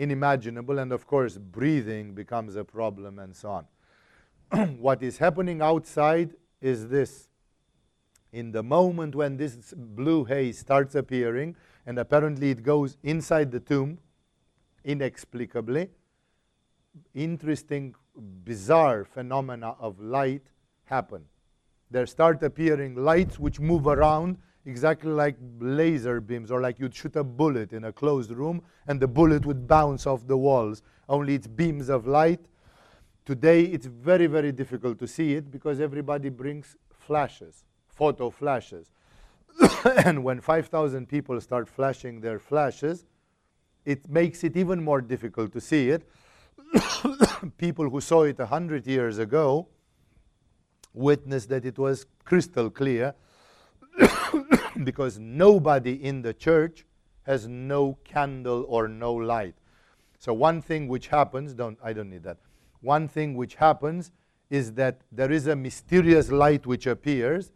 unimaginable, 0.00 0.78
and 0.78 0.92
of 0.92 1.06
course, 1.06 1.36
breathing 1.36 2.14
becomes 2.14 2.56
a 2.56 2.64
problem 2.64 3.18
and 3.18 3.36
so 3.36 3.64
on. 4.50 4.76
what 4.78 5.02
is 5.02 5.18
happening 5.18 5.60
outside 5.60 6.34
is 6.60 6.88
this 6.88 7.28
in 8.32 8.52
the 8.52 8.62
moment 8.62 9.14
when 9.14 9.36
this 9.36 9.74
blue 9.76 10.24
haze 10.24 10.58
starts 10.58 10.94
appearing, 10.94 11.56
and 11.86 11.98
apparently 11.98 12.50
it 12.50 12.62
goes 12.62 12.96
inside 13.02 13.50
the 13.50 13.60
tomb 13.60 13.98
inexplicably, 14.84 15.90
interesting, 17.14 17.94
bizarre 18.16 19.04
phenomena 19.04 19.74
of 19.78 20.00
light 20.00 20.46
happen. 20.88 21.24
There 21.90 22.06
start 22.06 22.42
appearing 22.42 22.94
lights 22.96 23.38
which 23.38 23.60
move 23.60 23.86
around 23.86 24.38
exactly 24.66 25.10
like 25.10 25.36
laser 25.60 26.20
beams 26.20 26.50
or 26.50 26.60
like 26.60 26.78
you'd 26.78 26.94
shoot 26.94 27.16
a 27.16 27.24
bullet 27.24 27.72
in 27.72 27.84
a 27.84 27.92
closed 27.92 28.30
room 28.30 28.62
and 28.86 29.00
the 29.00 29.08
bullet 29.08 29.46
would 29.46 29.66
bounce 29.66 30.06
off 30.06 30.26
the 30.26 30.36
walls. 30.36 30.82
Only 31.08 31.34
it's 31.34 31.46
beams 31.46 31.88
of 31.88 32.06
light. 32.06 32.40
Today 33.24 33.62
it's 33.64 33.86
very, 33.86 34.26
very 34.26 34.52
difficult 34.52 34.98
to 34.98 35.06
see 35.06 35.34
it 35.34 35.50
because 35.50 35.80
everybody 35.80 36.28
brings 36.28 36.76
flashes 36.90 37.64
photo 37.98 38.30
flashes. 38.30 38.92
and 40.04 40.22
when 40.22 40.40
5,000 40.40 41.08
people 41.08 41.40
start 41.40 41.68
flashing 41.68 42.20
their 42.20 42.38
flashes, 42.38 43.06
it 43.84 44.08
makes 44.08 44.44
it 44.44 44.56
even 44.56 44.82
more 44.82 45.00
difficult 45.00 45.52
to 45.52 45.60
see 45.60 45.90
it. 45.90 46.08
people 47.58 47.90
who 47.90 48.00
saw 48.00 48.22
it 48.22 48.38
100 48.38 48.86
years 48.86 49.18
ago 49.18 49.66
witnessed 50.98 51.48
that 51.48 51.64
it 51.64 51.78
was 51.78 52.06
crystal 52.24 52.68
clear 52.68 53.14
because 54.84 55.18
nobody 55.18 55.94
in 56.04 56.22
the 56.22 56.34
church 56.34 56.84
has 57.22 57.46
no 57.46 57.96
candle 58.04 58.64
or 58.68 58.88
no 58.88 59.12
light. 59.14 59.54
So 60.18 60.34
one 60.34 60.60
thing 60.60 60.88
which 60.88 61.08
happens, 61.08 61.54
don't 61.54 61.78
I 61.82 61.92
don't 61.92 62.10
need 62.10 62.24
that. 62.24 62.38
One 62.80 63.08
thing 63.08 63.36
which 63.36 63.54
happens 63.56 64.12
is 64.50 64.72
that 64.72 65.00
there 65.12 65.30
is 65.30 65.46
a 65.46 65.56
mysterious 65.56 66.30
light 66.30 66.66
which 66.66 66.86
appears 66.86 67.52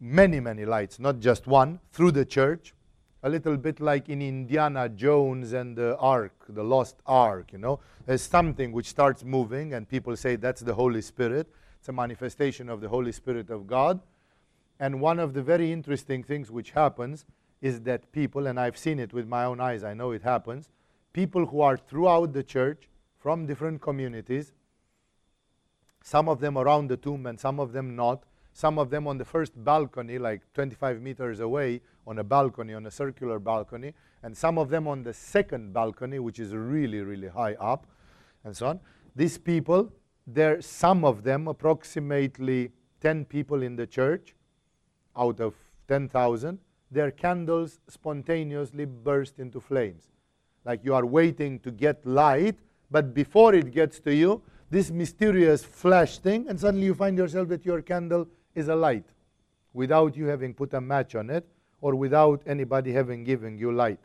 many, 0.00 0.40
many 0.40 0.64
lights, 0.64 0.98
not 0.98 1.20
just 1.20 1.46
one, 1.46 1.78
through 1.92 2.12
the 2.12 2.24
church. 2.24 2.74
A 3.22 3.28
little 3.28 3.58
bit 3.58 3.80
like 3.80 4.08
in 4.08 4.22
Indiana 4.22 4.88
Jones 4.88 5.52
and 5.52 5.76
the 5.76 5.96
Ark, 5.98 6.32
the 6.48 6.64
lost 6.64 6.96
Ark, 7.04 7.52
you 7.52 7.58
know. 7.58 7.80
There's 8.06 8.22
something 8.22 8.72
which 8.72 8.88
starts 8.88 9.24
moving, 9.24 9.74
and 9.74 9.86
people 9.86 10.16
say 10.16 10.36
that's 10.36 10.62
the 10.62 10.72
Holy 10.74 11.02
Spirit. 11.02 11.46
It's 11.80 11.88
a 11.88 11.92
manifestation 11.92 12.68
of 12.68 12.82
the 12.82 12.90
Holy 12.90 13.10
Spirit 13.10 13.48
of 13.48 13.66
God. 13.66 14.00
And 14.78 15.00
one 15.00 15.18
of 15.18 15.32
the 15.32 15.42
very 15.42 15.72
interesting 15.72 16.22
things 16.22 16.50
which 16.50 16.72
happens 16.72 17.24
is 17.62 17.80
that 17.82 18.12
people, 18.12 18.46
and 18.46 18.60
I've 18.60 18.76
seen 18.76 18.98
it 18.98 19.14
with 19.14 19.26
my 19.26 19.44
own 19.44 19.60
eyes, 19.60 19.82
I 19.82 19.94
know 19.94 20.10
it 20.10 20.22
happens, 20.22 20.68
people 21.14 21.46
who 21.46 21.62
are 21.62 21.78
throughout 21.78 22.34
the 22.34 22.42
church 22.42 22.88
from 23.18 23.46
different 23.46 23.80
communities, 23.80 24.52
some 26.02 26.28
of 26.28 26.40
them 26.40 26.58
around 26.58 26.88
the 26.88 26.98
tomb 26.98 27.24
and 27.24 27.40
some 27.40 27.58
of 27.58 27.72
them 27.72 27.96
not, 27.96 28.24
some 28.52 28.78
of 28.78 28.90
them 28.90 29.06
on 29.06 29.16
the 29.16 29.24
first 29.24 29.52
balcony, 29.64 30.18
like 30.18 30.42
25 30.52 31.00
meters 31.00 31.40
away, 31.40 31.80
on 32.06 32.18
a 32.18 32.24
balcony, 32.24 32.74
on 32.74 32.84
a 32.84 32.90
circular 32.90 33.38
balcony, 33.38 33.94
and 34.22 34.36
some 34.36 34.58
of 34.58 34.68
them 34.68 34.86
on 34.86 35.02
the 35.02 35.14
second 35.14 35.72
balcony, 35.72 36.18
which 36.18 36.38
is 36.38 36.52
really, 36.52 37.00
really 37.00 37.28
high 37.28 37.54
up, 37.54 37.86
and 38.44 38.54
so 38.54 38.66
on. 38.66 38.80
These 39.16 39.38
people, 39.38 39.92
there, 40.34 40.60
some 40.60 41.04
of 41.04 41.22
them, 41.22 41.48
approximately 41.48 42.70
10 43.00 43.24
people 43.24 43.62
in 43.62 43.76
the 43.76 43.86
church 43.86 44.34
out 45.16 45.40
of 45.40 45.54
10,000, 45.88 46.58
their 46.90 47.10
candles 47.10 47.80
spontaneously 47.88 48.84
burst 48.84 49.38
into 49.38 49.60
flames. 49.60 50.10
Like 50.64 50.84
you 50.84 50.94
are 50.94 51.06
waiting 51.06 51.58
to 51.60 51.70
get 51.70 52.04
light, 52.04 52.56
but 52.90 53.14
before 53.14 53.54
it 53.54 53.70
gets 53.70 54.00
to 54.00 54.14
you, 54.14 54.42
this 54.70 54.90
mysterious 54.90 55.64
flash 55.64 56.18
thing, 56.18 56.46
and 56.48 56.58
suddenly 56.58 56.86
you 56.86 56.94
find 56.94 57.16
yourself 57.16 57.48
that 57.48 57.64
your 57.64 57.82
candle 57.82 58.28
is 58.54 58.68
a 58.68 58.76
light 58.76 59.04
without 59.72 60.16
you 60.16 60.26
having 60.26 60.52
put 60.52 60.74
a 60.74 60.80
match 60.80 61.14
on 61.14 61.30
it 61.30 61.46
or 61.80 61.94
without 61.94 62.42
anybody 62.46 62.92
having 62.92 63.24
given 63.24 63.56
you 63.56 63.72
light. 63.72 64.00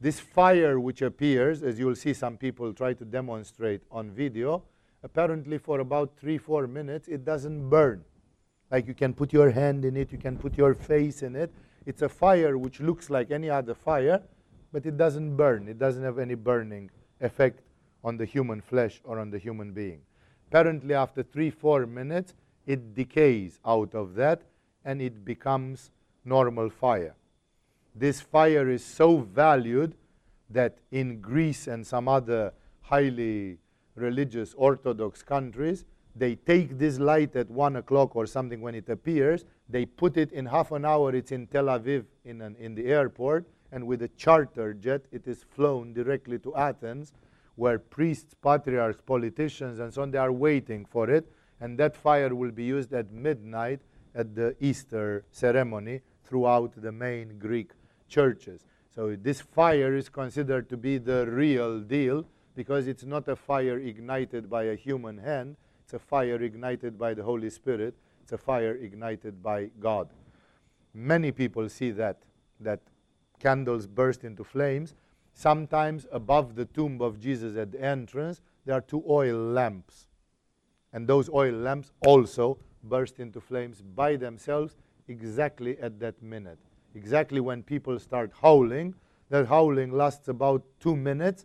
This 0.00 0.20
fire 0.20 0.78
which 0.78 1.02
appears, 1.02 1.62
as 1.62 1.78
you 1.78 1.86
will 1.86 1.96
see 1.96 2.12
some 2.12 2.36
people 2.36 2.72
try 2.72 2.92
to 2.94 3.04
demonstrate 3.04 3.82
on 3.90 4.10
video, 4.10 4.62
apparently 5.06 5.56
for 5.56 5.78
about 5.78 6.10
three, 6.18 6.36
four 6.36 6.66
minutes, 6.66 7.06
it 7.06 7.24
doesn't 7.24 7.70
burn. 7.70 8.04
Like 8.72 8.88
you 8.88 8.94
can 8.94 9.14
put 9.14 9.32
your 9.32 9.50
hand 9.52 9.84
in 9.84 9.96
it, 9.96 10.10
you 10.10 10.18
can 10.18 10.36
put 10.36 10.58
your 10.58 10.74
face 10.74 11.22
in 11.22 11.36
it. 11.36 11.52
It's 11.86 12.02
a 12.02 12.08
fire 12.08 12.58
which 12.58 12.80
looks 12.80 13.08
like 13.08 13.30
any 13.30 13.48
other 13.48 13.72
fire, 13.72 14.20
but 14.72 14.84
it 14.84 14.96
doesn't 14.96 15.36
burn. 15.36 15.68
It 15.68 15.78
doesn't 15.78 16.02
have 16.02 16.18
any 16.18 16.34
burning 16.34 16.90
effect 17.20 17.60
on 18.02 18.16
the 18.16 18.24
human 18.24 18.60
flesh 18.60 19.00
or 19.04 19.20
on 19.20 19.30
the 19.30 19.38
human 19.38 19.70
being. 19.72 20.00
Apparently, 20.48 20.94
after 20.94 21.22
three, 21.22 21.50
four 21.50 21.86
minutes, 21.86 22.34
it 22.66 22.96
decays 22.96 23.60
out 23.64 23.94
of 23.94 24.16
that 24.16 24.42
and 24.84 25.00
it 25.00 25.24
becomes 25.24 25.92
normal 26.24 26.68
fire. 26.68 27.14
This 27.94 28.20
fire 28.20 28.68
is 28.68 28.84
so 28.84 29.18
valued 29.18 29.94
that 30.50 30.78
in 30.90 31.20
Greece 31.20 31.68
and 31.68 31.86
some 31.86 32.08
other 32.08 32.52
highly 32.80 33.58
religious 33.96 34.54
Orthodox 34.56 35.22
countries, 35.22 35.84
they 36.14 36.34
take 36.34 36.78
this 36.78 36.98
light 36.98 37.36
at 37.36 37.50
one 37.50 37.76
o'clock 37.76 38.16
or 38.16 38.26
something 38.26 38.60
when 38.60 38.74
it 38.74 38.88
appears, 38.88 39.44
they 39.68 39.84
put 39.84 40.16
it 40.16 40.32
in 40.32 40.46
half 40.46 40.72
an 40.72 40.84
hour, 40.84 41.14
it's 41.14 41.32
in 41.32 41.46
Tel 41.46 41.66
Aviv 41.66 42.04
in, 42.24 42.40
an, 42.40 42.56
in 42.58 42.74
the 42.74 42.86
airport, 42.86 43.46
and 43.72 43.86
with 43.86 44.02
a 44.02 44.08
charter 44.08 44.72
jet, 44.72 45.02
it 45.12 45.26
is 45.26 45.44
flown 45.50 45.92
directly 45.92 46.38
to 46.38 46.54
Athens, 46.54 47.12
where 47.56 47.78
priests, 47.78 48.34
patriarchs, 48.42 49.00
politicians, 49.04 49.78
and 49.78 49.92
so 49.92 50.02
on, 50.02 50.10
they 50.10 50.18
are 50.18 50.32
waiting 50.32 50.84
for 50.84 51.10
it, 51.10 51.30
and 51.60 51.78
that 51.78 51.96
fire 51.96 52.34
will 52.34 52.50
be 52.50 52.64
used 52.64 52.92
at 52.92 53.10
midnight 53.10 53.80
at 54.14 54.34
the 54.34 54.54
Easter 54.60 55.24
ceremony 55.30 56.00
throughout 56.24 56.72
the 56.80 56.92
main 56.92 57.38
Greek 57.38 57.72
churches. 58.08 58.64
So 58.94 59.16
this 59.16 59.40
fire 59.40 59.94
is 59.94 60.08
considered 60.08 60.68
to 60.70 60.76
be 60.76 60.98
the 60.98 61.26
real 61.26 61.80
deal 61.80 62.26
because 62.56 62.88
it's 62.88 63.04
not 63.04 63.28
a 63.28 63.36
fire 63.36 63.78
ignited 63.78 64.50
by 64.50 64.64
a 64.64 64.74
human 64.74 65.18
hand, 65.18 65.56
it's 65.84 65.94
a 65.94 65.98
fire 65.98 66.42
ignited 66.42 66.98
by 66.98 67.14
the 67.14 67.22
Holy 67.22 67.50
Spirit, 67.50 67.94
it's 68.22 68.32
a 68.32 68.38
fire 68.38 68.74
ignited 68.74 69.40
by 69.40 69.70
God. 69.78 70.08
Many 70.92 71.30
people 71.30 71.68
see 71.68 71.92
that, 71.92 72.16
that 72.58 72.80
candles 73.38 73.86
burst 73.86 74.24
into 74.24 74.42
flames. 74.42 74.94
Sometimes 75.34 76.06
above 76.10 76.56
the 76.56 76.64
tomb 76.64 77.00
of 77.02 77.20
Jesus 77.20 77.56
at 77.56 77.70
the 77.70 77.80
entrance, 77.80 78.40
there 78.64 78.74
are 78.74 78.80
two 78.80 79.04
oil 79.08 79.36
lamps. 79.36 80.08
And 80.92 81.06
those 81.06 81.28
oil 81.28 81.54
lamps 81.54 81.92
also 82.06 82.58
burst 82.82 83.20
into 83.20 83.40
flames 83.40 83.82
by 83.82 84.16
themselves 84.16 84.76
exactly 85.08 85.78
at 85.78 86.00
that 86.00 86.20
minute. 86.22 86.58
Exactly 86.94 87.40
when 87.40 87.62
people 87.62 87.98
start 87.98 88.32
howling, 88.40 88.94
that 89.28 89.46
howling 89.46 89.92
lasts 89.92 90.28
about 90.28 90.64
two 90.80 90.96
minutes. 90.96 91.44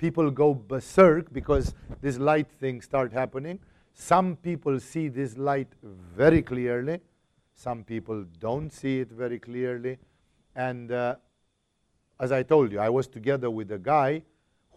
People 0.00 0.30
go 0.30 0.54
berserk 0.54 1.30
because 1.30 1.74
this 2.00 2.16
light 2.16 2.50
thing 2.50 2.80
start 2.80 3.12
happening. 3.12 3.58
Some 3.92 4.36
people 4.36 4.80
see 4.80 5.08
this 5.08 5.36
light 5.36 5.68
very 5.82 6.40
clearly. 6.40 7.00
Some 7.54 7.84
people 7.84 8.24
don't 8.38 8.72
see 8.72 9.00
it 9.00 9.10
very 9.10 9.38
clearly. 9.38 9.98
And 10.56 10.90
uh, 10.90 11.16
as 12.18 12.32
I 12.32 12.42
told 12.44 12.72
you, 12.72 12.78
I 12.80 12.88
was 12.88 13.08
together 13.08 13.50
with 13.50 13.72
a 13.72 13.78
guy 13.78 14.22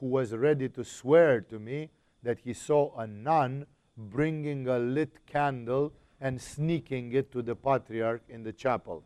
who 0.01 0.07
was 0.07 0.33
ready 0.33 0.67
to 0.67 0.83
swear 0.83 1.39
to 1.39 1.57
me 1.57 1.89
that 2.21 2.39
he 2.39 2.51
saw 2.51 2.93
a 2.97 3.07
nun 3.07 3.65
bringing 3.95 4.67
a 4.67 4.77
lit 4.77 5.25
candle 5.25 5.93
and 6.19 6.41
sneaking 6.41 7.13
it 7.13 7.31
to 7.31 7.41
the 7.41 7.55
patriarch 7.55 8.23
in 8.27 8.43
the 8.43 8.51
chapel. 8.51 9.05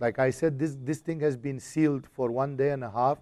Like 0.00 0.18
I 0.18 0.30
said, 0.30 0.58
this, 0.58 0.76
this 0.82 0.98
thing 0.98 1.20
has 1.20 1.36
been 1.36 1.60
sealed 1.60 2.04
for 2.04 2.32
one 2.32 2.56
day 2.56 2.70
and 2.70 2.82
a 2.82 2.90
half, 2.90 3.18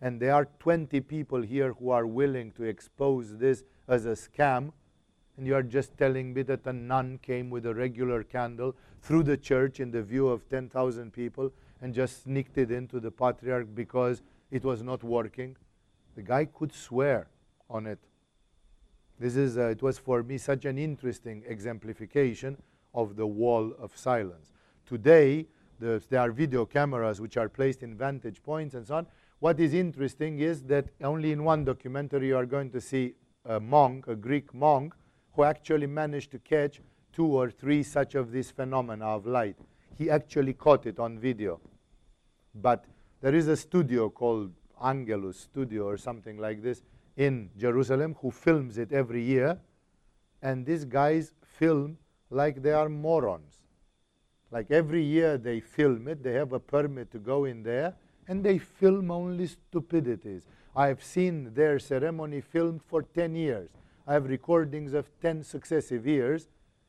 and 0.00 0.20
there 0.20 0.34
are 0.34 0.46
20 0.60 1.00
people 1.00 1.42
here 1.42 1.72
who 1.74 1.90
are 1.90 2.06
willing 2.06 2.52
to 2.52 2.62
expose 2.62 3.36
this 3.36 3.64
as 3.88 4.06
a 4.06 4.12
scam. 4.12 4.72
And 5.36 5.46
you 5.46 5.54
are 5.54 5.62
just 5.62 5.96
telling 5.96 6.34
me 6.34 6.42
that 6.42 6.66
a 6.66 6.72
nun 6.72 7.18
came 7.22 7.50
with 7.50 7.66
a 7.66 7.74
regular 7.74 8.22
candle 8.22 8.76
through 9.02 9.24
the 9.24 9.36
church 9.36 9.80
in 9.80 9.90
the 9.90 10.02
view 10.02 10.28
of 10.28 10.48
10,000 10.48 11.12
people 11.12 11.52
and 11.80 11.94
just 11.94 12.24
sneaked 12.24 12.58
it 12.58 12.70
into 12.70 13.00
the 13.00 13.10
patriarch 13.10 13.68
because 13.74 14.22
it 14.50 14.64
was 14.64 14.82
not 14.82 15.04
working. 15.04 15.56
The 16.16 16.22
guy 16.22 16.46
could 16.46 16.72
swear 16.72 17.28
on 17.70 17.86
it. 17.86 17.98
This 19.20 19.36
is, 19.36 19.58
uh, 19.58 19.68
it 19.68 19.82
was 19.82 19.98
for 19.98 20.22
me 20.22 20.38
such 20.38 20.64
an 20.64 20.78
interesting 20.78 21.44
exemplification 21.46 22.56
of 22.94 23.16
the 23.16 23.26
wall 23.26 23.72
of 23.78 23.96
silence. 23.96 24.52
Today, 24.86 25.46
the, 25.78 26.02
there 26.08 26.20
are 26.20 26.32
video 26.32 26.64
cameras 26.64 27.20
which 27.20 27.36
are 27.36 27.48
placed 27.48 27.82
in 27.82 27.96
vantage 27.96 28.42
points 28.42 28.74
and 28.74 28.86
so 28.86 28.96
on. 28.96 29.06
What 29.40 29.60
is 29.60 29.72
interesting 29.72 30.40
is 30.40 30.64
that 30.64 30.88
only 31.00 31.30
in 31.30 31.44
one 31.44 31.64
documentary 31.64 32.28
you 32.28 32.36
are 32.36 32.46
going 32.46 32.70
to 32.70 32.80
see 32.80 33.14
a 33.44 33.60
monk, 33.60 34.08
a 34.08 34.16
Greek 34.16 34.52
monk, 34.52 34.94
who 35.34 35.44
actually 35.44 35.86
managed 35.86 36.32
to 36.32 36.40
catch 36.40 36.80
two 37.12 37.26
or 37.26 37.48
three 37.48 37.84
such 37.84 38.16
of 38.16 38.32
these 38.32 38.50
phenomena 38.50 39.06
of 39.06 39.26
light. 39.26 39.56
He 39.96 40.10
actually 40.10 40.54
caught 40.54 40.86
it 40.86 40.98
on 40.98 41.20
video. 41.20 41.60
But 42.52 42.84
there 43.20 43.34
is 43.34 43.46
a 43.46 43.56
studio 43.56 44.10
called 44.10 44.52
Angelus 44.82 45.38
Studio 45.38 45.84
or 45.84 45.96
something 45.96 46.38
like 46.38 46.62
this 46.62 46.82
in 47.16 47.50
Jerusalem 47.56 48.16
who 48.20 48.32
films 48.32 48.76
it 48.76 48.92
every 48.92 49.22
year. 49.22 49.58
And 50.42 50.66
these 50.66 50.84
guys 50.84 51.32
film 51.42 51.98
like 52.30 52.62
they 52.62 52.72
are 52.72 52.88
morons. 52.88 53.62
Like 54.50 54.70
every 54.70 55.02
year 55.02 55.38
they 55.38 55.60
film 55.60 56.08
it, 56.08 56.24
they 56.24 56.32
have 56.32 56.52
a 56.52 56.60
permit 56.60 57.12
to 57.12 57.18
go 57.18 57.44
in 57.44 57.62
there, 57.62 57.94
and 58.28 58.44
they 58.44 58.58
film 58.58 59.10
only 59.10 59.46
stupidities. 59.46 60.46
I 60.76 60.86
have 60.86 61.02
seen 61.02 61.54
their 61.54 61.78
ceremony 61.78 62.40
filmed 62.40 62.82
for 62.86 63.02
10 63.02 63.34
years. 63.34 63.70
I 64.06 64.12
have 64.12 64.28
recordings 64.28 64.92
of 64.92 65.10
10 65.20 65.42
successive 65.42 66.06
years, 66.06 66.48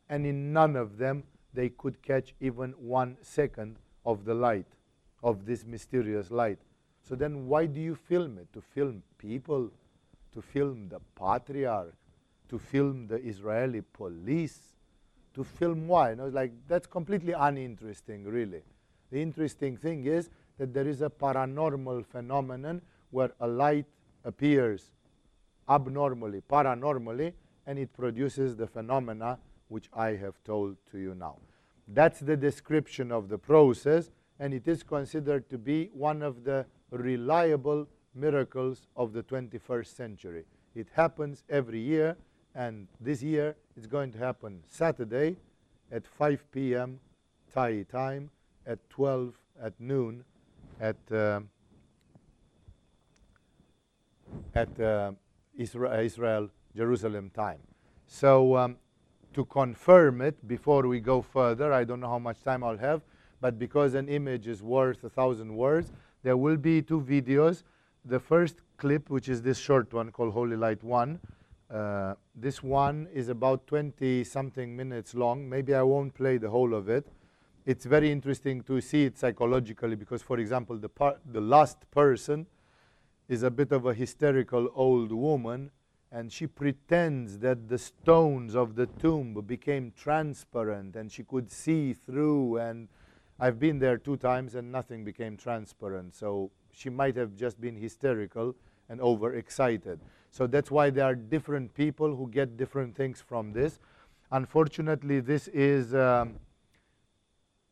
and 0.09 0.25
in 0.25 0.53
none 0.53 0.75
of 0.75 0.97
them 0.97 1.23
they 1.53 1.69
could 1.69 2.01
catch 2.03 2.35
even 2.39 2.71
one 2.73 3.17
second 3.21 3.77
of 4.05 4.25
the 4.25 4.35
light, 4.35 4.67
of 5.23 5.45
this 5.45 5.65
mysterious 5.65 6.29
light. 6.29 6.59
So 7.01 7.15
then 7.15 7.47
why 7.47 7.65
do 7.65 7.79
you 7.79 7.95
film 7.95 8.37
it? 8.37 8.53
To 8.53 8.61
film 8.61 9.01
people 9.17 9.71
to 10.33 10.41
film 10.41 10.89
the 10.89 10.99
patriarch, 11.15 11.95
to 12.49 12.59
film 12.59 13.07
the 13.07 13.17
Israeli 13.17 13.81
police, 13.81 14.59
to 15.33 15.43
film 15.43 15.87
why? 15.87 16.11
And 16.11 16.21
I 16.21 16.25
was 16.25 16.33
like, 16.33 16.51
that's 16.67 16.87
completely 16.87 17.33
uninteresting, 17.33 18.25
really. 18.25 18.61
The 19.11 19.21
interesting 19.21 19.77
thing 19.77 20.05
is 20.05 20.29
that 20.59 20.73
there 20.73 20.87
is 20.87 21.01
a 21.01 21.09
paranormal 21.09 22.05
phenomenon 22.05 22.81
where 23.09 23.31
a 23.39 23.47
light 23.47 23.85
appears 24.23 24.91
abnormally, 25.67 26.41
paranormally, 26.49 27.33
and 27.65 27.79
it 27.79 27.91
produces 27.93 28.55
the 28.55 28.67
phenomena 28.67 29.39
which 29.69 29.89
I 29.93 30.09
have 30.11 30.35
told 30.43 30.75
to 30.91 30.99
you 30.99 31.15
now. 31.15 31.37
That's 31.87 32.19
the 32.19 32.35
description 32.35 33.11
of 33.11 33.29
the 33.29 33.37
process, 33.37 34.11
and 34.39 34.53
it 34.53 34.67
is 34.67 34.83
considered 34.83 35.49
to 35.49 35.57
be 35.57 35.89
one 35.93 36.21
of 36.21 36.43
the 36.43 36.65
reliable 36.91 37.87
miracles 38.13 38.87
of 38.95 39.13
the 39.13 39.23
21st 39.23 39.95
century. 39.95 40.45
It 40.75 40.87
happens 40.93 41.43
every 41.49 41.79
year, 41.79 42.17
and 42.53 42.87
this 42.99 43.23
year 43.23 43.55
it's 43.77 43.87
going 43.87 44.11
to 44.11 44.17
happen 44.17 44.61
Saturday 44.67 45.37
at 45.91 46.05
5 46.05 46.51
p.m. 46.51 46.99
Thai 47.53 47.83
time, 47.83 48.29
at 48.67 48.77
12 48.89 49.33
at 49.61 49.73
noon 49.79 50.23
at 50.79 50.97
uh, 51.11 51.41
at 54.53 54.79
uh, 54.79 55.11
Israel, 55.57 56.49
Jerusalem 56.75 57.31
time. 57.35 57.59
So 58.07 58.55
um, 58.57 58.77
to 59.33 59.45
confirm 59.45 60.21
it 60.21 60.47
before 60.47 60.87
we 60.87 60.99
go 60.99 61.21
further, 61.21 61.73
I 61.73 61.83
don't 61.83 61.99
know 61.99 62.09
how 62.09 62.19
much 62.19 62.43
time 62.43 62.63
I'll 62.63 62.77
have, 62.77 63.01
but 63.41 63.57
because 63.59 63.93
an 63.93 64.07
image 64.07 64.47
is 64.47 64.61
worth 64.61 65.03
a 65.03 65.09
thousand 65.09 65.55
words, 65.55 65.91
there 66.23 66.37
will 66.37 66.57
be 66.57 66.81
two 66.81 67.01
videos 67.01 67.63
the 68.05 68.19
first 68.19 68.55
clip, 68.77 69.09
which 69.09 69.29
is 69.29 69.41
this 69.41 69.57
short 69.57 69.93
one 69.93 70.11
called 70.11 70.33
Holy 70.33 70.55
Light 70.55 70.83
1, 70.83 71.19
uh, 71.69 72.15
this 72.35 72.63
one 72.63 73.07
is 73.13 73.29
about 73.29 73.67
20 73.67 74.23
something 74.23 74.75
minutes 74.75 75.13
long. 75.13 75.47
Maybe 75.47 75.75
I 75.75 75.83
won't 75.83 76.13
play 76.15 76.37
the 76.37 76.49
whole 76.49 76.73
of 76.73 76.89
it. 76.89 77.05
It's 77.65 77.85
very 77.85 78.11
interesting 78.11 78.61
to 78.63 78.81
see 78.81 79.05
it 79.05 79.17
psychologically 79.17 79.95
because, 79.95 80.21
for 80.21 80.39
example, 80.39 80.77
the, 80.77 80.89
the 81.31 81.41
last 81.41 81.89
person 81.91 82.47
is 83.27 83.43
a 83.43 83.51
bit 83.51 83.71
of 83.71 83.85
a 83.85 83.93
hysterical 83.93 84.69
old 84.73 85.11
woman 85.11 85.71
and 86.11 86.31
she 86.31 86.47
pretends 86.47 87.37
that 87.39 87.69
the 87.69 87.77
stones 87.77 88.55
of 88.55 88.75
the 88.75 88.87
tomb 88.87 89.33
became 89.45 89.91
transparent 89.95 90.95
and 90.95 91.11
she 91.11 91.23
could 91.23 91.51
see 91.51 91.93
through 91.93 92.57
and 92.57 92.87
I've 93.39 93.59
been 93.59 93.77
there 93.79 93.97
two 93.97 94.17
times 94.17 94.55
and 94.55 94.71
nothing 94.71 95.03
became 95.03 95.37
transparent. 95.37 96.15
So 96.15 96.51
she 96.71 96.89
might 96.89 97.15
have 97.15 97.35
just 97.35 97.61
been 97.61 97.75
hysterical 97.75 98.55
and 98.89 98.99
overexcited. 98.99 99.99
So 100.31 100.47
that's 100.47 100.71
why 100.71 100.89
there 100.89 101.05
are 101.05 101.15
different 101.15 101.73
people 101.73 102.15
who 102.15 102.27
get 102.27 102.57
different 102.57 102.95
things 102.95 103.21
from 103.21 103.53
this. 103.53 103.79
Unfortunately, 104.31 105.19
this 105.19 105.47
is 105.49 105.93
um, 105.93 106.35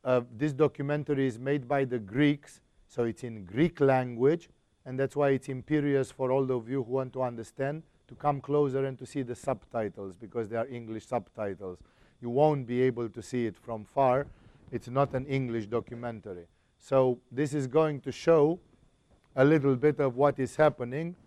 uh, 0.08 0.22
this 0.38 0.54
documentary 0.54 1.28
is 1.28 1.38
made 1.38 1.68
by 1.68 1.84
the 1.84 2.00
Greeks, 2.00 2.62
so 2.88 3.04
it's 3.04 3.26
in 3.26 3.44
Greek 3.44 3.82
language, 3.82 4.48
and 4.86 4.98
that's 4.98 5.18
why 5.18 5.32
it's 5.32 5.50
imperious 5.50 6.12
for 6.12 6.32
all 6.32 6.50
of 6.50 6.70
you 6.70 6.82
who 6.82 6.94
want 6.94 7.12
to 7.12 7.22
understand 7.22 7.84
to 8.08 8.16
come 8.16 8.40
closer 8.40 8.86
and 8.86 8.98
to 8.98 9.06
see 9.06 9.22
the 9.22 9.36
subtitles 9.36 10.16
because 10.16 10.48
they 10.48 10.56
are 10.56 10.66
English 10.68 11.06
subtitles. 11.06 11.78
You 12.22 12.30
won't 12.30 12.66
be 12.66 12.82
able 12.84 13.10
to 13.10 13.22
see 13.22 13.48
it 13.48 13.58
from 13.58 13.84
far. 13.84 14.28
It's 14.72 14.88
not 14.88 15.14
an 15.14 15.26
English 15.26 15.66
documentary. 15.66 16.46
So 16.80 17.20
this 17.30 17.54
is 17.54 17.68
going 17.68 18.00
to 18.02 18.12
show 18.14 18.60
a 19.36 19.44
little 19.44 19.76
bit 19.76 20.00
of 20.00 20.16
what 20.16 20.40
is 20.40 20.56
happening 20.56 21.18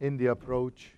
in 0.00 0.16
the 0.16 0.28
approach. 0.28 0.92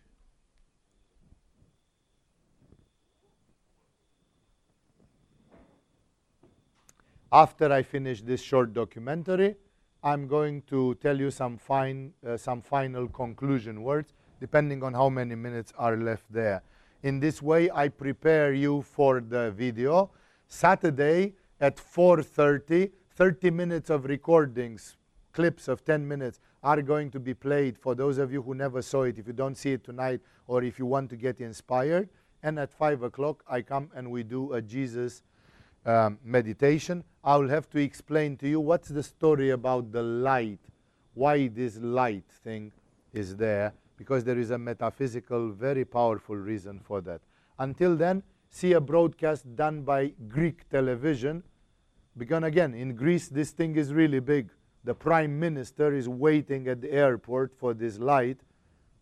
After 7.35 7.72
I 7.72 7.82
finish 7.82 8.22
this 8.22 8.41
short 8.41 8.72
documentary, 8.72 9.57
I'm 10.05 10.28
going 10.28 10.62
to 10.68 10.95
tell 11.03 11.18
you 11.18 11.32
some, 11.32 11.59
fine, 11.59 12.12
uh, 12.24 12.37
some 12.37 12.62
final 12.62 13.09
conclusion 13.09 13.82
words, 13.82 14.12
depending 14.39 14.85
on 14.85 14.95
how 14.95 15.09
many 15.09 15.35
minutes 15.35 15.72
are 15.76 15.97
left 15.97 16.32
there. 16.32 16.62
In 17.03 17.18
this 17.18 17.43
way, 17.43 17.68
I 17.74 17.89
prepare 17.89 18.53
you 18.53 18.82
for 18.82 19.20
the 19.20 19.51
video. 19.51 20.12
Saturday 20.47 21.32
at 21.59 21.76
4.30, 21.76 22.93
30 23.16 23.51
minutes 23.51 23.91
of 23.91 24.05
recordings, 24.05 24.97
clips 25.32 25.66
of 25.66 25.85
10 25.85 26.07
minutes 26.07 26.39
are 26.62 26.82
going 26.82 27.11
to 27.11 27.18
be 27.18 27.35
played 27.35 27.76
for 27.76 27.97
those 27.97 28.18
of 28.18 28.32
you 28.32 28.43
who 28.43 28.55
never 28.55 28.80
saw 28.80 29.03
it, 29.03 29.18
if 29.18 29.26
you 29.26 29.32
don't 29.32 29.57
see 29.57 29.72
it 29.72 29.82
tonight, 29.82 30.20
or 30.47 30.62
if 30.62 30.78
you 30.78 30.87
want 30.87 31.11
to 31.11 31.16
get 31.16 31.41
inspired. 31.41 32.09
And 32.45 32.61
at 32.61 32.72
5 32.72 33.03
o'clock, 33.03 33.43
I 33.51 33.62
come 33.62 33.91
and 33.93 34.12
we 34.12 34.22
do 34.22 34.53
a 34.53 34.62
Jesus 34.62 35.24
um, 35.85 36.18
meditation. 36.24 37.05
I 37.22 37.37
will 37.37 37.49
have 37.49 37.68
to 37.70 37.78
explain 37.78 38.37
to 38.39 38.49
you 38.49 38.61
what's 38.61 38.89
the 38.89 39.03
story 39.03 39.51
about 39.51 39.93
the 39.93 40.03
light, 40.03 40.61
why 41.14 41.49
this 41.49 41.78
light 41.78 42.24
thing 42.43 42.72
is 43.12 43.37
there, 43.37 43.72
because 43.97 44.24
there 44.24 44.39
is 44.39 44.51
a 44.51 44.59
metaphysical, 44.59 45.51
very 45.51 45.85
powerful 45.85 46.37
reason 46.37 46.80
for 46.80 47.01
that. 47.03 47.20
Until 47.59 47.97
then, 47.97 48.22
see 48.51 48.72
a 48.72 48.80
broadcast 48.80 49.57
done 49.57 49.82
by 49.82 50.12
Greek 50.28 50.68
television. 50.68 51.43
Because 52.16 52.43
again, 52.43 52.74
in 52.74 52.95
Greece, 52.95 53.28
this 53.28 53.51
thing 53.51 53.76
is 53.76 53.93
really 53.93 54.20
big. 54.20 54.51
The 54.85 54.95
prime 54.95 55.39
minister 55.39 55.95
is 55.95 56.09
waiting 56.09 56.68
at 56.68 56.80
the 56.80 56.93
airport 56.93 57.55
for 57.57 57.72
this 57.74 57.99
light 57.99 58.41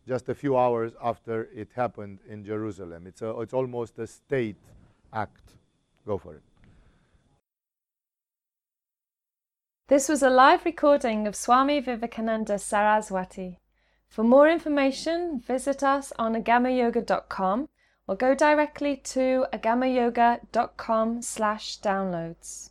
just 0.06 0.28
a 0.28 0.34
few 0.34 0.56
hours 0.56 0.92
after 1.02 1.48
it 1.54 1.68
happened 1.74 2.18
in 2.28 2.44
Jerusalem. 2.44 3.06
It's, 3.06 3.22
a, 3.22 3.30
it's 3.40 3.52
almost 3.52 3.98
a 3.98 4.06
state 4.06 4.56
act. 5.12 5.54
Go 6.06 6.18
for 6.18 6.34
it. 6.34 6.42
This 9.92 10.08
was 10.08 10.22
a 10.22 10.30
live 10.30 10.64
recording 10.64 11.26
of 11.26 11.36
Swami 11.36 11.78
Vivekananda 11.78 12.58
Saraswati. 12.58 13.58
For 14.08 14.24
more 14.24 14.48
information, 14.48 15.38
visit 15.38 15.82
us 15.82 16.14
on 16.18 16.34
agamayoga.com 16.34 17.68
or 18.08 18.16
go 18.16 18.34
directly 18.34 18.96
to 18.96 19.44
agamayoga.com 19.52 21.20
slash 21.20 21.78
downloads. 21.82 22.70